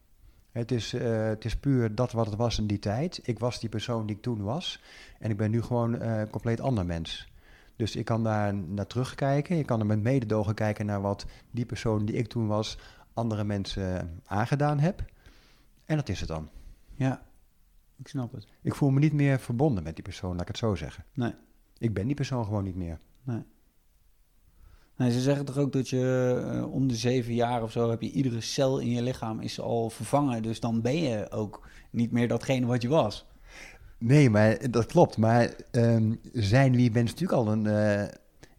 Het 0.52 0.72
is, 0.72 0.92
eh, 0.92 1.24
het 1.24 1.44
is 1.44 1.56
puur 1.56 1.94
dat 1.94 2.12
wat 2.12 2.26
het 2.26 2.36
was 2.36 2.58
in 2.58 2.66
die 2.66 2.78
tijd. 2.78 3.20
Ik 3.22 3.38
was 3.38 3.60
die 3.60 3.68
persoon 3.68 4.06
die 4.06 4.16
ik 4.16 4.22
toen 4.22 4.42
was 4.42 4.82
en 5.18 5.30
ik 5.30 5.36
ben 5.36 5.50
nu 5.50 5.62
gewoon 5.62 6.00
een 6.00 6.30
compleet 6.30 6.60
ander 6.60 6.86
mens. 6.86 7.28
Dus 7.76 7.96
ik 7.96 8.04
kan 8.04 8.24
daar 8.24 8.54
naar 8.54 8.86
terugkijken. 8.86 9.58
Ik 9.58 9.66
kan 9.66 9.80
er 9.80 9.86
met 9.86 10.02
mededogen 10.02 10.54
kijken 10.54 10.86
naar 10.86 11.00
wat 11.00 11.26
die 11.50 11.66
persoon 11.66 12.04
die 12.04 12.16
ik 12.16 12.26
toen 12.26 12.46
was 12.46 12.78
andere 13.12 13.44
mensen 13.44 14.20
aangedaan 14.26 14.78
heb. 14.78 15.02
En 15.88 15.96
dat 15.96 16.08
is 16.08 16.20
het 16.20 16.28
dan. 16.28 16.48
Ja, 16.94 17.22
ik 17.96 18.08
snap 18.08 18.32
het. 18.32 18.46
Ik 18.62 18.74
voel 18.74 18.90
me 18.90 19.00
niet 19.00 19.12
meer 19.12 19.40
verbonden 19.40 19.82
met 19.84 19.94
die 19.94 20.04
persoon, 20.04 20.30
laat 20.30 20.40
ik 20.40 20.48
het 20.48 20.58
zo 20.58 20.74
zeggen. 20.74 21.04
Nee. 21.14 21.34
Ik 21.78 21.94
ben 21.94 22.06
die 22.06 22.14
persoon 22.14 22.44
gewoon 22.44 22.64
niet 22.64 22.76
meer. 22.76 22.98
Nee, 24.96 25.10
ze 25.10 25.20
zeggen 25.20 25.44
toch 25.44 25.56
ook 25.56 25.72
dat 25.72 25.88
je 25.88 26.34
eh, 26.52 26.72
om 26.72 26.88
de 26.88 26.94
zeven 26.96 27.34
jaar 27.34 27.62
of 27.62 27.72
zo 27.72 27.90
heb 27.90 28.02
je 28.02 28.10
iedere 28.10 28.40
cel 28.40 28.78
in 28.78 28.90
je 28.90 29.02
lichaam 29.02 29.40
is 29.40 29.60
al 29.60 29.90
vervangen. 29.90 30.42
Dus 30.42 30.60
dan 30.60 30.80
ben 30.82 30.96
je 31.02 31.30
ook 31.30 31.68
niet 31.90 32.12
meer 32.12 32.28
datgene 32.28 32.66
wat 32.66 32.82
je 32.82 32.88
was. 32.88 33.26
Nee, 33.98 34.30
maar 34.30 34.70
dat 34.70 34.86
klopt. 34.86 35.16
Maar 35.16 35.54
ehm, 35.70 36.14
zijn 36.32 36.72
wie 36.76 36.90
bent 36.90 37.08
is 37.08 37.14
natuurlijk 37.14 37.38
al 37.40 37.52
een, 37.52 37.66
eh, 37.66 38.02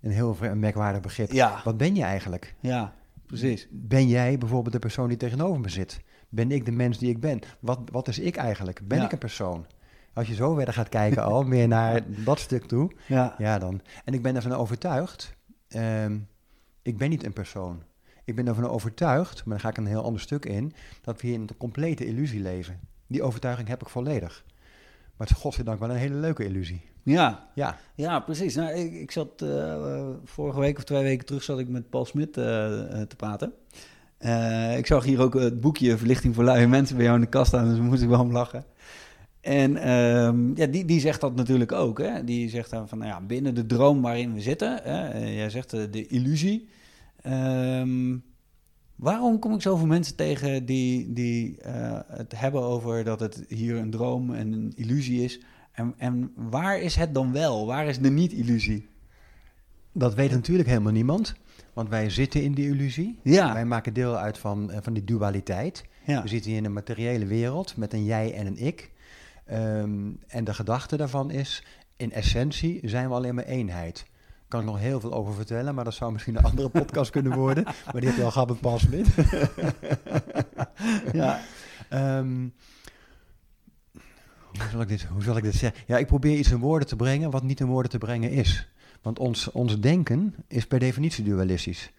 een 0.01 0.11
heel 0.11 0.37
een 0.41 0.59
merkwaardig 0.59 1.01
begrip. 1.01 1.31
Ja, 1.31 1.61
Wat 1.63 1.77
ben 1.77 1.95
je 1.95 2.03
eigenlijk? 2.03 2.55
ja, 2.59 2.93
precies. 3.25 3.67
Ben 3.71 4.07
jij 4.07 4.37
bijvoorbeeld 4.37 4.73
de 4.73 4.79
persoon 4.79 5.07
die 5.07 5.17
tegenover 5.17 5.59
me 5.59 5.69
zit? 5.69 6.01
Ben 6.29 6.51
ik 6.51 6.65
de 6.65 6.71
mens 6.71 6.97
die 6.97 7.09
ik 7.09 7.19
ben? 7.19 7.39
Wat, 7.59 7.79
wat 7.91 8.07
is 8.07 8.19
ik 8.19 8.35
eigenlijk? 8.35 8.87
Ben 8.87 8.97
Ja. 8.97 9.05
ik 9.05 9.11
een 9.11 9.17
persoon? 9.17 9.65
Als 10.13 10.27
je 10.27 10.33
zo 10.33 10.53
verder 10.55 10.73
gaat 10.73 10.89
kijken 10.89 11.23
al, 11.23 11.43
meer 11.43 11.67
naar 11.67 12.01
dat 12.25 12.39
stuk 12.39 12.65
toe, 12.65 12.91
Ja, 13.07 13.35
ja 13.37 13.59
dan. 13.59 13.81
En 14.05 14.13
ik 14.13 14.21
ben 14.21 14.35
ervan 14.35 14.51
overtuigd, 14.53 15.35
ehm, 15.67 16.17
ik 16.81 16.97
ben 16.97 17.09
niet 17.09 17.23
een 17.25 17.33
persoon. 17.33 17.83
Ik 18.25 18.35
ben 18.35 18.47
ervan 18.47 18.69
overtuigd, 18.69 19.45
maar 19.45 19.53
dan 19.53 19.59
ga 19.59 19.69
ik 19.69 19.77
een 19.77 19.85
heel 19.91 20.03
ander 20.03 20.21
stuk 20.21 20.45
in, 20.45 20.73
dat 21.01 21.21
we 21.21 21.27
hier 21.27 21.35
in 21.35 21.41
een 21.41 21.57
complete 21.57 22.05
illusie 22.05 22.41
leven. 22.41 22.79
Die 23.07 23.23
overtuiging 23.23 23.67
heb 23.67 23.81
ik 23.81 23.89
volledig. 23.89 24.43
Maar 25.17 25.27
het 25.27 25.35
is 25.37 25.43
godzijdank 25.43 25.79
wel 25.79 25.89
een 25.89 25.95
hele 25.95 26.15
leuke 26.15 26.45
illusie. 26.45 26.81
ja, 27.03 27.49
Ja, 27.55 27.77
ja 27.95 28.19
precies. 28.19 28.55
Nou, 28.55 28.71
ik, 28.73 28.93
ik 28.93 29.11
zat 29.11 29.41
eh, 29.41 30.07
vorige 30.23 30.59
week 30.59 30.77
of 30.77 30.83
twee 30.83 31.03
weken 31.03 31.25
terug 31.25 31.43
zat 31.43 31.59
ik 31.59 31.67
met 31.67 31.89
Paul 31.89 32.05
Smit 32.05 32.37
eh, 32.37 33.01
eh, 33.01 33.07
te 33.07 33.15
praten. 33.15 33.53
Eh, 34.19 34.77
ik 34.77 34.85
zag 34.85 35.03
hier 35.03 35.21
ook 35.21 35.33
het 35.33 35.61
boekje 35.61 35.97
Verlichting 35.97 36.35
voor 36.35 36.43
luie 36.43 36.67
mensen 36.67 36.95
bij 36.95 37.05
jou 37.05 37.17
in 37.17 37.23
de 37.23 37.29
kast 37.29 37.47
staan, 37.47 37.69
dus 37.69 37.79
moest 37.79 38.01
ik 38.01 38.09
wel 38.09 38.19
om 38.19 38.31
lachen. 38.31 38.65
En 39.41 39.77
ehm, 39.77 40.55
ja, 40.55 40.65
die, 40.65 40.85
die 40.85 40.99
zegt 40.99 41.21
dat 41.21 41.35
natuurlijk 41.35 41.71
ook. 41.71 41.99
Hè? 41.99 42.23
Die 42.23 42.49
zegt 42.49 42.69
dan 42.69 42.87
van, 42.87 42.97
nou 42.97 43.09
ja, 43.09 43.21
binnen 43.21 43.55
de 43.55 43.65
droom 43.65 44.01
waarin 44.01 44.33
we 44.33 44.41
zitten, 44.41 44.79
hè? 44.83 45.07
eh, 45.07 45.35
jij 45.35 45.49
zegt 45.49 45.73
eh, 45.73 45.81
de 45.91 46.07
illusie. 46.07 46.67
Ehm, 47.21 48.17
waarom 48.95 49.39
kom 49.39 49.53
ik 49.53 49.61
zoveel 49.61 49.87
mensen 49.87 50.15
tegen 50.15 50.65
die, 50.65 51.13
die 51.13 51.57
het 52.07 52.39
hebben 52.39 52.61
over 52.61 53.03
dat 53.03 53.19
het 53.19 53.45
hier 53.47 53.75
een 53.75 53.89
droom 53.89 54.33
en 54.33 54.51
een 54.53 54.73
illusie 54.75 55.23
is? 55.23 55.41
En, 55.71 55.93
en 55.97 56.31
waar 56.35 56.79
is 56.81 56.95
het 56.95 57.13
dan 57.13 57.31
wel? 57.31 57.65
Waar 57.65 57.87
is 57.87 57.99
de 57.99 58.09
niet-illusie? 58.09 58.87
Dat 59.99 60.13
weet 60.13 60.31
natuurlijk 60.31 60.69
helemaal 60.69 60.91
niemand. 60.91 61.35
Want 61.73 61.89
wij 61.89 62.09
zitten 62.09 62.43
in 62.43 62.53
die 62.53 62.67
illusie. 62.69 63.19
Ja, 63.23 63.53
Wij 63.53 63.65
maken 63.65 63.93
deel 63.93 64.17
uit 64.17 64.37
van, 64.37 64.71
eh, 64.71 64.77
van 64.81 64.93
die 64.93 65.03
dualiteit. 65.03 65.83
ja, 66.05 66.21
We 66.21 66.27
zitten 66.27 66.49
hier 66.49 66.59
in 66.59 66.65
een 66.65 66.73
materiële 66.73 67.25
wereld 67.25 67.77
met 67.77 67.93
een 67.93 68.03
jij 68.03 68.33
en 68.33 68.45
een 68.45 68.57
ik. 68.65 68.91
Ehm, 69.45 70.09
en 70.27 70.43
de 70.43 70.53
gedachte 70.53 70.97
daarvan 70.97 71.31
is, 71.31 71.63
in 71.97 72.11
essentie 72.11 72.79
zijn 72.83 73.07
we 73.09 73.13
alleen 73.15 73.35
maar 73.35 73.43
eenheid. 73.43 73.95
Daar 73.95 74.47
kan 74.47 74.59
ik 74.59 74.65
nog 74.65 74.79
heel 74.79 74.99
veel 74.99 75.13
over 75.13 75.33
vertellen, 75.33 75.75
maar 75.75 75.83
dat 75.83 75.93
zou 75.93 76.11
misschien 76.11 76.35
een 76.37 76.43
andere 76.43 76.69
podcast 76.69 77.11
kunnen 77.11 77.33
worden. 77.37 77.63
Maar 77.91 78.01
die 78.01 78.09
heb 78.09 78.17
je 78.17 78.23
al 78.23 78.31
gehad 78.31 78.47
met 78.47 78.59
Paul 78.59 78.79
Smit. 78.79 79.07
ja, 81.13 81.39
Ehm, 81.89 82.47
hoe, 83.91 84.69
zal 84.71 84.81
ik 84.81 84.87
dit, 84.87 85.03
hoe 85.03 85.23
zal 85.23 85.37
ik 85.37 85.43
dit 85.43 85.55
zeggen? 85.55 85.81
Ja, 85.87 85.97
ik 85.97 86.07
probeer 86.07 86.37
iets 86.37 86.51
in 86.51 86.57
woorden 86.59 86.87
te 86.87 86.95
brengen 86.95 87.31
wat 87.31 87.43
niet 87.43 87.59
in 87.59 87.65
woorden 87.67 87.91
te 87.91 87.97
brengen 87.97 88.31
is. 88.31 88.69
Want 89.01 89.19
ons, 89.19 89.51
ons 89.51 89.79
denken 89.79 90.35
is 90.47 90.67
per 90.67 90.79
definitie 90.79 91.23
dualistisch. 91.23 91.91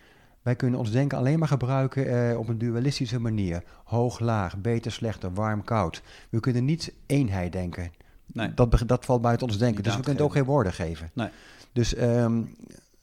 Wij 0.43 0.57
kunnen 0.57 0.79
ons 0.79 0.91
denken 0.91 1.19
alleen 1.19 1.39
maar 1.39 1.49
gebruiken 1.49 2.31
eh, 2.31 2.39
op 2.39 2.49
een 2.49 2.59
dualistische 2.59 3.19
manier. 3.19 3.63
Hoog, 3.85 4.19
laag, 4.19 4.59
beter, 4.59 4.93
slechter, 4.93 5.35
warm, 5.35 5.65
koud. 5.65 6.03
We 6.31 6.41
kunnen 6.41 6.65
niet 6.65 6.93
eenheid 7.07 7.53
denken. 7.53 7.93
nee, 8.27 8.55
Dat, 8.55 8.83
dat 8.87 9.05
valt 9.05 9.23
buiten 9.23 9.47
ons 9.47 9.59
denken. 9.59 9.77
Niet 9.77 9.85
Dus 9.85 9.97
we 9.97 10.03
kunnen 10.03 10.25
ook 10.25 10.33
geen 10.33 10.45
woorden 10.45 10.73
geven. 10.73 11.11
Nee. 11.15 11.29
Dus 11.73 11.95
ehm, 11.95 12.43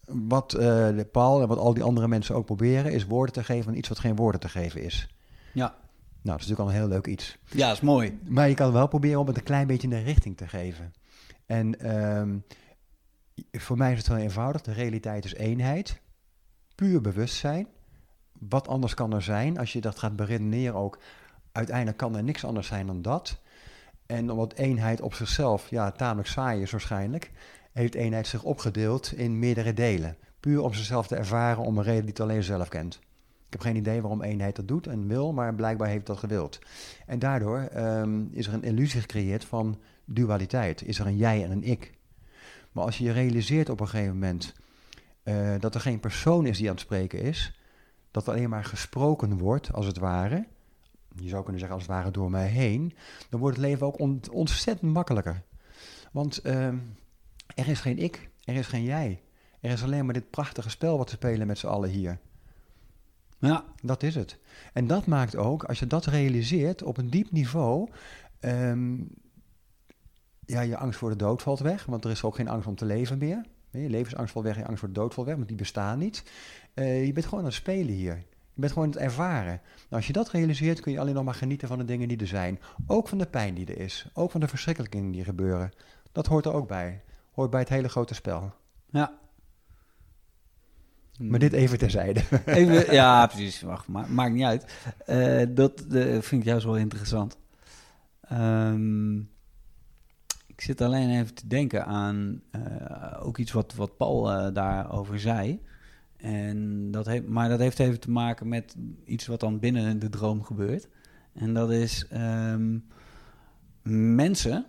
wat 0.06 0.54
eh, 0.54 0.60
de 0.96 1.08
Paul 1.12 1.42
en 1.42 1.48
wat 1.48 1.58
al 1.58 1.74
die 1.74 1.84
andere 1.84 2.08
mensen 2.08 2.36
ook 2.36 2.46
proberen, 2.46 2.92
is 2.92 3.06
woorden 3.06 3.34
te 3.34 3.44
geven 3.44 3.72
aan 3.72 3.78
iets 3.78 3.90
wat 3.90 4.00
geen 4.00 4.16
woorden 4.16 4.42
te 4.42 4.50
geven 4.50 4.84
is. 4.84 5.08
ja. 5.52 5.76
Nou, 6.22 6.40
dat 6.40 6.48
is 6.48 6.52
natuurlijk 6.52 6.78
al 6.78 6.86
een 6.86 6.90
heel 6.90 6.98
leuk 6.98 7.14
iets. 7.14 7.38
ja, 7.52 7.72
is 7.72 7.82
mooi. 7.82 8.20
Maar 8.24 8.50
je 8.50 8.56
kan 8.56 8.72
wel 8.72 8.88
proberen 8.88 9.20
om 9.20 9.28
het 9.28 9.38
een 9.38 9.44
klein 9.44 9.68
beetje 9.68 9.88
een 9.88 10.04
richting 10.04 10.38
te 10.38 10.48
geven. 10.48 10.94
En 11.46 11.80
ehm, 11.80 12.38
voor 13.52 13.78
mij 13.78 13.92
is 13.92 13.98
het 13.98 14.08
heel 14.08 14.18
eenvoudig. 14.18 14.62
De 14.62 14.74
realiteit 14.74 15.26
is 15.26 15.34
eenheid. 15.34 16.02
Puur 16.76 17.02
bewustzijn. 17.02 17.68
Wat 18.40 18.68
anders 18.68 18.94
kan 18.94 19.14
er 19.14 19.22
zijn? 19.22 19.58
Als 19.58 19.74
je 19.74 19.82
dat 19.82 20.00
gaat 20.00 20.16
beredeneren 20.16 20.76
ook. 20.76 21.00
Uiteindelijk 21.52 21.98
kan 21.98 22.16
er 22.16 22.24
niks 22.24 22.46
anders 22.46 22.68
zijn 22.68 22.88
dan 22.88 23.02
dat. 23.02 23.40
En 24.06 24.32
omdat 24.32 24.54
eenheid 24.54 25.02
op 25.02 25.14
zichzelf, 25.14 25.70
ja, 25.70 25.92
tamelijk 25.92 26.28
saai 26.28 26.62
is 26.62 26.72
waarschijnlijk, 26.72 27.32
heeft 27.72 27.96
eenheid 27.96 28.28
zich 28.28 28.44
opgedeeld 28.44 29.12
in 29.12 29.40
meerdere 29.40 29.74
delen. 29.74 30.18
Puur 30.40 30.62
om 30.62 30.74
zichzelf 30.74 31.08
te 31.08 31.16
ervaren 31.16 31.64
om 31.64 31.78
een 31.78 31.84
reden 31.84 32.02
die 32.02 32.10
het 32.10 32.20
alleen 32.20 32.44
zelf 32.44 32.68
kent. 32.68 33.00
Ik 33.46 33.54
heb 33.54 33.62
geen 33.62 33.76
idee 33.76 34.02
waarom 34.02 34.22
eenheid 34.22 34.56
dat 34.56 34.68
doet 34.68 34.88
en 34.88 35.08
wil, 35.08 35.34
maar 35.34 35.56
blijkbaar 35.56 35.88
heeft 35.88 36.06
dat 36.06 36.18
gewild. 36.18 36.60
En 37.06 37.20
daardoor 37.20 37.60
ehm, 37.60 38.26
is 38.32 38.48
er 38.48 38.54
een 38.54 38.64
illusie 38.64 39.02
gecreëerd 39.02 39.46
van 39.46 39.80
dualiteit. 40.06 40.82
Is 40.82 41.00
er 41.00 41.06
een 41.06 41.18
jij 41.18 41.44
en 41.44 41.52
een 41.52 41.64
ik. 41.64 41.97
Maar 42.78 42.86
als 42.86 42.98
je 42.98 43.04
je 43.04 43.12
realiseert 43.12 43.70
op 43.70 43.80
een 43.80 43.88
gegeven 43.88 44.14
moment 44.14 44.54
eh, 45.24 45.56
dat 45.60 45.76
er 45.76 45.82
geen 45.82 46.00
persoon 46.00 46.46
is 46.46 46.58
die 46.58 46.68
aan 46.68 46.74
het 46.74 46.84
spreken 46.84 47.22
is, 47.22 47.60
dat 48.12 48.28
er 48.28 48.34
alleen 48.34 48.50
maar 48.50 48.64
gesproken 48.64 49.38
wordt, 49.38 49.74
als 49.74 49.86
het 49.86 49.98
ware, 49.98 50.46
je 51.16 51.30
zou 51.30 51.42
kunnen 51.42 51.60
zeggen 51.60 51.78
als 51.78 51.88
het 51.88 51.96
ware 51.96 52.12
door 52.12 52.30
mij 52.30 52.48
heen, 52.48 52.94
dan 53.30 53.40
wordt 53.40 53.58
het 53.58 53.66
leven 53.66 53.88
ook 53.88 54.00
on- 54.00 54.22
ontzettend 54.32 54.94
makkelijker. 54.94 55.42
Want 56.12 56.38
ehm, 56.38 56.78
er 57.56 57.68
is 57.68 57.80
geen 57.80 57.98
ik, 57.98 58.30
er 58.44 58.56
is 58.56 58.68
geen 58.68 58.84
jij. 58.84 59.22
Er 59.60 59.72
is 59.72 59.84
alleen 59.84 60.06
maar 60.06 60.14
dit 60.14 60.30
prachtige 60.30 60.70
spel 60.70 60.98
wat 60.98 61.10
we 61.10 61.16
spelen 61.16 61.48
met 61.48 61.58
z'n 61.58 61.68
allen 61.68 61.90
hier. 61.90 62.20
Ja, 63.40 63.66
Dat 63.82 64.04
is 64.04 64.16
het. 64.16 64.40
En 64.74 64.88
dat 64.88 65.06
maakt 65.06 65.36
ook, 65.36 65.64
als 65.64 65.80
je 65.80 65.88
dat 65.88 66.06
realiseert 66.06 66.84
op 66.84 66.98
een 66.98 67.10
diep 67.10 67.32
niveau, 67.32 67.90
ehm, 68.40 68.96
ja, 70.48 70.62
je 70.62 70.78
angst 70.78 71.00
voor 71.00 71.10
de 71.10 71.16
dood 71.16 71.42
valt 71.42 71.60
weg, 71.60 71.86
want 71.86 72.06
er 72.06 72.12
is 72.12 72.24
ook 72.24 72.36
geen 72.36 72.48
angst 72.48 72.68
om 72.68 72.76
te 72.76 72.86
leven 72.86 73.18
meer. 73.18 73.46
Je 73.72 73.90
levensangst 73.90 74.34
valt 74.34 74.46
weg, 74.46 74.56
je 74.56 74.66
angst 74.66 74.80
voor 74.80 74.88
de 74.88 75.00
dood 75.00 75.14
valt 75.14 75.28
weg, 75.28 75.36
want 75.36 75.48
die 75.48 75.58
bestaan 75.58 76.00
niet. 76.00 76.24
Eh, 76.74 77.06
je 77.06 77.14
bent 77.14 77.26
gewoon 77.26 77.40
aan 77.40 77.46
het 77.46 77.56
spelen 77.56 77.94
hier. 77.94 78.16
Je 78.54 78.62
bent 78.64 78.72
gewoon 78.72 78.88
aan 78.88 78.94
het 78.94 79.04
ervaren. 79.04 79.62
Nou, 79.64 79.86
als 79.90 80.08
je 80.08 80.14
dat 80.14 80.30
realiseert, 80.30 80.80
kun 80.80 80.92
je 80.92 81.00
alleen 81.00 81.14
nog 81.14 81.24
maar 81.24 81.34
genieten 81.34 81.68
van 81.68 81.78
de 81.78 81.86
dingen 81.86 82.08
die 82.08 82.18
er 82.18 82.28
zijn. 82.28 82.60
Ook 82.88 83.08
van 83.08 83.18
de 83.18 83.26
pijn 83.26 83.54
die 83.54 83.66
er 83.66 83.80
is. 83.80 84.10
Ook 84.14 84.32
van 84.32 84.40
de 84.40 84.48
verschrikkelijke 84.48 84.98
dingen 84.98 85.12
die 85.12 85.24
gebeuren. 85.24 85.72
Dat 86.12 86.26
hoort 86.26 86.46
er 86.46 86.54
ook 86.54 86.68
bij. 86.68 87.04
Hoort 87.32 87.50
bij 87.50 87.60
het 87.60 87.70
hele 87.70 87.90
grote 87.90 88.14
spel. 88.14 88.54
ja. 88.90 89.20
Maar 91.18 91.40
dit 91.40 91.54
even 91.54 91.78
terzijde. 91.78 92.22
Even, 92.46 92.94
ja, 92.94 93.26
precies. 93.28 93.62
Wacht, 93.62 93.88
ma 93.88 94.06
maakt 94.10 94.34
niet 94.34 94.44
uit. 94.44 94.66
Eh, 95.06 95.46
dat 95.50 95.82
eh, 95.82 96.04
vind 96.04 96.42
ik 96.42 96.44
juist 96.44 96.66
wel 96.66 96.78
interessant. 96.78 97.38
Ehm, 98.22 99.20
ik 100.58 100.64
zit 100.64 100.82
alleen 100.82 101.10
even 101.10 101.34
te 101.34 101.48
denken 101.48 101.86
aan 101.86 102.42
eh, 102.52 103.26
ook 103.26 103.38
iets 103.38 103.52
wat, 103.52 103.74
wat 103.76 103.98
Paul 103.98 104.32
eh, 104.32 104.54
daarover 104.54 105.20
zei. 105.20 105.62
En 106.16 106.92
dat 106.92 107.06
heeft, 107.06 107.28
maar 107.28 107.50
dat 107.50 107.60
heeft 107.60 107.80
even 107.80 108.00
te 108.00 108.12
maken 108.12 108.48
met 108.48 108.76
iets 109.06 109.28
wat 109.28 109.40
dan 109.40 109.60
binnen 109.60 110.00
de 110.00 110.10
droom 110.10 110.44
gebeurt. 110.44 110.88
En 111.34 111.54
dat 111.54 111.72
is 111.72 112.08
ehm, 112.08 112.78
mensen, 114.16 114.66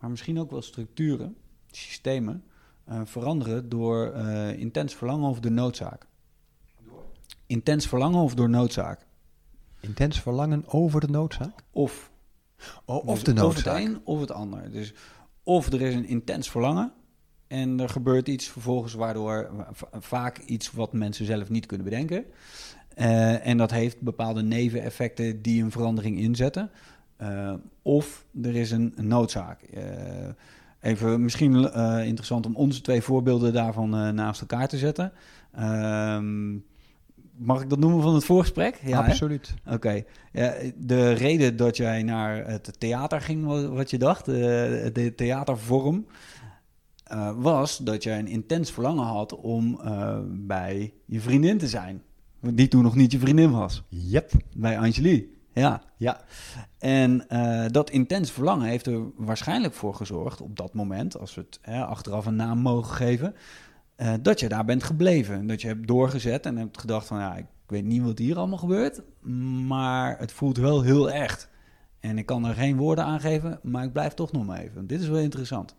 maar 0.00 0.10
misschien 0.10 0.38
ook 0.38 0.50
wel 0.50 0.62
structuren, 0.62 1.36
systemen, 1.70 2.44
eh, 2.84 3.00
veranderen 3.04 3.68
door 3.68 4.14
intens 4.56 4.94
verlangen 4.94 5.28
of 5.28 5.40
door 5.40 5.52
noodzaak. 5.52 6.06
Intens 7.46 7.86
verlangen 7.88 8.20
of 8.20 8.34
door 8.34 8.50
noodzaak. 8.50 9.06
Intens 9.80 10.20
verlangen 10.20 10.64
over 10.66 11.00
de 11.00 11.08
noodzaak? 11.08 11.62
Of, 11.70 12.10
of 12.84 13.04
dus 13.04 13.22
de 13.22 13.30
Of 13.32 13.36
noodzaak. 13.38 13.78
het 13.78 13.86
een 13.86 14.00
of 14.04 14.20
het 14.20 14.30
ander. 14.32 14.70
Dus 14.70 14.94
of 15.42 15.72
er 15.72 15.80
is 15.82 15.94
een 15.94 16.06
intens 16.06 16.50
verlangen 16.50 16.92
en 17.46 17.80
er 17.80 17.88
gebeurt 17.88 18.28
iets 18.28 18.48
vervolgens 18.48 18.94
waardoor 18.94 19.50
va- 19.72 19.88
vaak 20.00 20.38
iets 20.38 20.70
wat 20.70 20.92
mensen 20.92 21.26
zelf 21.26 21.48
niet 21.48 21.66
kunnen 21.66 21.86
bedenken. 21.86 22.24
Eh, 22.94 23.46
en 23.46 23.56
dat 23.56 23.70
heeft 23.70 24.00
bepaalde 24.00 24.42
neveneffecten 24.42 25.42
die 25.42 25.62
een 25.62 25.70
verandering 25.70 26.18
inzetten. 26.18 26.70
Eh, 27.16 27.54
of 27.82 28.24
er 28.42 28.56
is 28.56 28.70
een, 28.70 28.92
een 28.96 29.06
noodzaak. 29.06 29.62
Eh, 29.62 29.82
even 30.80 31.22
misschien 31.22 31.54
interessant 32.04 32.46
om 32.46 32.56
onze 32.56 32.80
twee 32.80 33.02
voorbeelden 33.02 33.52
daarvan 33.52 34.14
naast 34.14 34.40
elkaar 34.40 34.68
te 34.68 34.78
zetten. 34.78 35.12
Ehm, 35.52 36.56
mag 37.40 37.62
ik 37.62 37.70
dat 37.70 37.78
noemen 37.78 38.02
van 38.02 38.14
het 38.14 38.24
voorgesprek? 38.24 38.78
hè? 38.82 38.96
Absoluut. 38.96 39.54
Oké. 39.66 40.02
Ja, 40.32 40.54
de 40.76 41.12
reden 41.12 41.56
dat 41.56 41.76
jij 41.76 42.02
naar 42.02 42.46
het 42.46 42.74
theater 42.80 43.20
ging, 43.20 43.44
wa- 43.44 43.68
wat 43.68 43.90
je 43.90 43.98
dacht, 43.98 44.28
eh, 44.28 44.34
de 44.92 45.12
theatervorm, 45.16 46.06
eh, 47.04 47.30
was 47.36 47.78
dat 47.78 48.02
jij 48.02 48.18
een 48.18 48.28
intens 48.28 48.70
verlangen 48.70 49.04
had 49.04 49.36
om 49.36 49.80
eh, 49.84 50.18
bij 50.26 50.92
je 51.04 51.20
vriendin 51.20 51.58
te 51.58 51.68
zijn. 51.68 52.02
Die 52.40 52.68
toen 52.68 52.82
nog 52.82 52.94
niet 52.96 53.12
je 53.12 53.18
vriendin 53.18 53.50
was. 53.50 53.82
Yep. 53.88 54.30
Bij 54.56 54.78
Angelique. 54.78 55.28
Ja. 55.52 55.82
Ja. 55.96 56.20
En 56.78 57.26
dat 57.72 57.90
intens 57.90 58.30
verlangen 58.30 58.68
heeft 58.68 58.86
er 58.86 59.00
waarschijnlijk 59.16 59.74
voor 59.74 59.94
gezorgd 59.94 60.40
op 60.40 60.56
dat 60.56 60.74
moment, 60.74 61.18
als 61.18 61.34
we 61.34 61.40
het 61.40 61.58
hè, 61.62 61.84
achteraf 61.84 62.26
een 62.26 62.36
naam 62.36 62.58
mogen 62.58 62.94
geven, 62.94 63.34
eh, 64.00 64.12
dat 64.22 64.40
je 64.40 64.48
daar 64.48 64.64
bent 64.64 64.82
gebleven. 64.82 65.46
Dat 65.46 65.60
je 65.60 65.66
hebt 65.68 65.86
doorgezet 65.86 66.46
en 66.46 66.56
hebt 66.56 66.80
gedacht 66.80 67.06
van 67.06 67.18
ja, 67.18 67.36
ik 67.36 67.46
weet 67.66 67.84
niet 67.84 68.02
wat 68.02 68.18
hier 68.18 68.36
allemaal 68.38 68.58
gebeurt, 68.58 69.02
maar 69.66 70.18
het 70.18 70.32
voelt 70.32 70.56
wel 70.56 70.82
heel 70.82 71.10
echt. 71.10 71.48
En 72.00 72.18
ik 72.18 72.26
kan 72.26 72.44
er 72.44 72.54
geen 72.54 72.76
woorden 72.76 73.04
aan 73.04 73.20
geven, 73.20 73.60
maar 73.62 73.84
ik 73.84 73.92
blijf 73.92 74.14
toch 74.14 74.32
nog 74.32 74.46
maar 74.46 74.58
even. 74.58 74.86
Dit 74.86 75.00
is 75.00 75.08
wel 75.08 75.18
interessant. 75.18 75.76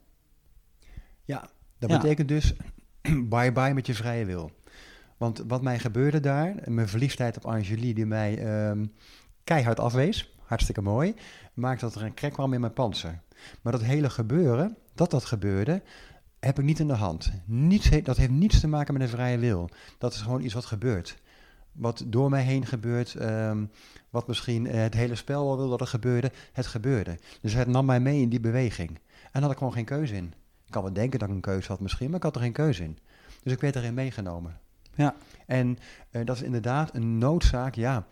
Ja, 1.23 1.49
dat 1.79 1.89
Ja. 1.89 1.97
betekent 1.97 2.27
dus 2.27 2.53
bye-bye 3.29 3.73
met 3.73 3.87
je 3.87 3.93
vrije 3.93 4.25
wil. 4.25 4.51
Want 5.17 5.43
wat 5.47 5.61
mij 5.61 5.79
gebeurde 5.79 6.19
daar, 6.19 6.55
mijn 6.65 6.87
verliefdheid 6.87 7.37
op 7.37 7.45
Angelique, 7.45 7.93
die 7.93 8.05
mij 8.05 8.37
ehm, 8.37 8.85
keihard 9.43 9.79
afwees, 9.79 10.35
hartstikke 10.43 10.81
mooi, 10.81 11.13
maakte 11.53 11.85
dat 11.85 11.95
er 11.95 12.03
een 12.03 12.13
krek 12.13 12.33
kwam 12.33 12.53
in 12.53 12.59
mijn 12.59 12.73
panzer. 12.73 13.21
Maar 13.61 13.71
dat 13.71 13.83
hele 13.83 14.09
gebeuren, 14.09 14.77
dat 14.95 15.11
dat 15.11 15.25
gebeurde, 15.25 15.81
heb 16.41 16.59
ik 16.59 16.65
niet 16.65 16.79
in 16.79 16.87
de 16.87 16.93
hand. 16.93 17.31
Niets 17.45 17.89
dat 18.03 18.17
heeft 18.17 18.31
niets 18.31 18.59
te 18.59 18.67
maken 18.67 18.93
met 18.93 19.01
een 19.01 19.09
vrije 19.09 19.37
wil. 19.37 19.69
Dat 19.97 20.13
is 20.13 20.21
gewoon 20.21 20.41
iets 20.41 20.53
wat 20.53 20.65
gebeurt. 20.65 21.17
Wat 21.71 22.03
door 22.07 22.29
mij 22.29 22.43
heen 22.43 22.65
gebeurt, 22.65 23.15
ehm, 23.15 23.65
wat 24.09 24.27
misschien 24.27 24.67
eh, 24.67 24.81
het 24.81 24.93
hele 24.93 25.15
spel 25.15 25.45
wel 25.45 25.57
wil 25.57 25.69
dat 25.69 25.79
het 25.79 25.89
gebeurde, 25.89 26.31
het 26.53 26.67
gebeurde. 26.67 27.19
Dus 27.41 27.53
het 27.53 27.67
nam 27.67 27.85
mij 27.85 27.99
mee 27.99 28.21
in 28.21 28.29
die 28.29 28.39
beweging. 28.39 28.99
En 29.31 29.41
had 29.41 29.51
ik 29.51 29.57
gewoon 29.57 29.73
geen 29.73 29.85
keuze 29.85 30.15
in. 30.15 30.33
Ik 30.65 30.71
kan 30.71 30.83
wel 30.83 30.93
denken 30.93 31.19
dat 31.19 31.29
ik 31.29 31.35
een 31.35 31.41
keuze 31.41 31.67
had 31.67 31.79
misschien, 31.79 32.07
maar 32.07 32.17
ik 32.17 32.23
had 32.23 32.35
er 32.35 32.41
geen 32.41 32.51
keuze 32.51 32.83
in. 32.83 32.97
Dus 33.43 33.53
ik 33.53 33.61
werd 33.61 33.75
erin 33.75 33.93
meegenomen. 33.93 34.59
Ja. 34.95 35.15
En 35.45 35.77
eh, 36.11 36.25
dat 36.25 36.35
is 36.35 36.41
inderdaad 36.41 36.95
een 36.95 37.17
noodzaak, 37.17 37.75
ja. 37.75 38.05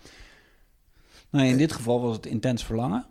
Nou, 1.30 1.48
in 1.48 1.58
dit 1.58 1.72
geval 1.72 2.02
was 2.02 2.16
het 2.16 2.26
intens 2.26 2.66
verlangen, 2.66 3.06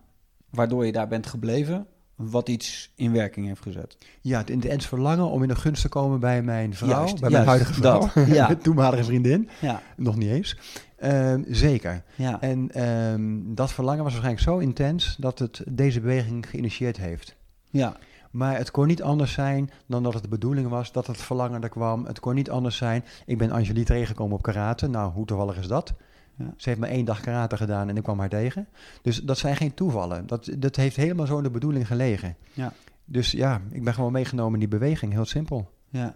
waardoor 0.50 0.86
je 0.86 0.92
daar 0.92 1.08
bent 1.08 1.26
gebleven, 1.26 1.86
wat 2.18 2.48
iets 2.48 2.92
in 2.94 3.12
werking 3.12 3.46
heeft 3.46 3.62
gezet. 3.62 3.96
Ja, 4.20 4.38
het 4.38 4.50
intens 4.50 4.86
verlangen 4.86 5.30
om 5.30 5.42
in 5.42 5.48
de 5.48 5.56
gunst 5.56 5.82
te 5.82 5.88
komen 5.88 6.20
bij 6.20 6.42
mijn 6.42 6.74
vrouw, 6.74 6.88
Juist, 6.88 7.20
bij 7.20 7.30
mijn 7.30 7.44
juist, 7.44 7.48
huidige 7.48 7.74
vrouw, 7.74 8.00
dat, 8.14 8.26
ja. 8.36 8.54
toenmalige 8.54 9.04
vriendin, 9.04 9.48
Ja, 9.60 9.82
nog 9.96 10.16
niet 10.16 10.30
eens. 10.30 10.56
Ehm, 10.96 11.42
zeker. 11.48 12.02
ja. 12.14 12.40
En 12.40 12.70
ehm, 12.72 13.54
dat 13.54 13.72
verlangen 13.72 14.02
was 14.04 14.12
waarschijnlijk 14.12 14.46
zo 14.48 14.58
intens 14.58 15.16
dat 15.18 15.38
het 15.38 15.62
deze 15.68 16.00
beweging 16.00 16.50
geïnitieerd 16.50 16.96
heeft. 16.96 17.36
ja. 17.70 17.96
Maar 18.30 18.56
het 18.56 18.70
kon 18.70 18.86
niet 18.86 19.02
anders 19.02 19.32
zijn 19.32 19.70
dan 19.86 20.02
dat 20.02 20.14
het 20.14 20.22
de 20.22 20.28
bedoeling 20.28 20.68
was 20.68 20.92
dat 20.92 21.06
het 21.06 21.16
verlangen 21.22 21.62
er 21.62 21.68
kwam. 21.68 22.04
Het 22.04 22.20
kon 22.20 22.34
niet 22.34 22.50
anders 22.50 22.76
zijn. 22.76 23.04
Ik 23.26 23.38
ben 23.38 23.50
Angelique 23.50 23.84
tegengekomen 23.84 24.36
op 24.36 24.42
karate. 24.42 24.86
Nou, 24.88 25.12
hoe 25.12 25.26
toevallig 25.26 25.58
is 25.58 25.66
dat? 25.66 25.94
Ja. 26.38 26.54
Ze 26.56 26.68
heeft 26.68 26.80
maar 26.80 26.88
één 26.88 27.04
dag 27.04 27.20
karate 27.20 27.56
gedaan 27.56 27.88
en 27.88 27.96
ik 27.96 28.02
kwam 28.02 28.18
haar 28.18 28.28
tegen. 28.28 28.68
Dus 29.02 29.22
dat 29.22 29.38
zijn 29.38 29.56
geen 29.56 29.74
toevallen. 29.74 30.26
Dat, 30.26 30.48
dat 30.58 30.76
heeft 30.76 30.96
helemaal 30.96 31.26
zo 31.26 31.36
in 31.36 31.42
de 31.42 31.50
bedoeling 31.50 31.86
gelegen. 31.86 32.36
Ja. 32.52 32.72
Dus 33.04 33.30
ja, 33.30 33.60
ik 33.70 33.84
ben 33.84 33.94
gewoon 33.94 34.12
meegenomen 34.12 34.52
in 34.52 34.58
die 34.58 34.78
beweging. 34.78 35.12
Heel 35.12 35.24
simpel. 35.24 35.70
ja. 35.88 36.14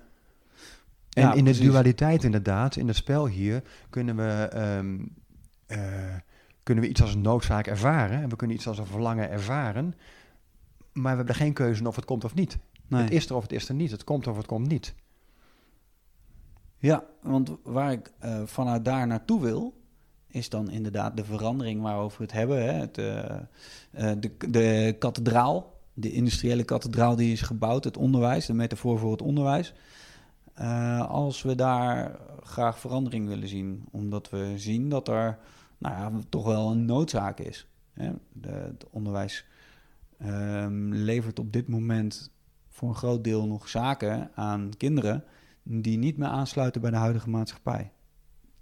En 1.11 1.23
Ja, 1.23 1.33
in 1.33 1.45
de 1.45 1.59
dualiteit 1.59 2.25
inderdaad, 2.25 2.77
in 2.77 2.87
het 2.87 2.97
spel 2.97 3.27
hier, 3.27 3.63
kunnen 3.91 4.17
we, 4.17 4.49
ehm, 4.53 4.99
eh, 5.67 6.17
kunnen 6.63 6.85
we 6.85 6.91
iets 6.91 7.01
als 7.03 7.15
een 7.15 7.21
noodzaak 7.21 7.67
ervaren. 7.67 8.23
En 8.23 8.29
we 8.29 8.37
kunnen 8.37 8.57
iets 8.57 8.67
als 8.69 8.79
een 8.79 8.87
verlangen 8.87 9.31
ervaren. 9.31 9.95
Maar 10.93 11.11
we 11.11 11.17
hebben 11.17 11.35
geen 11.35 11.53
keuze 11.53 11.87
of 11.87 11.97
het 11.97 12.05
komt 12.05 12.25
of 12.25 12.35
niet. 12.35 12.59
Nee. 12.87 13.03
Het 13.03 13.11
is 13.11 13.29
er 13.29 13.37
of 13.37 13.43
het 13.43 13.53
is 13.53 13.69
er 13.69 13.75
niet. 13.75 13.91
Het 13.91 14.05
komt 14.05 14.27
of 14.27 14.37
het 14.37 14.47
komt 14.47 14.69
niet. 14.69 14.95
Ja, 16.79 17.05
want 17.23 17.57
waar 17.63 17.93
ik 17.93 18.13
eh, 18.19 18.43
vanuit 18.45 18.85
daar 18.85 19.07
naartoe 19.07 19.41
wil, 19.41 19.82
is 20.33 20.49
dan 20.49 20.71
inderdaad 20.71 21.17
de 21.17 21.25
verandering 21.25 21.83
waarover 21.83 22.19
we 22.19 22.25
het 22.25 22.33
hebben. 22.33 22.63
Hè? 22.65 22.87
Eh, 22.87 23.41
eh, 23.91 24.17
de, 24.21 24.31
de 24.51 24.97
kathedraal, 24.99 25.81
de 25.95 26.13
industriële 26.13 26.65
kathedraal 26.65 27.17
die 27.17 27.33
is 27.33 27.43
gebouwd, 27.43 27.85
het 27.85 27.97
onderwijs, 27.97 28.47
de 28.47 28.53
metafoor 28.53 28.99
voor 28.99 29.11
het 29.11 29.23
onderwijs. 29.23 29.75
Eh, 30.55 31.11
als 31.11 31.43
we 31.43 31.55
daar 31.55 32.19
graag 32.43 32.79
verandering 32.79 33.29
willen 33.29 33.49
zien, 33.49 33.85
omdat 33.91 34.31
we 34.31 34.53
zien 34.57 34.89
dat 34.89 35.09
er 35.09 35.39
nou 35.79 35.95
ja, 35.95 36.21
toch 36.29 36.45
wel 36.45 36.71
een 36.71 36.85
noodzaak 36.85 37.39
is. 37.39 37.67
Hè? 37.93 38.11
De, 38.33 38.49
het 38.49 38.87
onderwijs 38.91 39.45
ehm, 40.19 40.93
levert 40.93 41.39
op 41.39 41.53
dit 41.53 41.69
moment 41.69 42.31
voor 42.69 42.89
een 42.89 42.95
groot 42.95 43.25
deel 43.25 43.47
nog 43.47 43.69
zaken 43.69 44.31
aan 44.35 44.71
kinderen 44.77 45.25
die 45.63 45.99
niet 45.99 46.17
meer 46.17 46.29
aansluiten 46.29 46.81
bij 46.81 46.91
de 46.91 46.97
huidige 46.97 47.31
maatschappij. 47.31 47.93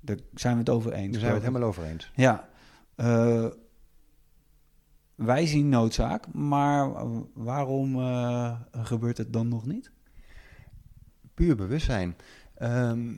Daar 0.00 0.16
zijn 0.34 0.52
we 0.52 0.58
het 0.58 0.68
over 0.70 0.92
eens. 0.92 1.10
Daar 1.10 1.20
zijn 1.20 1.32
we 1.32 1.38
het 1.38 1.46
helemaal 1.46 1.68
over 1.68 1.84
eens. 1.84 2.10
Ja. 2.14 2.48
Eh, 2.94 3.46
wij 5.14 5.46
zien 5.46 5.68
noodzaak, 5.68 6.32
maar 6.32 6.92
waarom 7.34 8.00
eh, 8.00 8.60
gebeurt 8.72 9.18
het 9.18 9.32
dan 9.32 9.48
nog 9.48 9.66
niet? 9.66 9.90
Puur 11.34 11.56
bewustzijn. 11.56 12.16
Ehm, 12.54 13.14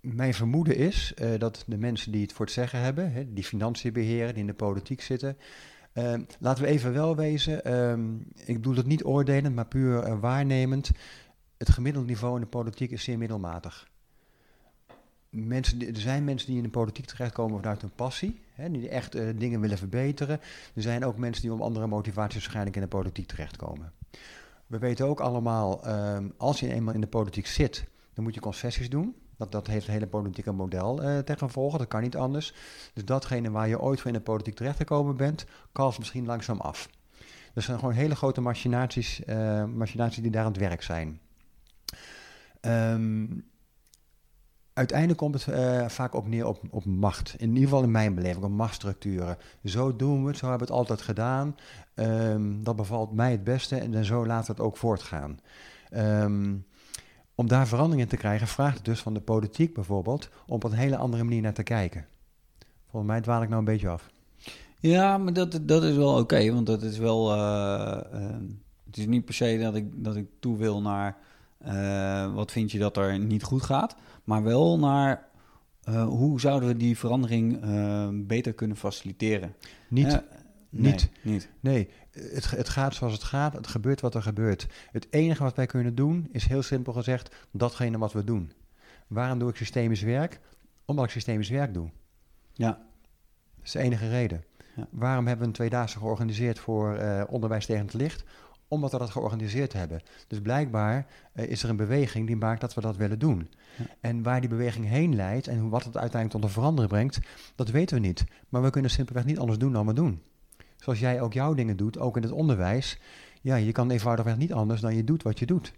mijn 0.00 0.34
vermoeden 0.34 0.76
is 0.76 1.14
eh, 1.14 1.38
dat 1.38 1.64
de 1.66 1.78
mensen 1.78 2.12
die 2.12 2.22
het 2.22 2.32
voor 2.32 2.44
het 2.44 2.54
zeggen 2.54 2.80
hebben, 2.80 3.12
hè, 3.12 3.32
die 3.32 3.44
financiën 3.44 3.92
beheren, 3.92 4.32
die 4.32 4.40
in 4.40 4.46
de 4.46 4.54
politiek 4.54 5.00
zitten. 5.00 5.36
ehm, 5.92 6.22
laten 6.38 6.64
we 6.64 6.70
even 6.70 6.92
wel 6.92 7.16
wezen, 7.16 7.64
ehm, 7.64 8.14
ik 8.34 8.54
bedoel 8.54 8.76
het 8.76 8.86
niet 8.86 9.04
oordelend, 9.04 9.54
maar 9.54 9.66
puur 9.66 10.20
waarnemend. 10.20 10.90
Het 11.56 11.70
gemiddeld 11.70 12.06
niveau 12.06 12.34
in 12.34 12.40
de 12.40 12.46
politiek 12.46 12.90
is 12.90 13.04
zeer 13.04 13.18
middelmatig. 13.18 13.88
Mensen, 15.30 15.86
er 15.86 16.00
zijn 16.00 16.24
mensen 16.24 16.48
die 16.48 16.56
in 16.56 16.62
de 16.62 16.68
politiek 16.68 17.06
terechtkomen 17.06 17.60
vanuit 17.60 17.80
hun 17.80 17.94
passie, 17.94 18.40
hè, 18.54 18.70
die 18.70 18.88
echt 18.88 19.14
eh, 19.14 19.28
dingen 19.36 19.60
willen 19.60 19.78
verbeteren. 19.78 20.40
Er 20.74 20.82
zijn 20.82 21.04
ook 21.04 21.16
mensen 21.16 21.42
die 21.42 21.52
om 21.52 21.62
andere 21.62 21.86
motivaties 21.86 22.40
waarschijnlijk 22.40 22.76
in 22.76 22.82
de 22.82 22.88
politiek 22.88 23.26
terechtkomen. 23.26 23.92
We 24.66 24.78
weten 24.78 25.06
ook 25.06 25.20
allemaal, 25.20 25.84
ehm, 25.84 26.28
als 26.36 26.60
je 26.60 26.72
eenmaal 26.72 26.94
in 26.94 27.00
de 27.00 27.06
politiek 27.06 27.46
zit, 27.46 27.84
dan 28.14 28.24
moet 28.24 28.34
je 28.34 28.40
concessies 28.40 28.90
doen. 28.90 29.14
Dat, 29.36 29.52
dat 29.52 29.66
heeft 29.66 29.86
het 29.86 29.94
hele 29.94 30.06
politieke 30.06 30.52
model 30.52 31.02
uh, 31.02 31.18
ten 31.18 31.38
gevolge, 31.38 31.78
dat 31.78 31.88
kan 31.88 32.02
niet 32.02 32.16
anders. 32.16 32.54
Dus 32.92 33.04
datgene 33.04 33.50
waar 33.50 33.68
je 33.68 33.80
ooit 33.80 34.00
voor 34.00 34.10
in 34.10 34.16
de 34.16 34.22
politiek 34.22 34.54
terechtgekomen 34.54 35.16
bent, 35.16 35.46
kalft 35.72 35.98
misschien 35.98 36.26
langzaam 36.26 36.60
af. 36.60 36.88
Er 37.54 37.62
zijn 37.62 37.78
gewoon 37.78 37.94
hele 37.94 38.16
grote 38.16 38.40
machinaties, 38.40 39.20
uh, 39.26 39.64
die 40.10 40.30
daar 40.30 40.44
aan 40.44 40.52
het 40.52 40.60
werk 40.60 40.82
zijn. 40.82 41.20
Um, 42.60 43.44
uiteindelijk 44.72 45.18
komt 45.18 45.44
het 45.44 45.54
uh, 45.54 45.88
vaak 45.88 46.14
ook 46.14 46.26
neer 46.26 46.46
op, 46.46 46.60
op 46.70 46.84
macht. 46.84 47.34
In 47.38 47.48
ieder 47.48 47.62
geval 47.62 47.82
in 47.82 47.90
mijn 47.90 48.14
beleving, 48.14 48.44
op 48.44 48.50
machtsstructuren. 48.50 49.36
Zo 49.64 49.96
doen 49.96 50.22
we 50.22 50.28
het, 50.28 50.38
zo 50.38 50.48
hebben 50.48 50.66
we 50.66 50.72
het 50.72 50.82
altijd 50.82 51.02
gedaan. 51.02 51.56
Um, 51.94 52.64
dat 52.64 52.76
bevalt 52.76 53.12
mij 53.12 53.30
het 53.30 53.44
beste 53.44 53.76
en 53.76 54.04
zo 54.04 54.26
laten 54.26 54.46
we 54.46 54.52
het 54.52 54.70
ook 54.70 54.76
voortgaan. 54.76 55.40
Um, 55.96 56.66
om 57.34 57.48
daar 57.48 57.66
verandering 57.66 58.02
in 58.02 58.08
te 58.08 58.16
krijgen, 58.16 58.46
vraagt 58.46 58.76
het 58.76 58.84
dus 58.84 59.00
van 59.00 59.14
de 59.14 59.20
politiek 59.20 59.74
bijvoorbeeld 59.74 60.28
om 60.46 60.54
op 60.54 60.64
een 60.64 60.72
hele 60.72 60.96
andere 60.96 61.24
manier 61.24 61.42
naar 61.42 61.52
te 61.52 61.62
kijken. 61.62 62.06
Volgens 62.90 63.12
mij 63.12 63.20
dwaal 63.20 63.42
ik 63.42 63.48
nou 63.48 63.60
een 63.60 63.64
beetje 63.64 63.88
af. 63.88 64.10
Ja, 64.78 65.18
maar 65.18 65.32
dat, 65.32 65.60
dat 65.62 65.82
is 65.82 65.96
wel 65.96 66.18
oké, 66.18 66.52
want 66.52 66.66
dat 66.66 66.82
is 66.82 66.98
wel. 66.98 67.34
Uh, 67.34 68.00
uh, 68.14 68.20
het 68.86 68.96
is 68.96 69.06
niet 69.06 69.24
per 69.24 69.34
se 69.34 69.58
dat 69.62 69.74
ik, 69.74 70.04
dat 70.04 70.16
ik 70.16 70.26
toe 70.38 70.56
wil 70.56 70.80
naar. 70.80 71.16
Uh, 71.66 72.34
wat 72.34 72.52
vind 72.52 72.72
je 72.72 72.78
dat 72.78 72.96
er 72.96 73.18
niet 73.18 73.42
goed 73.42 73.62
gaat, 73.62 73.96
maar 74.24 74.42
wel 74.42 74.78
naar 74.78 75.28
hoe 76.06 76.40
zouden 76.40 76.68
we 76.68 76.76
die 76.76 76.98
verandering 76.98 77.60
beter 78.26 78.52
kunnen 78.52 78.76
faciliteren. 78.76 79.54
Niet, 79.88 80.22
Nee, 80.72 80.92
niet. 80.92 81.10
niet. 81.22 81.48
Nee, 81.60 81.88
het, 82.10 82.50
het 82.50 82.68
gaat 82.68 82.94
zoals 82.94 83.12
het 83.12 83.22
gaat. 83.22 83.52
Het 83.52 83.66
gebeurt 83.66 84.00
wat 84.00 84.14
er 84.14 84.22
gebeurt. 84.22 84.66
Het 84.90 85.06
enige 85.10 85.42
wat 85.42 85.56
wij 85.56 85.66
kunnen 85.66 85.94
doen 85.94 86.28
is 86.32 86.46
heel 86.46 86.62
simpel 86.62 86.92
gezegd 86.92 87.34
datgene 87.50 87.98
wat 87.98 88.12
we 88.12 88.24
doen. 88.24 88.52
Waarom 89.06 89.38
doe 89.38 89.50
ik 89.50 89.56
systemisch 89.56 90.02
werk? 90.02 90.40
Omdat 90.84 91.04
ik 91.04 91.10
systemisch 91.10 91.48
werk 91.48 91.74
doe. 91.74 91.90
Ja. 92.52 92.68
Dat 93.56 93.64
is 93.64 93.70
de 93.70 93.78
enige 93.78 94.08
reden. 94.08 94.44
Ja. 94.76 94.86
Waarom 94.90 95.26
hebben 95.26 95.42
we 95.42 95.48
een 95.50 95.56
tweedaagse 95.56 95.98
georganiseerd 95.98 96.58
voor 96.58 96.98
onderwijs 97.28 97.66
tegen 97.66 97.84
het 97.84 97.94
licht? 97.94 98.24
Omdat 98.70 98.92
we 98.92 98.98
dat 98.98 99.10
georganiseerd 99.10 99.72
hebben. 99.72 100.00
Dus 100.26 100.40
blijkbaar 100.40 101.06
uh, 101.34 101.44
is 101.44 101.62
er 101.62 101.68
een 101.68 101.76
beweging 101.76 102.26
die 102.26 102.36
maakt 102.36 102.60
dat 102.60 102.74
we 102.74 102.80
dat 102.80 102.96
willen 102.96 103.18
doen. 103.18 103.50
Ja. 103.76 103.84
En 104.00 104.22
waar 104.22 104.40
die 104.40 104.48
beweging 104.48 104.88
heen 104.88 105.14
leidt 105.14 105.48
en 105.48 105.68
wat 105.68 105.84
het 105.84 105.96
uiteindelijk 105.96 106.40
tot 106.40 106.44
een 106.44 106.60
verandering 106.60 106.92
brengt, 106.92 107.18
dat 107.54 107.70
weten 107.70 108.00
we 108.00 108.06
niet. 108.06 108.24
Maar 108.48 108.62
we 108.62 108.70
kunnen 108.70 108.90
simpelweg 108.90 109.24
niet 109.24 109.38
anders 109.38 109.58
doen 109.58 109.72
dan 109.72 109.86
we 109.86 109.92
doen 109.92 110.20
zoals 110.80 110.98
jij 110.98 111.20
ook 111.20 111.32
jouw 111.32 111.54
dingen 111.54 111.76
doet, 111.76 111.98
ook 111.98 112.16
in 112.16 112.22
het 112.22 112.32
onderwijs. 112.32 112.98
Ja, 113.40 113.56
je 113.56 113.72
kan 113.72 113.90
eenvoudigweg 113.90 114.36
niet 114.36 114.52
anders 114.52 114.80
dan 114.80 114.96
je 114.96 115.04
doet 115.04 115.22
wat 115.22 115.38
je 115.38 115.46
doet. 115.46 115.72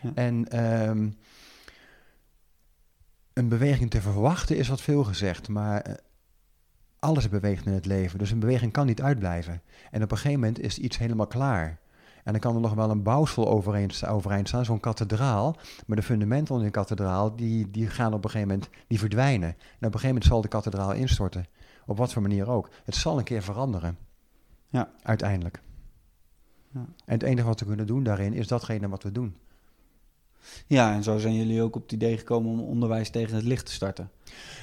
Ja. 0.00 0.10
En 0.14 0.64
um, 0.88 1.16
een 3.32 3.48
beweging 3.48 3.90
te 3.90 4.00
verwachten 4.00 4.56
is 4.56 4.68
wat 4.68 4.80
veel 4.80 5.04
gezegd, 5.04 5.48
maar 5.48 5.88
uh, 5.88 5.94
alles 6.98 7.28
beweegt 7.28 7.66
in 7.66 7.72
het 7.72 7.86
leven. 7.86 8.18
Dus 8.18 8.30
een 8.30 8.38
beweging 8.38 8.72
kan 8.72 8.86
niet 8.86 9.02
uitblijven. 9.02 9.62
En 9.90 10.02
op 10.02 10.10
een 10.10 10.16
gegeven 10.16 10.40
moment 10.40 10.60
is 10.60 10.78
iets 10.78 10.98
helemaal 10.98 11.26
klaar. 11.26 11.78
En 12.22 12.32
dan 12.32 12.40
kan 12.40 12.54
er 12.54 12.60
nog 12.60 12.74
wel 12.74 12.90
een 12.90 13.02
bouwsel 13.02 13.48
overeind, 13.48 14.06
overeind 14.06 14.48
staan, 14.48 14.64
zo'n 14.64 14.80
kathedraal. 14.80 15.56
Maar 15.86 15.96
de 15.96 16.02
fundamenten 16.02 16.56
in 16.56 16.62
de 16.62 16.70
kathedraal, 16.70 17.36
die, 17.36 17.70
die 17.70 17.86
gaan 17.86 18.14
op 18.14 18.24
een 18.24 18.30
gegeven 18.30 18.48
moment, 18.48 18.70
die 18.86 18.98
verdwijnen. 18.98 19.48
En 19.48 19.54
op 19.56 19.64
een 19.80 19.90
gegeven 19.90 20.08
moment 20.08 20.24
zal 20.24 20.40
de 20.40 20.48
kathedraal 20.48 20.92
instorten. 20.92 21.46
Op 21.86 21.98
wat 21.98 22.12
voor 22.12 22.22
manier 22.22 22.48
ook. 22.48 22.68
Het 22.84 22.94
zal 22.94 23.18
een 23.18 23.24
keer 23.24 23.42
veranderen. 23.42 23.98
Ja. 24.68 24.90
Uiteindelijk. 25.02 25.60
Ja. 26.72 26.80
En 26.80 27.14
het 27.14 27.22
enige 27.22 27.46
wat 27.46 27.60
we 27.60 27.66
kunnen 27.66 27.86
doen 27.86 28.02
daarin 28.02 28.32
is 28.32 28.46
datgene 28.46 28.88
wat 28.88 29.02
we 29.02 29.12
doen. 29.12 29.36
Ja, 30.66 30.92
en 30.92 31.02
zo 31.02 31.18
zijn 31.18 31.34
jullie 31.34 31.62
ook 31.62 31.76
op 31.76 31.82
het 31.82 31.92
idee 31.92 32.18
gekomen 32.18 32.50
om 32.50 32.60
onderwijs 32.60 33.10
tegen 33.10 33.36
het 33.36 33.44
licht 33.44 33.66
te 33.66 33.72
starten. 33.72 34.10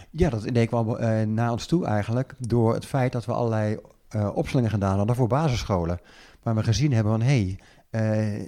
Ja, 0.09 0.29
dat 0.29 0.43
idee 0.43 0.67
kwam 0.67 0.89
uh, 0.89 1.21
naar 1.21 1.51
ons 1.51 1.65
toe 1.65 1.85
eigenlijk 1.85 2.35
door 2.37 2.73
het 2.73 2.85
feit 2.85 3.11
dat 3.11 3.25
we 3.25 3.33
allerlei 3.33 3.79
uh, 4.15 4.29
opstellingen 4.35 4.71
gedaan 4.71 4.97
hadden 4.97 5.15
voor 5.15 5.27
basisscholen. 5.27 5.99
Waar 6.43 6.55
we 6.55 6.63
gezien 6.63 6.93
hebben 6.93 7.11
van, 7.11 7.21
hé, 7.21 7.57
hey, 7.89 8.41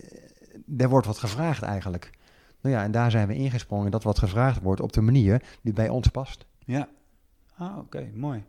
uh, 0.74 0.82
er 0.82 0.90
wordt 0.90 1.08
wat 1.08 1.18
gevraagd 1.18 1.62
eigenlijk. 1.62 2.12
Nou 2.62 2.76
ja, 2.76 2.84
en 2.84 2.92
daar 2.92 3.12
zijn 3.12 3.28
we 3.28 3.36
ingesprongen 3.36 3.92
dat 3.92 4.04
wat 4.04 4.20
gevraagd 4.20 4.62
wordt 4.62 4.82
op 4.82 4.94
de 4.94 5.02
manier 5.02 5.44
die 5.62 5.74
bij 5.74 5.90
ons 5.90 6.08
past. 6.08 6.46
Ja, 6.66 6.90
ah, 7.58 7.72
oké, 7.72 7.80
okay, 7.80 8.12
mooi. 8.16 8.44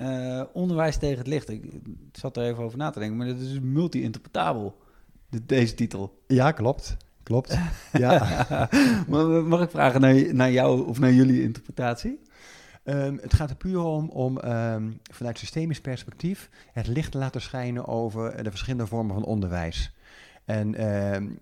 Uh, 0.00 0.42
onderwijs 0.52 0.96
tegen 0.96 1.18
het 1.18 1.26
licht. 1.26 1.48
Ik, 1.48 1.80
zat 2.12 2.36
er 2.36 2.44
even 2.44 2.62
over 2.64 2.78
na 2.78 2.90
te 2.90 2.98
denken, 2.98 3.16
maar 3.16 3.26
dat 3.26 3.38
is 3.38 3.60
multi-interpretabel, 3.60 4.76
de, 5.28 5.46
deze 5.46 5.74
titel. 5.74 6.22
Ja, 6.26 6.52
klopt. 6.52 6.96
Klopt. 7.22 7.58
Ja. 7.92 8.68
Mag 9.46 9.62
ik 9.62 9.70
vragen 9.70 10.00
naar, 10.00 10.34
naar 10.34 10.50
jou 10.50 10.86
of 10.86 10.98
naar 10.98 11.12
jullie 11.12 11.42
interpretatie? 11.42 12.20
Um, 12.88 13.18
het 13.22 13.34
gaat 13.34 13.50
er 13.50 13.56
puur 13.56 13.80
om 13.80 14.08
om 14.08 14.38
um, 14.44 15.00
vanuit 15.12 15.38
systemisch 15.38 15.80
perspectief 15.80 16.50
het 16.72 16.86
licht 16.86 17.12
te 17.12 17.18
laten 17.18 17.40
schijnen 17.40 17.86
over 17.86 18.42
de 18.42 18.50
verschillende 18.50 18.86
vormen 18.86 19.14
van 19.14 19.24
onderwijs. 19.24 19.94
En 20.44 20.86
um, 21.14 21.38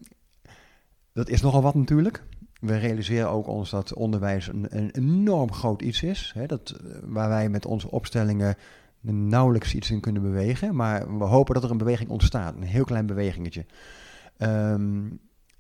dat 1.13 1.29
is 1.29 1.41
nogal 1.41 1.63
wat 1.63 1.75
natuurlijk. 1.75 2.23
We 2.61 2.77
realiseren 2.77 3.31
ook 3.31 3.47
ons 3.47 3.71
dat 3.71 3.95
onderwijs 3.95 4.47
een, 4.47 4.67
een 4.71 4.91
enorm 4.91 5.53
groot 5.53 5.83
iets 5.83 6.03
is. 6.03 6.33
Hè, 6.35 6.47
dat, 6.47 6.81
waar 7.05 7.29
wij 7.29 7.49
met 7.49 7.67
onze 7.67 7.91
opstellingen 7.91 8.57
nauwelijks 9.01 9.75
iets 9.75 9.91
in 9.91 10.01
kunnen 10.01 10.23
bewegen. 10.23 10.77
Maar 10.77 11.19
we 11.19 11.25
hopen 11.25 11.55
dat 11.55 11.65
er 11.65 11.71
een 11.71 11.79
beweging 11.79 12.11
ontstaat. 12.11 12.55
Een 12.55 12.63
heel 12.63 12.85
klein 12.85 13.07
bewegingetje. 13.07 13.65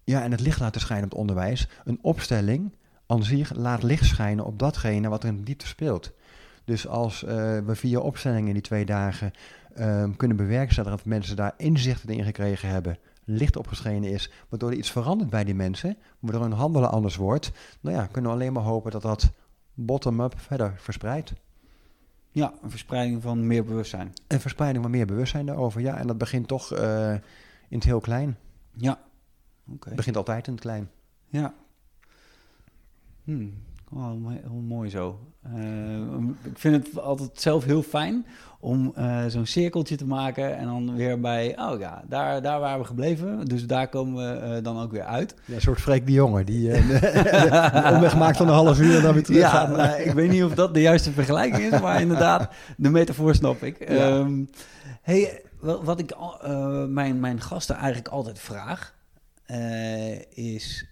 Ja, 0.04 0.22
en 0.22 0.30
het 0.30 0.40
licht 0.40 0.60
laten 0.60 0.80
schijnen 0.80 1.04
op 1.04 1.10
het 1.10 1.20
onderwijs. 1.20 1.68
Een 1.84 1.98
opstelling 2.02 2.72
aan 3.06 3.24
zich 3.24 3.54
laat 3.54 3.82
licht 3.82 4.04
schijnen 4.04 4.44
op 4.44 4.58
datgene 4.58 5.08
wat 5.08 5.22
er 5.22 5.28
in 5.28 5.36
de 5.36 5.42
diepte 5.42 5.66
speelt. 5.66 6.12
Dus 6.64 6.88
als 6.88 7.22
uh, 7.22 7.30
we 7.58 7.74
via 7.74 7.98
opstellingen 7.98 8.46
in 8.46 8.52
die 8.52 8.62
twee 8.62 8.84
dagen 8.84 9.32
um, 9.78 10.16
kunnen 10.16 10.36
bewerkstelligen 10.36 10.96
dat 10.96 11.06
mensen 11.06 11.36
daar 11.36 11.54
inzichten 11.56 12.08
in 12.08 12.24
gekregen 12.24 12.68
hebben, 12.68 12.98
licht 13.24 13.56
opgeschenen 13.56 14.10
is, 14.10 14.30
waardoor 14.48 14.70
er 14.70 14.76
iets 14.76 14.90
verandert 14.90 15.30
bij 15.30 15.44
die 15.44 15.54
mensen, 15.54 15.96
waardoor 16.18 16.42
hun 16.42 16.52
handelen 16.52 16.90
anders 16.90 17.16
wordt, 17.16 17.52
nou 17.80 17.96
ja, 17.96 18.06
kunnen 18.06 18.30
we 18.30 18.36
alleen 18.36 18.52
maar 18.52 18.62
hopen 18.62 18.90
dat 18.90 19.02
dat 19.02 19.30
bottom-up 19.74 20.34
verder 20.36 20.74
verspreidt. 20.76 21.32
Ja, 22.30 22.54
een 22.62 22.70
verspreiding 22.70 23.22
van 23.22 23.46
meer 23.46 23.64
bewustzijn. 23.64 24.12
Een 24.26 24.40
verspreiding 24.40 24.82
van 24.82 24.92
meer 24.92 25.06
bewustzijn 25.06 25.46
daarover, 25.46 25.80
ja. 25.80 25.96
En 25.96 26.06
dat 26.06 26.18
begint 26.18 26.48
toch 26.48 26.72
uh, 26.72 27.12
in 27.68 27.78
het 27.78 27.84
heel 27.84 28.00
klein. 28.00 28.36
Ja. 28.72 28.98
Okay. 29.64 29.78
Het 29.84 29.96
begint 29.96 30.16
altijd 30.16 30.46
in 30.46 30.52
het 30.52 30.62
klein. 30.62 30.90
Ja. 31.26 31.54
Hmm. 33.26 33.52
Oh, 33.92 34.30
heel 34.42 34.62
mooi 34.66 34.90
zo. 34.90 35.18
Uh, 35.54 36.28
ik 36.42 36.58
vind 36.58 36.86
het 36.86 37.00
altijd 37.00 37.30
zelf 37.34 37.64
heel 37.64 37.82
fijn 37.82 38.26
om 38.60 38.92
uh, 38.98 39.26
zo'n 39.26 39.46
cirkeltje 39.46 39.96
te 39.96 40.06
maken 40.06 40.56
en 40.56 40.64
dan 40.64 40.94
weer 40.94 41.20
bij, 41.20 41.58
oh 41.58 41.80
ja, 41.80 42.04
daar, 42.08 42.42
daar 42.42 42.60
waren 42.60 42.78
we 42.78 42.84
gebleven, 42.84 43.44
dus 43.44 43.66
daar 43.66 43.88
komen 43.88 44.16
we 44.16 44.56
uh, 44.56 44.64
dan 44.64 44.80
ook 44.80 44.90
weer 44.90 45.04
uit. 45.04 45.34
Ja, 45.44 45.54
een 45.54 45.60
soort 45.60 45.80
Freek 45.80 46.06
de 46.06 46.12
Jonge, 46.12 46.44
die 46.44 46.72
een 46.74 47.94
omweg 47.94 48.16
maakt 48.16 48.36
van 48.36 48.48
een 48.48 48.54
half 48.54 48.80
uur 48.80 48.96
en 48.96 49.02
dan 49.02 49.14
weer 49.14 49.22
terug 49.22 49.40
ja, 49.40 49.48
gaat. 49.48 49.76
Nou, 49.76 50.00
ik 50.00 50.12
weet 50.12 50.30
niet 50.30 50.44
of 50.44 50.54
dat 50.54 50.74
de 50.74 50.80
juiste 50.80 51.12
vergelijking 51.12 51.72
is, 51.72 51.80
maar 51.80 52.00
inderdaad, 52.00 52.52
de 52.76 52.90
metafoor 52.90 53.34
snap 53.34 53.62
ik. 53.62 53.88
Ja. 53.88 54.16
Um, 54.16 54.48
hey, 55.02 55.42
wat 55.60 55.98
ik 55.98 56.16
mijn, 56.88 57.20
mijn 57.20 57.40
gasten 57.40 57.76
eigenlijk 57.76 58.08
altijd 58.08 58.38
vraag, 58.38 58.94
is 60.28 60.86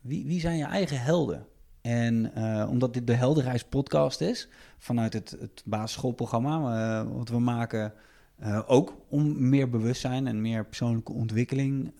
wie, 0.00 0.26
wie 0.26 0.40
zijn 0.40 0.56
je 0.56 0.64
eigen 0.64 1.00
helden? 1.00 1.46
En 1.88 2.30
uh, 2.36 2.66
omdat 2.70 2.94
dit 2.94 3.06
de 3.06 3.12
Helderreis 3.12 3.64
podcast 3.64 4.20
is, 4.20 4.48
vanuit 4.78 5.12
het, 5.12 5.62
basisschoolprogramma, 5.64 6.58
uh, 7.02 7.16
wat 7.16 7.28
we 7.28 7.38
maken, 7.38 7.92
uh, 8.42 8.60
ook 8.66 8.96
om 9.08 9.48
meer 9.48 9.70
bewustzijn 9.70 10.26
en 10.26 10.40
meer 10.40 10.64
persoonlijke 10.64 11.12
ontwikkeling 11.12 11.92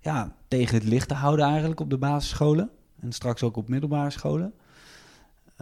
ja, 0.00 0.34
tegen 0.48 0.74
het 0.74 0.84
licht 0.84 1.08
te 1.08 1.14
houden 1.14 1.44
eigenlijk 1.44 1.80
op 1.80 1.90
de 1.90 1.98
basisscholen. 1.98 2.70
En 3.00 3.12
straks 3.12 3.42
ook 3.42 3.56
op 3.56 3.68
middelbare 3.68 4.10
scholen. 4.10 4.52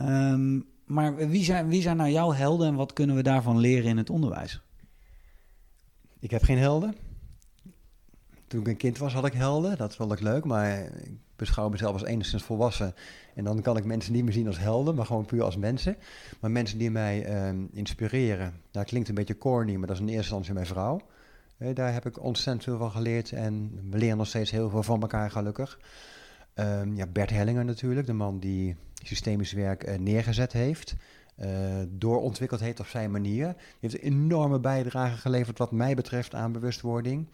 Um, 0.00 0.66
maar 0.84 1.16
wie 1.16 1.44
zijn, 1.44 1.68
wie 1.68 1.82
zijn 1.82 1.96
nou 1.96 2.10
jouw 2.10 2.32
helden 2.32 2.68
en 2.68 2.74
wat 2.74 2.92
kunnen 2.92 3.16
we 3.16 3.22
daarvan 3.22 3.58
leren 3.58 3.90
in 3.90 3.96
het 3.96 4.10
onderwijs? 4.10 4.62
Ik 6.18 6.30
heb 6.30 6.42
geen 6.42 6.58
helden. 6.58 6.94
Toen 8.46 8.60
ik 8.60 8.68
een 8.68 8.76
kind 8.76 8.98
was, 8.98 9.12
had 9.12 9.26
ik 9.26 9.32
helden. 9.32 9.76
Dat 9.76 9.94
vond 9.94 10.12
ik 10.12 10.20
leuk, 10.20 10.44
maar 10.44 10.78
ik 10.80 11.18
beschouw 11.38 11.68
mezelf 11.68 11.92
als 11.92 12.04
enigszins 12.04 12.42
volwassen. 12.42 12.94
En 13.34 13.44
dan 13.44 13.62
kan 13.62 13.76
ik 13.76 13.84
mensen 13.84 14.12
niet 14.12 14.24
meer 14.24 14.32
zien 14.32 14.46
als 14.46 14.58
helden, 14.58 14.94
maar 14.94 15.06
gewoon 15.06 15.24
puur 15.24 15.42
als 15.42 15.56
mensen. 15.56 15.96
Maar 16.40 16.50
mensen 16.50 16.78
die 16.78 16.90
mij 16.90 17.50
uh, 17.50 17.60
inspireren. 17.72 18.54
Dat 18.70 18.84
klinkt 18.84 19.08
een 19.08 19.14
beetje 19.14 19.38
corny, 19.38 19.74
maar 19.74 19.86
dat 19.86 19.96
is 19.96 20.02
in 20.02 20.08
eerste 20.08 20.22
instantie 20.22 20.52
mijn 20.52 20.66
vrouw. 20.66 21.00
Eh, 21.58 21.74
daar 21.74 21.92
heb 21.92 22.06
ik 22.06 22.22
ontzettend 22.22 22.64
veel 22.64 22.78
van 22.78 22.90
geleerd 22.90 23.32
en 23.32 23.70
we 23.90 23.98
leren 23.98 24.16
nog 24.16 24.26
steeds 24.26 24.50
heel 24.50 24.70
veel 24.70 24.82
van 24.82 25.00
elkaar, 25.00 25.30
gelukkig. 25.30 25.78
Um, 26.54 26.96
ja, 26.96 27.06
Bert 27.06 27.30
Hellinger 27.30 27.64
natuurlijk, 27.64 28.06
de 28.06 28.12
man 28.12 28.38
die 28.38 28.76
systemisch 29.02 29.52
werk 29.52 29.88
uh, 29.88 29.98
neergezet 29.98 30.52
heeft. 30.52 30.96
Uh, 31.40 31.46
doorontwikkeld 31.88 32.60
heeft 32.60 32.80
op 32.80 32.86
zijn 32.86 33.10
manier. 33.10 33.46
Die 33.46 33.90
heeft 33.90 33.94
een 33.94 34.12
enorme 34.12 34.60
bijdrage 34.60 35.16
geleverd 35.16 35.58
wat 35.58 35.72
mij 35.72 35.94
betreft 35.94 36.34
aan 36.34 36.52
bewustwording. 36.52 37.26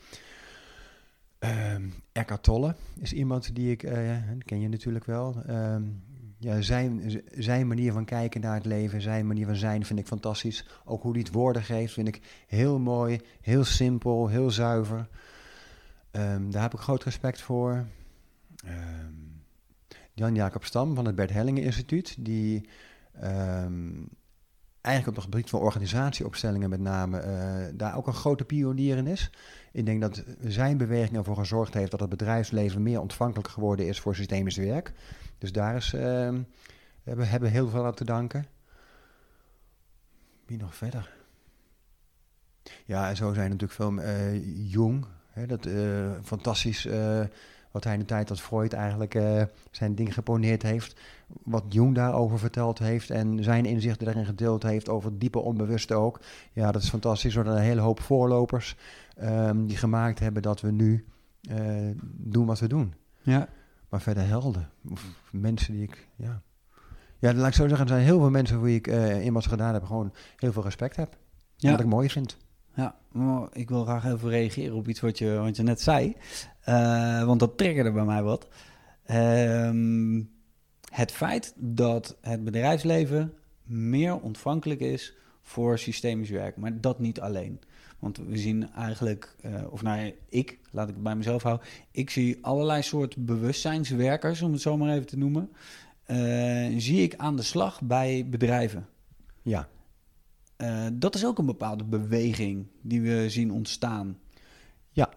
Um, 1.44 1.92
Tolle 2.40 2.74
is 2.98 3.12
iemand 3.12 3.54
die 3.54 3.70
ik, 3.70 3.82
uh, 3.82 4.16
ken 4.38 4.60
je 4.60 4.68
natuurlijk 4.68 5.04
wel. 5.04 5.36
Um, 5.48 6.02
ja, 6.38 6.60
zijn, 6.60 7.22
zijn 7.34 7.66
manier 7.66 7.92
van 7.92 8.04
kijken 8.04 8.40
naar 8.40 8.54
het 8.54 8.64
leven, 8.64 9.00
zijn 9.00 9.26
manier 9.26 9.46
van 9.46 9.56
zijn 9.56 9.84
vind 9.84 9.98
ik 9.98 10.06
fantastisch. 10.06 10.66
Ook 10.84 11.02
hoe 11.02 11.12
hij 11.12 11.20
het 11.20 11.32
woorden 11.32 11.62
geeft 11.62 11.92
vind 11.92 12.08
ik 12.08 12.44
heel 12.46 12.78
mooi, 12.78 13.20
heel 13.40 13.64
simpel, 13.64 14.28
heel 14.28 14.50
zuiver. 14.50 15.08
Um, 16.12 16.50
daar 16.50 16.62
heb 16.62 16.74
ik 16.74 16.78
groot 16.78 17.04
respect 17.04 17.40
voor. 17.40 17.86
Jan-Jacob 20.12 20.64
Stam 20.64 20.94
van 20.94 21.06
het 21.06 21.14
Bert 21.14 21.30
Hellingen 21.30 21.62
Instituut, 21.62 22.16
die 22.18 22.68
eigenlijk 24.84 25.06
op 25.06 25.14
het 25.14 25.34
gebied 25.34 25.50
van 25.50 25.60
organisatieopstellingen 25.60 26.70
met 26.70 26.80
name 26.80 27.24
uh, 27.24 27.78
daar 27.78 27.96
ook 27.96 28.06
een 28.06 28.12
grote 28.12 28.44
pionier 28.44 28.96
in 28.96 29.06
is. 29.06 29.30
Ik 29.74 29.86
denk 29.86 30.00
dat 30.00 30.24
zijn 30.40 30.76
beweging 30.76 31.16
ervoor 31.16 31.36
gezorgd 31.36 31.74
heeft 31.74 31.90
dat 31.90 32.00
het 32.00 32.08
bedrijfsleven 32.08 32.82
meer 32.82 33.00
ontvankelijk 33.00 33.48
geworden 33.48 33.86
is 33.86 34.00
voor 34.00 34.14
systemisch 34.14 34.56
werk. 34.56 34.92
Dus 35.38 35.52
daar 35.52 35.76
is, 35.76 35.92
uh, 35.92 36.00
we 37.02 37.24
hebben 37.24 37.50
heel 37.50 37.68
veel 37.68 37.84
aan 37.84 37.94
te 37.94 38.04
danken. 38.04 38.46
Wie 40.46 40.58
nog 40.58 40.74
verder? 40.74 41.14
Ja, 42.84 43.08
en 43.08 43.16
zo 43.16 43.32
zijn 43.32 43.50
natuurlijk 43.50 43.72
veel 43.72 43.92
uh, 43.92 44.72
Jong, 44.72 45.06
hè, 45.30 45.46
dat 45.46 45.68
fantastisch 46.22 46.88
wat 47.74 47.84
hij 47.84 47.92
in 47.92 47.98
de 47.98 48.04
tijd 48.04 48.28
dat 48.28 48.40
Freud 48.40 48.72
eigenlijk 48.72 49.14
uh, 49.14 49.42
zijn 49.70 49.94
ding 49.94 50.14
geponeerd 50.14 50.62
heeft. 50.62 51.00
Wat 51.42 51.64
Jung 51.68 51.94
daarover 51.94 52.38
verteld 52.38 52.78
heeft 52.78 53.10
en 53.10 53.44
zijn 53.44 53.64
inzichten 53.64 54.06
daarin 54.06 54.24
gedeeld 54.24 54.62
heeft 54.62 54.88
over 54.88 55.10
het 55.10 55.20
diepe 55.20 55.38
onbewuste 55.38 55.94
ook. 55.94 56.20
Ja, 56.52 56.72
dat 56.72 56.82
is 56.82 56.88
fantastisch. 56.88 57.36
Er 57.36 57.44
zijn 57.44 57.56
een 57.56 57.62
hele 57.62 57.80
hoop 57.80 58.00
voorlopers 58.00 58.76
um, 59.22 59.66
die 59.66 59.76
gemaakt 59.76 60.18
hebben 60.18 60.42
dat 60.42 60.60
we 60.60 60.70
nu 60.70 61.04
uh, 61.50 61.90
doen 62.02 62.46
wat 62.46 62.58
we 62.58 62.68
doen. 62.68 62.94
Ja. 63.22 63.48
Maar 63.88 64.00
verder 64.00 64.26
helden. 64.26 64.70
Of 64.90 65.06
mensen 65.30 65.72
die 65.72 65.82
ik, 65.82 66.08
ja. 66.16 66.42
Ja, 67.18 67.34
laat 67.34 67.48
ik 67.48 67.54
zo 67.54 67.68
zeggen, 67.68 67.86
er 67.86 67.92
zijn 67.92 68.04
heel 68.04 68.18
veel 68.18 68.30
mensen 68.30 68.56
voor 68.56 68.64
wie 68.64 68.76
ik 68.76 68.86
uh, 68.86 69.24
in 69.24 69.32
wat 69.32 69.42
ze 69.42 69.48
gedaan 69.48 69.74
heb 69.74 69.84
gewoon 69.84 70.12
heel 70.36 70.52
veel 70.52 70.62
respect 70.62 70.96
heb. 70.96 71.16
Ja. 71.56 71.70
Wat 71.70 71.80
ik 71.80 71.86
mooi 71.86 72.10
vind. 72.10 72.36
Ja, 72.74 72.94
ik 73.52 73.68
wil 73.68 73.84
graag 73.84 74.04
even 74.04 74.28
reageren 74.28 74.76
op 74.76 74.88
iets 74.88 75.00
wat 75.00 75.18
je, 75.18 75.34
wat 75.34 75.56
je 75.56 75.62
net 75.62 75.80
zei. 75.80 76.16
Uh, 76.68 77.24
want 77.24 77.40
dat 77.40 77.58
triggerde 77.58 77.92
bij 77.92 78.04
mij 78.04 78.22
wat. 78.22 78.48
Uh, 79.10 79.70
het 80.90 81.12
feit 81.12 81.54
dat 81.56 82.16
het 82.20 82.44
bedrijfsleven 82.44 83.32
meer 83.64 84.20
ontvankelijk 84.20 84.80
is 84.80 85.14
voor 85.42 85.78
systemisch 85.78 86.30
werk, 86.30 86.56
maar 86.56 86.80
dat 86.80 86.98
niet 86.98 87.20
alleen. 87.20 87.60
Want 87.98 88.18
we 88.18 88.38
zien 88.38 88.72
eigenlijk, 88.72 89.36
uh, 89.44 89.52
of 89.70 89.82
nou 89.82 90.14
ik, 90.28 90.58
laat 90.70 90.88
ik 90.88 90.94
het 90.94 91.02
bij 91.02 91.16
mezelf 91.16 91.42
houden, 91.42 91.66
ik 91.90 92.10
zie 92.10 92.38
allerlei 92.40 92.82
soorten 92.82 93.24
bewustzijnswerkers, 93.24 94.42
om 94.42 94.52
het 94.52 94.60
zo 94.60 94.76
maar 94.76 94.94
even 94.94 95.06
te 95.06 95.18
noemen, 95.18 95.50
uh, 96.06 96.16
zie 96.78 97.02
ik 97.02 97.14
aan 97.16 97.36
de 97.36 97.42
slag 97.42 97.82
bij 97.82 98.26
bedrijven. 98.28 98.86
Ja. 99.42 99.68
Uh, 100.58 100.86
dat 100.92 101.14
is 101.14 101.26
ook 101.26 101.38
een 101.38 101.46
bepaalde 101.46 101.84
beweging 101.84 102.66
die 102.82 103.00
we 103.00 103.30
zien 103.30 103.52
ontstaan. 103.52 104.18
Ja, 104.90 105.08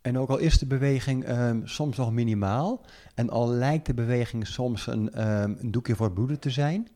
en 0.00 0.18
ook 0.18 0.28
al 0.28 0.38
is 0.38 0.58
de 0.58 0.66
beweging 0.66 1.28
um, 1.28 1.66
soms 1.66 1.96
nog 1.96 2.12
minimaal, 2.12 2.84
en 3.14 3.30
al 3.30 3.48
lijkt 3.48 3.86
de 3.86 3.94
beweging 3.94 4.46
soms 4.46 4.86
een, 4.86 5.30
um, 5.42 5.56
een 5.60 5.70
doekje 5.70 5.96
voor 5.96 6.06
het 6.06 6.14
bloeden 6.14 6.40
te 6.40 6.50
zijn. 6.50 6.88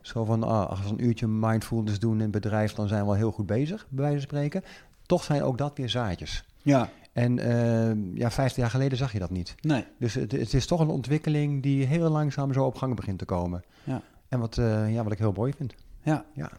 Zo 0.00 0.24
van, 0.24 0.42
ah, 0.42 0.68
als 0.68 0.82
we 0.82 0.88
een 0.88 1.04
uurtje 1.04 1.26
mindfulness 1.26 1.98
doen 1.98 2.14
in 2.14 2.20
het 2.20 2.30
bedrijf, 2.30 2.72
dan 2.72 2.88
zijn 2.88 3.02
we 3.02 3.08
al 3.08 3.14
heel 3.14 3.32
goed 3.32 3.46
bezig, 3.46 3.86
bij 3.88 4.04
wijze 4.04 4.18
van 4.18 4.28
spreken. 4.28 4.62
Toch 5.06 5.24
zijn 5.24 5.42
ook 5.42 5.58
dat 5.58 5.76
weer 5.76 5.88
zaadjes. 5.88 6.44
Ja. 6.62 6.88
En 7.12 7.38
uh, 7.38 8.16
ja, 8.18 8.30
15 8.30 8.62
jaar 8.62 8.70
geleden 8.70 8.98
zag 8.98 9.12
je 9.12 9.18
dat 9.18 9.30
niet. 9.30 9.54
Nee. 9.60 9.84
Dus 9.98 10.14
het, 10.14 10.32
het, 10.32 10.54
is 10.54 10.66
toch 10.66 10.80
een 10.80 10.88
ontwikkeling 10.88 11.62
die 11.62 11.86
heel 11.86 12.10
langzaam 12.10 12.52
zo 12.52 12.64
op 12.64 12.74
gang 12.74 12.96
begint 12.96 13.18
te 13.18 13.24
komen. 13.24 13.62
Ja. 13.84 14.02
En 14.28 14.38
wat, 14.38 14.56
uh, 14.56 14.92
ja, 14.92 15.02
wat 15.02 15.12
ik 15.12 15.18
heel 15.18 15.32
mooi 15.32 15.52
vind. 15.56 15.74
Ja. 16.02 16.24
ja. 16.32 16.50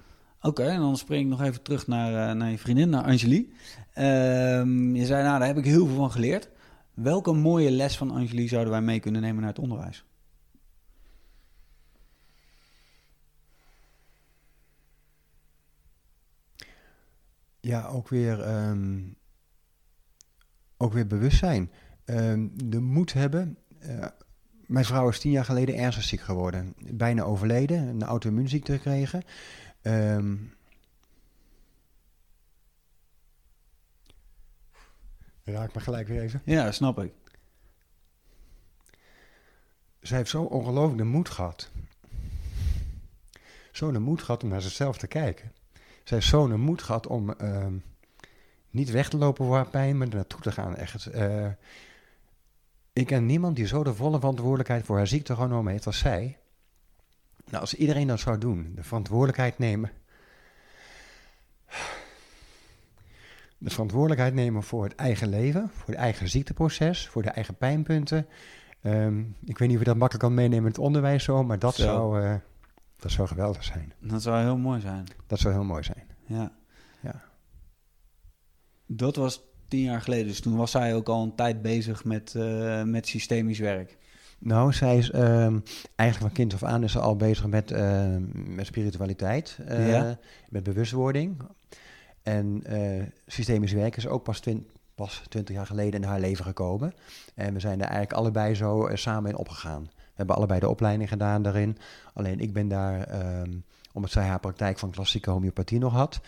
Oké, 0.41 0.63
en 0.63 0.79
dan 0.79 0.97
spring 0.97 1.23
ik 1.23 1.29
nog 1.29 1.41
even 1.41 1.61
terug 1.61 1.87
naar, 1.87 2.29
uh, 2.29 2.35
naar 2.35 2.49
je 2.49 2.57
vriendin, 2.57 2.89
naar 2.89 3.03
Angelie. 3.03 3.53
Ehm, 3.93 4.95
je 4.95 5.05
zei, 5.05 5.23
nou, 5.23 5.39
daar 5.39 5.47
heb 5.47 5.57
ik 5.57 5.65
heel 5.65 5.85
veel 5.85 5.95
van 5.95 6.11
geleerd. 6.11 6.49
Welke 6.93 7.33
mooie 7.33 7.71
les 7.71 7.97
van 7.97 8.11
Angelie 8.11 8.47
zouden 8.47 8.71
wij 8.71 8.81
mee 8.81 8.99
kunnen 8.99 9.21
nemen 9.21 9.41
naar 9.41 9.49
het 9.49 9.59
onderwijs? 9.59 10.05
Ja, 17.59 17.87
ook 17.87 18.09
weer, 18.09 18.67
um, 18.67 19.15
ook 20.77 20.93
weer 20.93 21.07
bewustzijn. 21.07 21.71
Um, 22.05 22.51
de 22.69 22.79
moed 22.79 23.13
hebben. 23.13 23.57
Uh, 23.81 24.05
mijn 24.65 24.85
vrouw 24.85 25.09
is 25.09 25.19
tien 25.19 25.31
jaar 25.31 25.45
geleden 25.45 25.75
ernstig 25.75 26.03
ziek 26.03 26.21
geworden. 26.21 26.73
Bijna 26.91 27.23
overleden, 27.23 27.87
een 27.87 28.03
auto-immuunziekte 28.03 28.71
gekregen. 28.71 29.23
Um, 29.81 30.53
raak 35.43 35.73
me 35.73 35.79
gelijk 35.79 36.07
weer 36.07 36.21
even. 36.21 36.41
Ja, 36.45 36.71
snap 36.71 36.99
ik. 36.99 37.13
Zij 40.01 40.17
heeft 40.17 40.29
zo 40.29 40.43
ongelooflijk 40.43 40.97
de 40.97 41.03
moed 41.03 41.29
gehad. 41.29 41.69
Zo'n 43.71 44.01
moed 44.01 44.21
gehad 44.21 44.43
om 44.43 44.49
naar 44.49 44.61
zichzelf 44.61 44.97
te 44.97 45.07
kijken. 45.07 45.51
Zij 46.03 46.17
heeft 46.17 46.29
zo'n 46.29 46.59
moed 46.59 46.81
gehad 46.81 47.07
om 47.07 47.33
uh, 47.41 47.67
niet 48.69 48.89
weg 48.89 49.09
te 49.09 49.17
lopen 49.17 49.45
voor 49.45 49.55
haar 49.55 49.69
pijn, 49.69 49.97
maar 49.97 50.07
er 50.07 50.15
naartoe 50.15 50.41
te 50.41 50.51
gaan. 50.51 50.75
Echt, 50.75 51.15
uh, 51.15 51.47
ik 52.93 53.07
ken 53.07 53.25
niemand 53.25 53.55
die 53.55 53.67
zo 53.67 53.83
de 53.83 53.93
volle 53.93 54.19
verantwoordelijkheid 54.19 54.85
voor 54.85 54.97
haar 54.97 55.07
ziekte 55.07 55.35
genomen 55.35 55.71
heeft 55.71 55.85
als 55.85 55.99
zij. 55.99 56.37
Nou, 57.45 57.61
als 57.61 57.73
iedereen 57.73 58.07
dat 58.07 58.19
zou 58.19 58.37
doen, 58.37 58.71
de 58.75 58.83
verantwoordelijkheid 58.83 59.57
nemen. 59.57 59.91
De 63.57 63.69
verantwoordelijkheid 63.69 64.33
nemen 64.33 64.63
voor 64.63 64.83
het 64.83 64.95
eigen 64.95 65.29
leven, 65.29 65.69
voor 65.73 65.87
het 65.87 65.97
eigen 65.97 66.29
ziekteproces, 66.29 67.07
voor 67.07 67.21
de 67.21 67.29
eigen 67.29 67.55
pijnpunten. 67.55 68.27
Um, 68.83 69.35
ik 69.45 69.57
weet 69.57 69.67
niet 69.67 69.77
of 69.77 69.83
je 69.83 69.89
dat 69.89 69.97
makkelijk 69.97 70.25
kan 70.25 70.33
meenemen 70.33 70.63
in 70.63 70.71
het 70.71 70.77
onderwijs 70.77 71.23
zo, 71.23 71.43
maar 71.43 71.59
dat, 71.59 71.75
zo. 71.75 71.81
zou, 71.81 72.21
uh, 72.21 72.35
dat 72.97 73.11
zou 73.11 73.27
geweldig 73.27 73.63
zijn. 73.63 73.93
Dat 73.99 74.21
zou 74.21 74.41
heel 74.41 74.57
mooi 74.57 74.79
zijn. 74.79 75.07
Dat 75.27 75.39
zou 75.39 75.53
heel 75.53 75.63
mooi 75.63 75.83
zijn. 75.83 76.05
Ja. 76.25 76.51
ja. 77.01 77.23
Dat 78.85 79.15
was 79.15 79.41
tien 79.67 79.81
jaar 79.81 80.01
geleden, 80.01 80.27
dus 80.27 80.41
toen 80.41 80.55
was 80.55 80.71
zij 80.71 80.95
ook 80.95 81.09
al 81.09 81.23
een 81.23 81.35
tijd 81.35 81.61
bezig 81.61 82.03
met, 82.03 82.33
uh, 82.37 82.83
met 82.83 83.07
systemisch 83.07 83.59
werk. 83.59 83.97
Nou, 84.43 84.73
zij 84.73 84.97
is 84.97 85.13
um, 85.13 85.63
eigenlijk 85.95 86.19
van 86.19 86.31
kind 86.31 86.53
af 86.53 86.63
aan 86.63 86.83
is 86.83 86.91
ze 86.91 86.99
al 86.99 87.15
bezig 87.15 87.47
met, 87.47 87.71
uh, 87.71 88.15
met 88.31 88.65
spiritualiteit, 88.65 89.57
uh, 89.69 89.89
ja. 89.89 90.17
met 90.49 90.63
bewustwording. 90.63 91.37
En 92.23 92.63
uh, 92.69 93.03
systemisch 93.27 93.71
werk 93.71 93.97
is 93.97 94.07
ook 94.07 94.23
pas, 94.23 94.39
twin, 94.39 94.67
pas 94.95 95.21
20 95.29 95.55
jaar 95.55 95.65
geleden 95.65 96.01
in 96.01 96.07
haar 96.07 96.19
leven 96.19 96.45
gekomen. 96.45 96.93
En 97.35 97.53
we 97.53 97.59
zijn 97.59 97.79
er 97.79 97.87
eigenlijk 97.87 98.13
allebei 98.13 98.55
zo 98.55 98.89
samen 98.93 99.29
in 99.29 99.37
opgegaan. 99.37 99.83
We 99.95 100.17
hebben 100.17 100.35
allebei 100.35 100.59
de 100.59 100.69
opleiding 100.69 101.09
gedaan 101.09 101.41
daarin. 101.41 101.77
Alleen 102.13 102.39
ik 102.39 102.53
ben 102.53 102.67
daar, 102.67 103.21
um, 103.41 103.63
omdat 103.93 104.11
zij 104.11 104.25
haar 104.25 104.39
praktijk 104.39 104.79
van 104.79 104.91
klassieke 104.91 105.29
homeopathie 105.29 105.79
nog 105.79 105.93
had, 105.93 106.21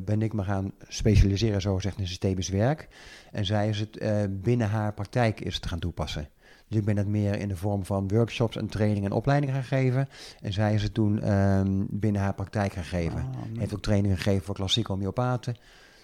ben 0.00 0.22
ik 0.22 0.32
me 0.32 0.42
gaan 0.42 0.72
specialiseren, 0.88 1.60
zo 1.60 1.74
gezegd, 1.74 1.98
in 1.98 2.06
systemisch 2.06 2.48
werk. 2.48 2.88
En 3.32 3.44
zij 3.44 3.68
is 3.68 3.80
het 3.80 3.98
binnen 4.42 4.68
haar 4.68 4.94
praktijk 4.94 5.40
is 5.40 5.54
het 5.54 5.66
gaan 5.66 5.78
toepassen. 5.78 6.28
Dus 6.68 6.78
ik 6.78 6.84
ben 6.84 6.96
het 6.96 7.06
meer 7.06 7.38
in 7.38 7.48
de 7.48 7.56
vorm 7.56 7.84
van 7.84 8.08
workshops 8.08 8.56
en 8.56 8.66
training 8.66 9.04
en 9.04 9.12
opleiding 9.12 9.52
gaan 9.52 9.64
geven. 9.64 10.08
En 10.40 10.52
zij 10.52 10.74
is 10.74 10.82
het 10.82 10.94
toen 10.94 11.32
um, 11.32 11.86
binnen 11.90 12.22
haar 12.22 12.34
praktijk 12.34 12.72
gaan 12.72 12.84
geven. 12.84 13.18
Oh, 13.18 13.58
heeft 13.58 13.74
ook 13.74 13.82
trainingen 13.82 14.16
gegeven 14.16 14.44
voor 14.44 14.54
klassieke 14.54 14.92
homeopaten. 14.92 15.56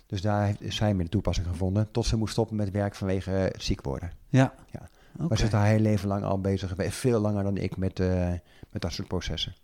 Dus 0.07 0.21
daar 0.21 0.45
heeft 0.47 0.75
zij 0.75 0.95
meer 0.95 1.05
de 1.05 1.11
toepassing 1.11 1.47
gevonden. 1.47 1.91
Tot 1.91 2.07
ze 2.07 2.17
moest 2.17 2.33
stoppen 2.33 2.57
met 2.57 2.71
werk 2.71 2.95
vanwege 2.95 3.31
het 3.31 3.63
ziek 3.63 3.83
worden. 3.83 4.13
Ja. 4.29 4.55
ja. 4.71 4.89
Okay. 5.15 5.27
Maar 5.29 5.39
ze 5.39 5.45
is 5.45 5.53
haar 5.53 5.67
hele 5.67 5.83
leven 5.83 6.09
lang 6.09 6.25
al 6.25 6.41
bezig 6.41 6.69
geweest. 6.69 6.97
Veel 6.97 7.21
langer 7.21 7.43
dan 7.43 7.57
ik 7.57 7.77
met, 7.77 7.99
uh, 7.99 8.29
met 8.71 8.83
dat 8.83 8.93
soort 8.93 9.09
processen. 9.09 9.55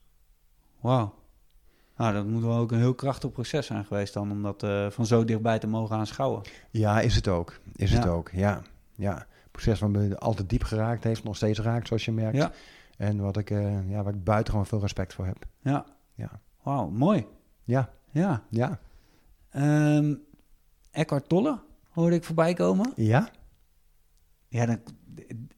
Wauw. 0.80 1.14
Nou, 1.96 2.12
dat 2.12 2.26
moet 2.26 2.42
wel 2.42 2.56
ook 2.56 2.72
een 2.72 2.78
heel 2.78 2.94
krachtig 2.94 3.32
proces 3.32 3.66
zijn 3.66 3.84
geweest 3.84 4.14
dan, 4.14 4.30
om 4.30 4.42
dat 4.42 4.62
uh, 4.62 4.90
van 4.90 5.06
zo 5.06 5.24
dichtbij 5.24 5.58
te 5.58 5.66
mogen 5.66 5.96
aanschouwen. 5.96 6.42
Ja, 6.70 7.00
is 7.00 7.14
het 7.14 7.28
ook. 7.28 7.60
Is 7.76 7.90
ja. 7.90 7.96
het 7.96 8.06
ook, 8.06 8.30
ja. 8.32 8.62
ja 8.94 9.26
proces 9.56 9.80
wat 9.80 9.90
me 9.90 10.18
altijd 10.18 10.48
diep 10.48 10.62
geraakt 10.62 11.04
heeft, 11.04 11.24
nog 11.24 11.36
steeds 11.36 11.60
raakt, 11.60 11.86
zoals 11.86 12.04
je 12.04 12.12
merkt. 12.12 12.36
Ja. 12.36 12.52
En 12.96 13.20
wat 13.20 13.36
ik, 13.36 13.50
uh, 13.50 13.90
ja, 13.90 14.02
waar 14.02 14.14
ik 14.14 14.24
buitengewoon 14.24 14.66
veel 14.66 14.80
respect 14.80 15.14
voor 15.14 15.26
heb. 15.26 15.44
Ja. 15.60 15.84
ja. 16.14 16.40
Wauw, 16.62 16.88
mooi. 16.88 17.26
Ja. 17.64 17.90
Ja. 18.10 18.42
Ja. 18.50 18.78
Um, 19.96 20.22
Eckhart 20.90 21.28
Tolle 21.28 21.60
hoorde 21.90 22.16
ik 22.16 22.24
voorbij 22.24 22.54
komen. 22.54 22.92
Ja. 22.96 23.28
Ja, 24.48 24.66
dan, 24.66 24.80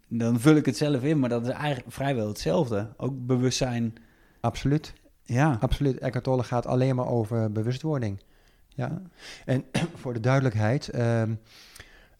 dan 0.08 0.40
vul 0.40 0.56
ik 0.56 0.66
het 0.66 0.76
zelf 0.76 1.02
in, 1.02 1.18
maar 1.18 1.28
dat 1.28 1.42
is 1.42 1.48
eigenlijk 1.48 1.92
vrijwel 1.92 2.28
hetzelfde. 2.28 2.94
Ook 2.96 3.26
bewustzijn. 3.26 3.94
Absoluut. 4.40 4.92
Ja. 5.22 5.56
Absoluut. 5.60 5.98
Eckhart 5.98 6.24
Tolle 6.24 6.42
gaat 6.42 6.66
alleen 6.66 6.96
maar 6.96 7.08
over 7.08 7.52
bewustwording. 7.52 8.22
Ja. 8.68 9.02
En 9.44 9.64
voor 10.00 10.12
de 10.12 10.20
duidelijkheid... 10.20 10.94
Um, 10.94 11.40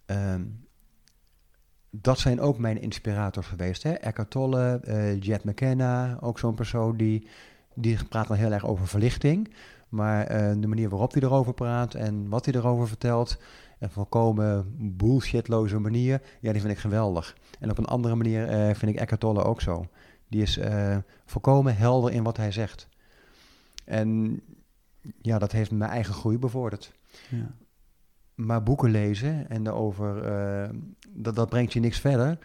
um, 0.07 0.67
dat 1.91 2.19
zijn 2.19 2.41
ook 2.41 2.59
mijn 2.59 2.81
inspirators 2.81 3.47
geweest. 3.47 3.83
Hè? 3.83 3.93
Eckhart 3.93 4.31
Tolle, 4.31 4.81
uh, 4.85 5.21
Jet 5.21 5.45
McKenna, 5.45 6.19
ook 6.21 6.39
zo'n 6.39 6.55
persoon 6.55 6.97
die, 6.97 7.29
die 7.75 8.05
praat 8.05 8.29
dan 8.29 8.37
heel 8.37 8.53
erg 8.53 8.67
over 8.67 8.89
verlichting. 8.89 9.55
Maar 9.89 10.29
de 10.61 10.67
manier 10.67 10.89
waarop 10.89 11.13
hij 11.13 11.23
erover 11.23 11.55
praat 11.55 11.95
en 11.95 12.29
wat 12.29 12.45
hij 12.45 12.55
erover 12.55 12.89
vertelt, 12.89 13.39
een 13.79 13.91
volkomen 13.91 14.75
bullshitloze 14.97 15.79
manier, 15.79 16.23
ja, 16.41 16.53
die 16.53 16.61
vind 16.61 16.73
ik 16.73 16.79
geweldig. 16.79 17.37
En 17.61 17.71
op 17.71 17.79
een 17.79 17.85
andere 17.85 18.15
manier 18.15 18.51
uh, 18.51 18.75
vind 18.75 18.93
ik 18.93 18.99
Eckhart 18.99 19.21
Tolle 19.21 19.45
ook 19.45 19.61
zo. 19.61 19.87
Die 20.29 20.43
is 20.43 20.61
volkomen 21.27 21.77
helder 21.77 22.13
in 22.13 22.23
wat 22.23 22.37
hij 22.37 22.53
zegt. 22.53 22.89
En 23.85 24.41
ja, 25.23 25.39
dat 25.39 25.53
heeft 25.53 25.71
mijn 25.71 25.91
eigen 25.91 26.15
groei 26.15 26.39
bevorderd. 26.39 26.93
Ja. 27.29 27.51
Maar 28.39 28.63
boeken 28.63 28.91
lezen 28.91 29.51
en 29.51 29.63
daarover, 29.63 30.31
uh, 30.31 30.69
dat, 31.09 31.35
dat 31.35 31.49
brengt 31.49 31.73
je 31.73 31.81
niks 31.81 32.01
verder 32.01 32.39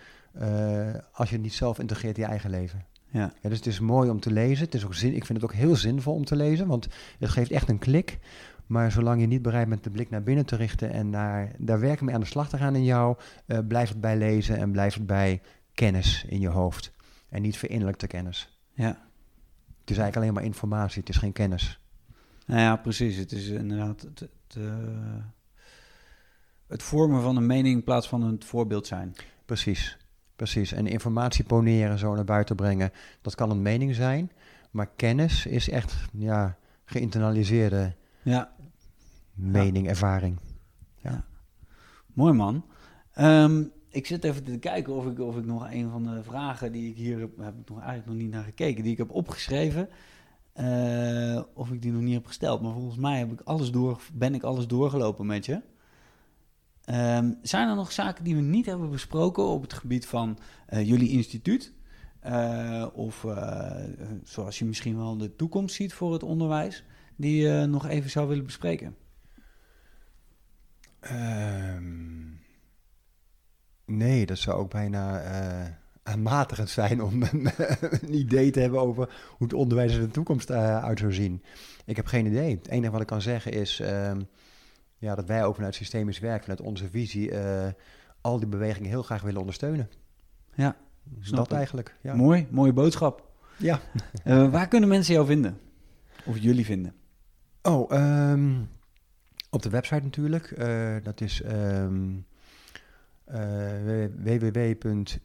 als 1.11 1.29
je 1.29 1.35
het 1.35 1.43
niet 1.43 1.53
zelf 1.53 1.79
integreert 1.79 2.17
in 2.17 2.23
je 2.23 2.29
eigen 2.29 2.49
leven. 2.49 2.85
Ja. 3.13 3.33
ja. 3.41 3.49
dus 3.49 3.57
het 3.57 3.67
is 3.67 3.79
mooi 3.79 4.09
om 4.09 4.19
te 4.19 4.31
lezen. 4.31 4.65
Het 4.65 4.73
is 4.73 4.85
ook 4.85 4.93
zin, 4.93 5.15
ik 5.15 5.25
vind 5.25 5.41
het 5.41 5.51
ook 5.51 5.57
heel 5.57 5.75
zinvol 5.75 6.13
om 6.13 6.25
te 6.25 6.35
lezen, 6.35 6.67
want 6.67 6.87
het 7.19 7.29
geeft 7.29 7.51
echt 7.51 7.69
een 7.69 7.79
klik. 7.79 8.19
Maar 8.67 8.91
zolang 8.91 9.21
je 9.21 9.27
niet 9.27 9.41
bereid 9.41 9.69
bent 9.69 9.83
de 9.83 9.89
blik 9.89 10.09
naar 10.09 10.23
binnen 10.23 10.45
te 10.45 10.55
richten 10.55 10.91
en 10.91 11.09
naar, 11.09 11.51
daar 11.57 11.79
werken 11.79 12.05
mee 12.05 12.15
aan 12.15 12.21
de 12.21 12.27
slag 12.27 12.49
te 12.49 12.57
gaan 12.57 12.75
in 12.75 12.83
jou, 12.83 13.17
uh, 13.47 13.59
blijf 13.67 13.89
het 13.89 14.01
bij 14.01 14.17
lezen 14.17 14.57
en 14.57 14.71
blijf 14.71 14.93
het 14.93 15.05
bij 15.05 15.41
kennis 15.73 16.25
in 16.27 16.39
je 16.39 16.47
hoofd. 16.47 16.91
En 17.29 17.41
niet 17.41 17.57
verinnerlijkte 17.57 18.07
kennis. 18.07 18.59
Ja. 18.73 18.87
Het 19.79 19.91
is 19.91 19.97
eigenlijk 19.97 20.15
alleen 20.15 20.33
maar 20.33 20.43
informatie, 20.43 20.99
het 20.99 21.09
is 21.09 21.17
geen 21.17 21.31
kennis. 21.31 21.79
Nou 22.45 22.59
ja, 22.59 22.75
precies. 22.75 23.15
Het 23.15 23.31
is 23.31 23.47
inderdaad 23.47 24.01
het, 24.01 24.19
het, 24.19 24.55
uh, 24.57 24.65
het 26.67 26.83
vormen 26.83 27.21
van 27.21 27.35
een 27.37 27.45
mening 27.45 27.75
in 27.75 27.83
plaats 27.83 28.07
van 28.07 28.21
het 28.21 28.45
voorbeeld 28.45 28.87
zijn. 28.87 29.13
Precies, 29.45 29.97
precies. 30.35 30.71
En 30.71 30.87
informatie 30.87 31.43
poneren, 31.43 31.99
zo 31.99 32.15
naar 32.15 32.23
buiten 32.23 32.55
brengen, 32.55 32.91
dat 33.21 33.35
kan 33.35 33.49
een 33.49 33.61
mening 33.61 33.95
zijn. 33.95 34.31
Maar 34.71 34.89
kennis 34.95 35.45
is 35.45 35.69
echt 35.69 35.95
ja, 36.11 36.57
geïnternaliseerde 36.85 37.95
ja. 38.21 38.51
mening, 39.33 39.87
ervaring. 39.87 40.39
Ja. 40.95 41.25
Mooi 42.13 42.33
man. 42.33 42.65
Um, 43.19 43.71
ik 43.89 44.05
zit 44.05 44.23
even 44.23 44.43
te 44.43 44.57
kijken 44.57 44.93
of 44.93 45.05
ik, 45.05 45.19
of 45.19 45.37
ik 45.37 45.45
nog 45.45 45.71
een 45.71 45.89
van 45.89 46.03
de 46.03 46.23
vragen 46.23 46.71
die 46.71 46.89
ik 46.89 46.97
hier 46.97 47.19
heb, 47.19 47.37
heb 47.37 47.59
ik 47.59 47.69
nog 47.69 47.77
eigenlijk 47.77 48.07
nog 48.07 48.15
niet 48.15 48.31
naar 48.31 48.43
gekeken, 48.43 48.83
die 48.83 48.91
ik 48.91 48.97
heb 48.97 49.11
opgeschreven, 49.11 49.89
uh, 50.55 51.41
of 51.53 51.71
ik 51.71 51.81
die 51.81 51.91
nog 51.91 52.01
niet 52.01 52.13
heb 52.13 52.25
gesteld. 52.25 52.61
Maar 52.61 52.73
volgens 52.73 52.97
mij 52.97 53.19
heb 53.19 53.31
ik 53.31 53.41
alles 53.41 53.71
door, 53.71 54.01
ben 54.13 54.33
ik 54.33 54.43
alles 54.43 54.67
doorgelopen 54.67 55.25
met 55.25 55.45
je. 55.45 55.61
Um, 56.89 57.37
zijn 57.41 57.69
er 57.69 57.75
nog 57.75 57.91
zaken 57.91 58.23
die 58.23 58.35
we 58.35 58.41
niet 58.41 58.65
hebben 58.65 58.89
besproken 58.89 59.43
op 59.43 59.61
het 59.61 59.73
gebied 59.73 60.05
van 60.05 60.37
uh, 60.69 60.87
jullie 60.87 61.09
instituut? 61.09 61.73
Uh, 62.25 62.87
of 62.93 63.25
zoals 64.23 64.59
je 64.59 64.65
misschien 64.65 64.97
wel 64.97 65.17
de 65.17 65.35
toekomst 65.35 65.75
ziet 65.75 65.93
voor 65.93 66.13
het 66.13 66.23
onderwijs? 66.23 66.83
die 67.15 67.41
je 67.41 67.65
nog 67.65 67.87
even 67.87 68.09
zou 68.09 68.27
willen 68.27 68.45
bespreken? 68.45 68.95
Um, 71.11 72.39
nee, 73.85 74.25
dat 74.25 74.37
zou 74.37 74.57
ook 74.57 74.71
bijna 74.71 75.21
aanmatigend 76.03 76.69
zijn 76.69 77.03
om 77.03 77.23
een 78.01 78.13
idee 78.13 78.51
te 78.51 78.59
hebben 78.59 78.79
over 78.79 79.09
hoe 79.27 79.47
het 79.47 79.53
onderwijs 79.53 79.93
er 79.93 79.99
in 79.99 80.05
de 80.05 80.11
toekomst 80.11 80.51
uit 80.51 80.99
zou 80.99 81.13
zien. 81.13 81.43
Ik 81.85 81.95
heb 81.95 82.05
geen 82.05 82.25
idee. 82.25 82.55
Het 82.55 82.67
enige 82.67 82.91
wat 82.91 83.01
ik 83.01 83.07
kan 83.07 83.21
zeggen 83.21 83.51
is 83.51 83.79
um, 83.79 84.27
ja, 85.03 85.15
dat 85.15 85.25
wij 85.25 85.45
ook 85.45 85.55
vanuit 85.55 85.75
systemisch 85.75 86.19
werk, 86.19 86.41
vanuit 86.41 86.61
onze 86.61 86.89
visie, 86.89 87.31
uh, 87.31 87.67
al 88.21 88.39
die 88.39 88.47
bewegingen 88.47 88.89
heel 88.89 89.03
graag 89.03 89.21
willen 89.21 89.39
ondersteunen. 89.39 89.89
Ja, 90.55 90.75
dat 91.31 91.51
eigenlijk. 91.51 91.95
Ja. 92.01 92.15
Mooi, 92.15 92.47
mooie 92.49 92.73
boodschap. 92.73 93.31
Ja. 93.57 93.79
waar 94.51 94.67
kunnen 94.67 94.89
mensen 94.89 95.13
jou 95.13 95.25
vinden? 95.25 95.57
Of 96.25 96.37
jullie 96.37 96.65
vinden? 96.65 96.93
Oh, 97.61 97.91
um, 98.31 98.69
op 99.49 99.61
de 99.61 99.69
website 99.69 100.03
natuurlijk. 100.03 100.53
Uh, 100.57 100.95
dat 101.03 101.21
is 101.21 101.43
um, 101.45 102.25
uh, 103.31 103.41
www.ivsw.nl, 104.23 105.17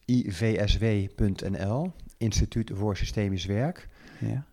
Instituut 2.16 2.70
voor 2.74 2.97
Systemisch 2.97 3.47
Werk. 3.47 3.89
Ja. 4.18 4.45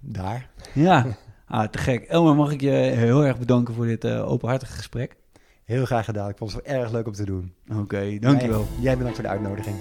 Daar. 0.00 0.50
Ja, 0.74 1.06
Ah, 1.52 1.68
te 1.68 1.78
gek. 1.78 2.04
Elmer, 2.04 2.34
mag 2.34 2.52
ik 2.52 2.60
je 2.60 2.70
heel 2.70 3.24
erg 3.24 3.38
bedanken 3.38 3.74
voor 3.74 3.86
dit 3.86 4.04
eh, 4.04 4.30
openhartige 4.30 4.72
gesprek. 4.72 5.16
Heel 5.64 5.84
graag 5.84 6.04
gedaan. 6.04 6.28
Ik 6.28 6.36
vond 6.36 6.52
het 6.52 6.62
erg 6.62 6.90
leuk 6.90 7.06
om 7.06 7.12
te 7.12 7.24
doen. 7.24 7.54
Oké, 7.78 8.18
dankjewel. 8.18 8.66
Jij, 8.74 8.82
jij 8.82 8.96
bedankt 8.96 9.14
voor 9.14 9.24
de 9.24 9.30
uitnodiging. 9.30 9.76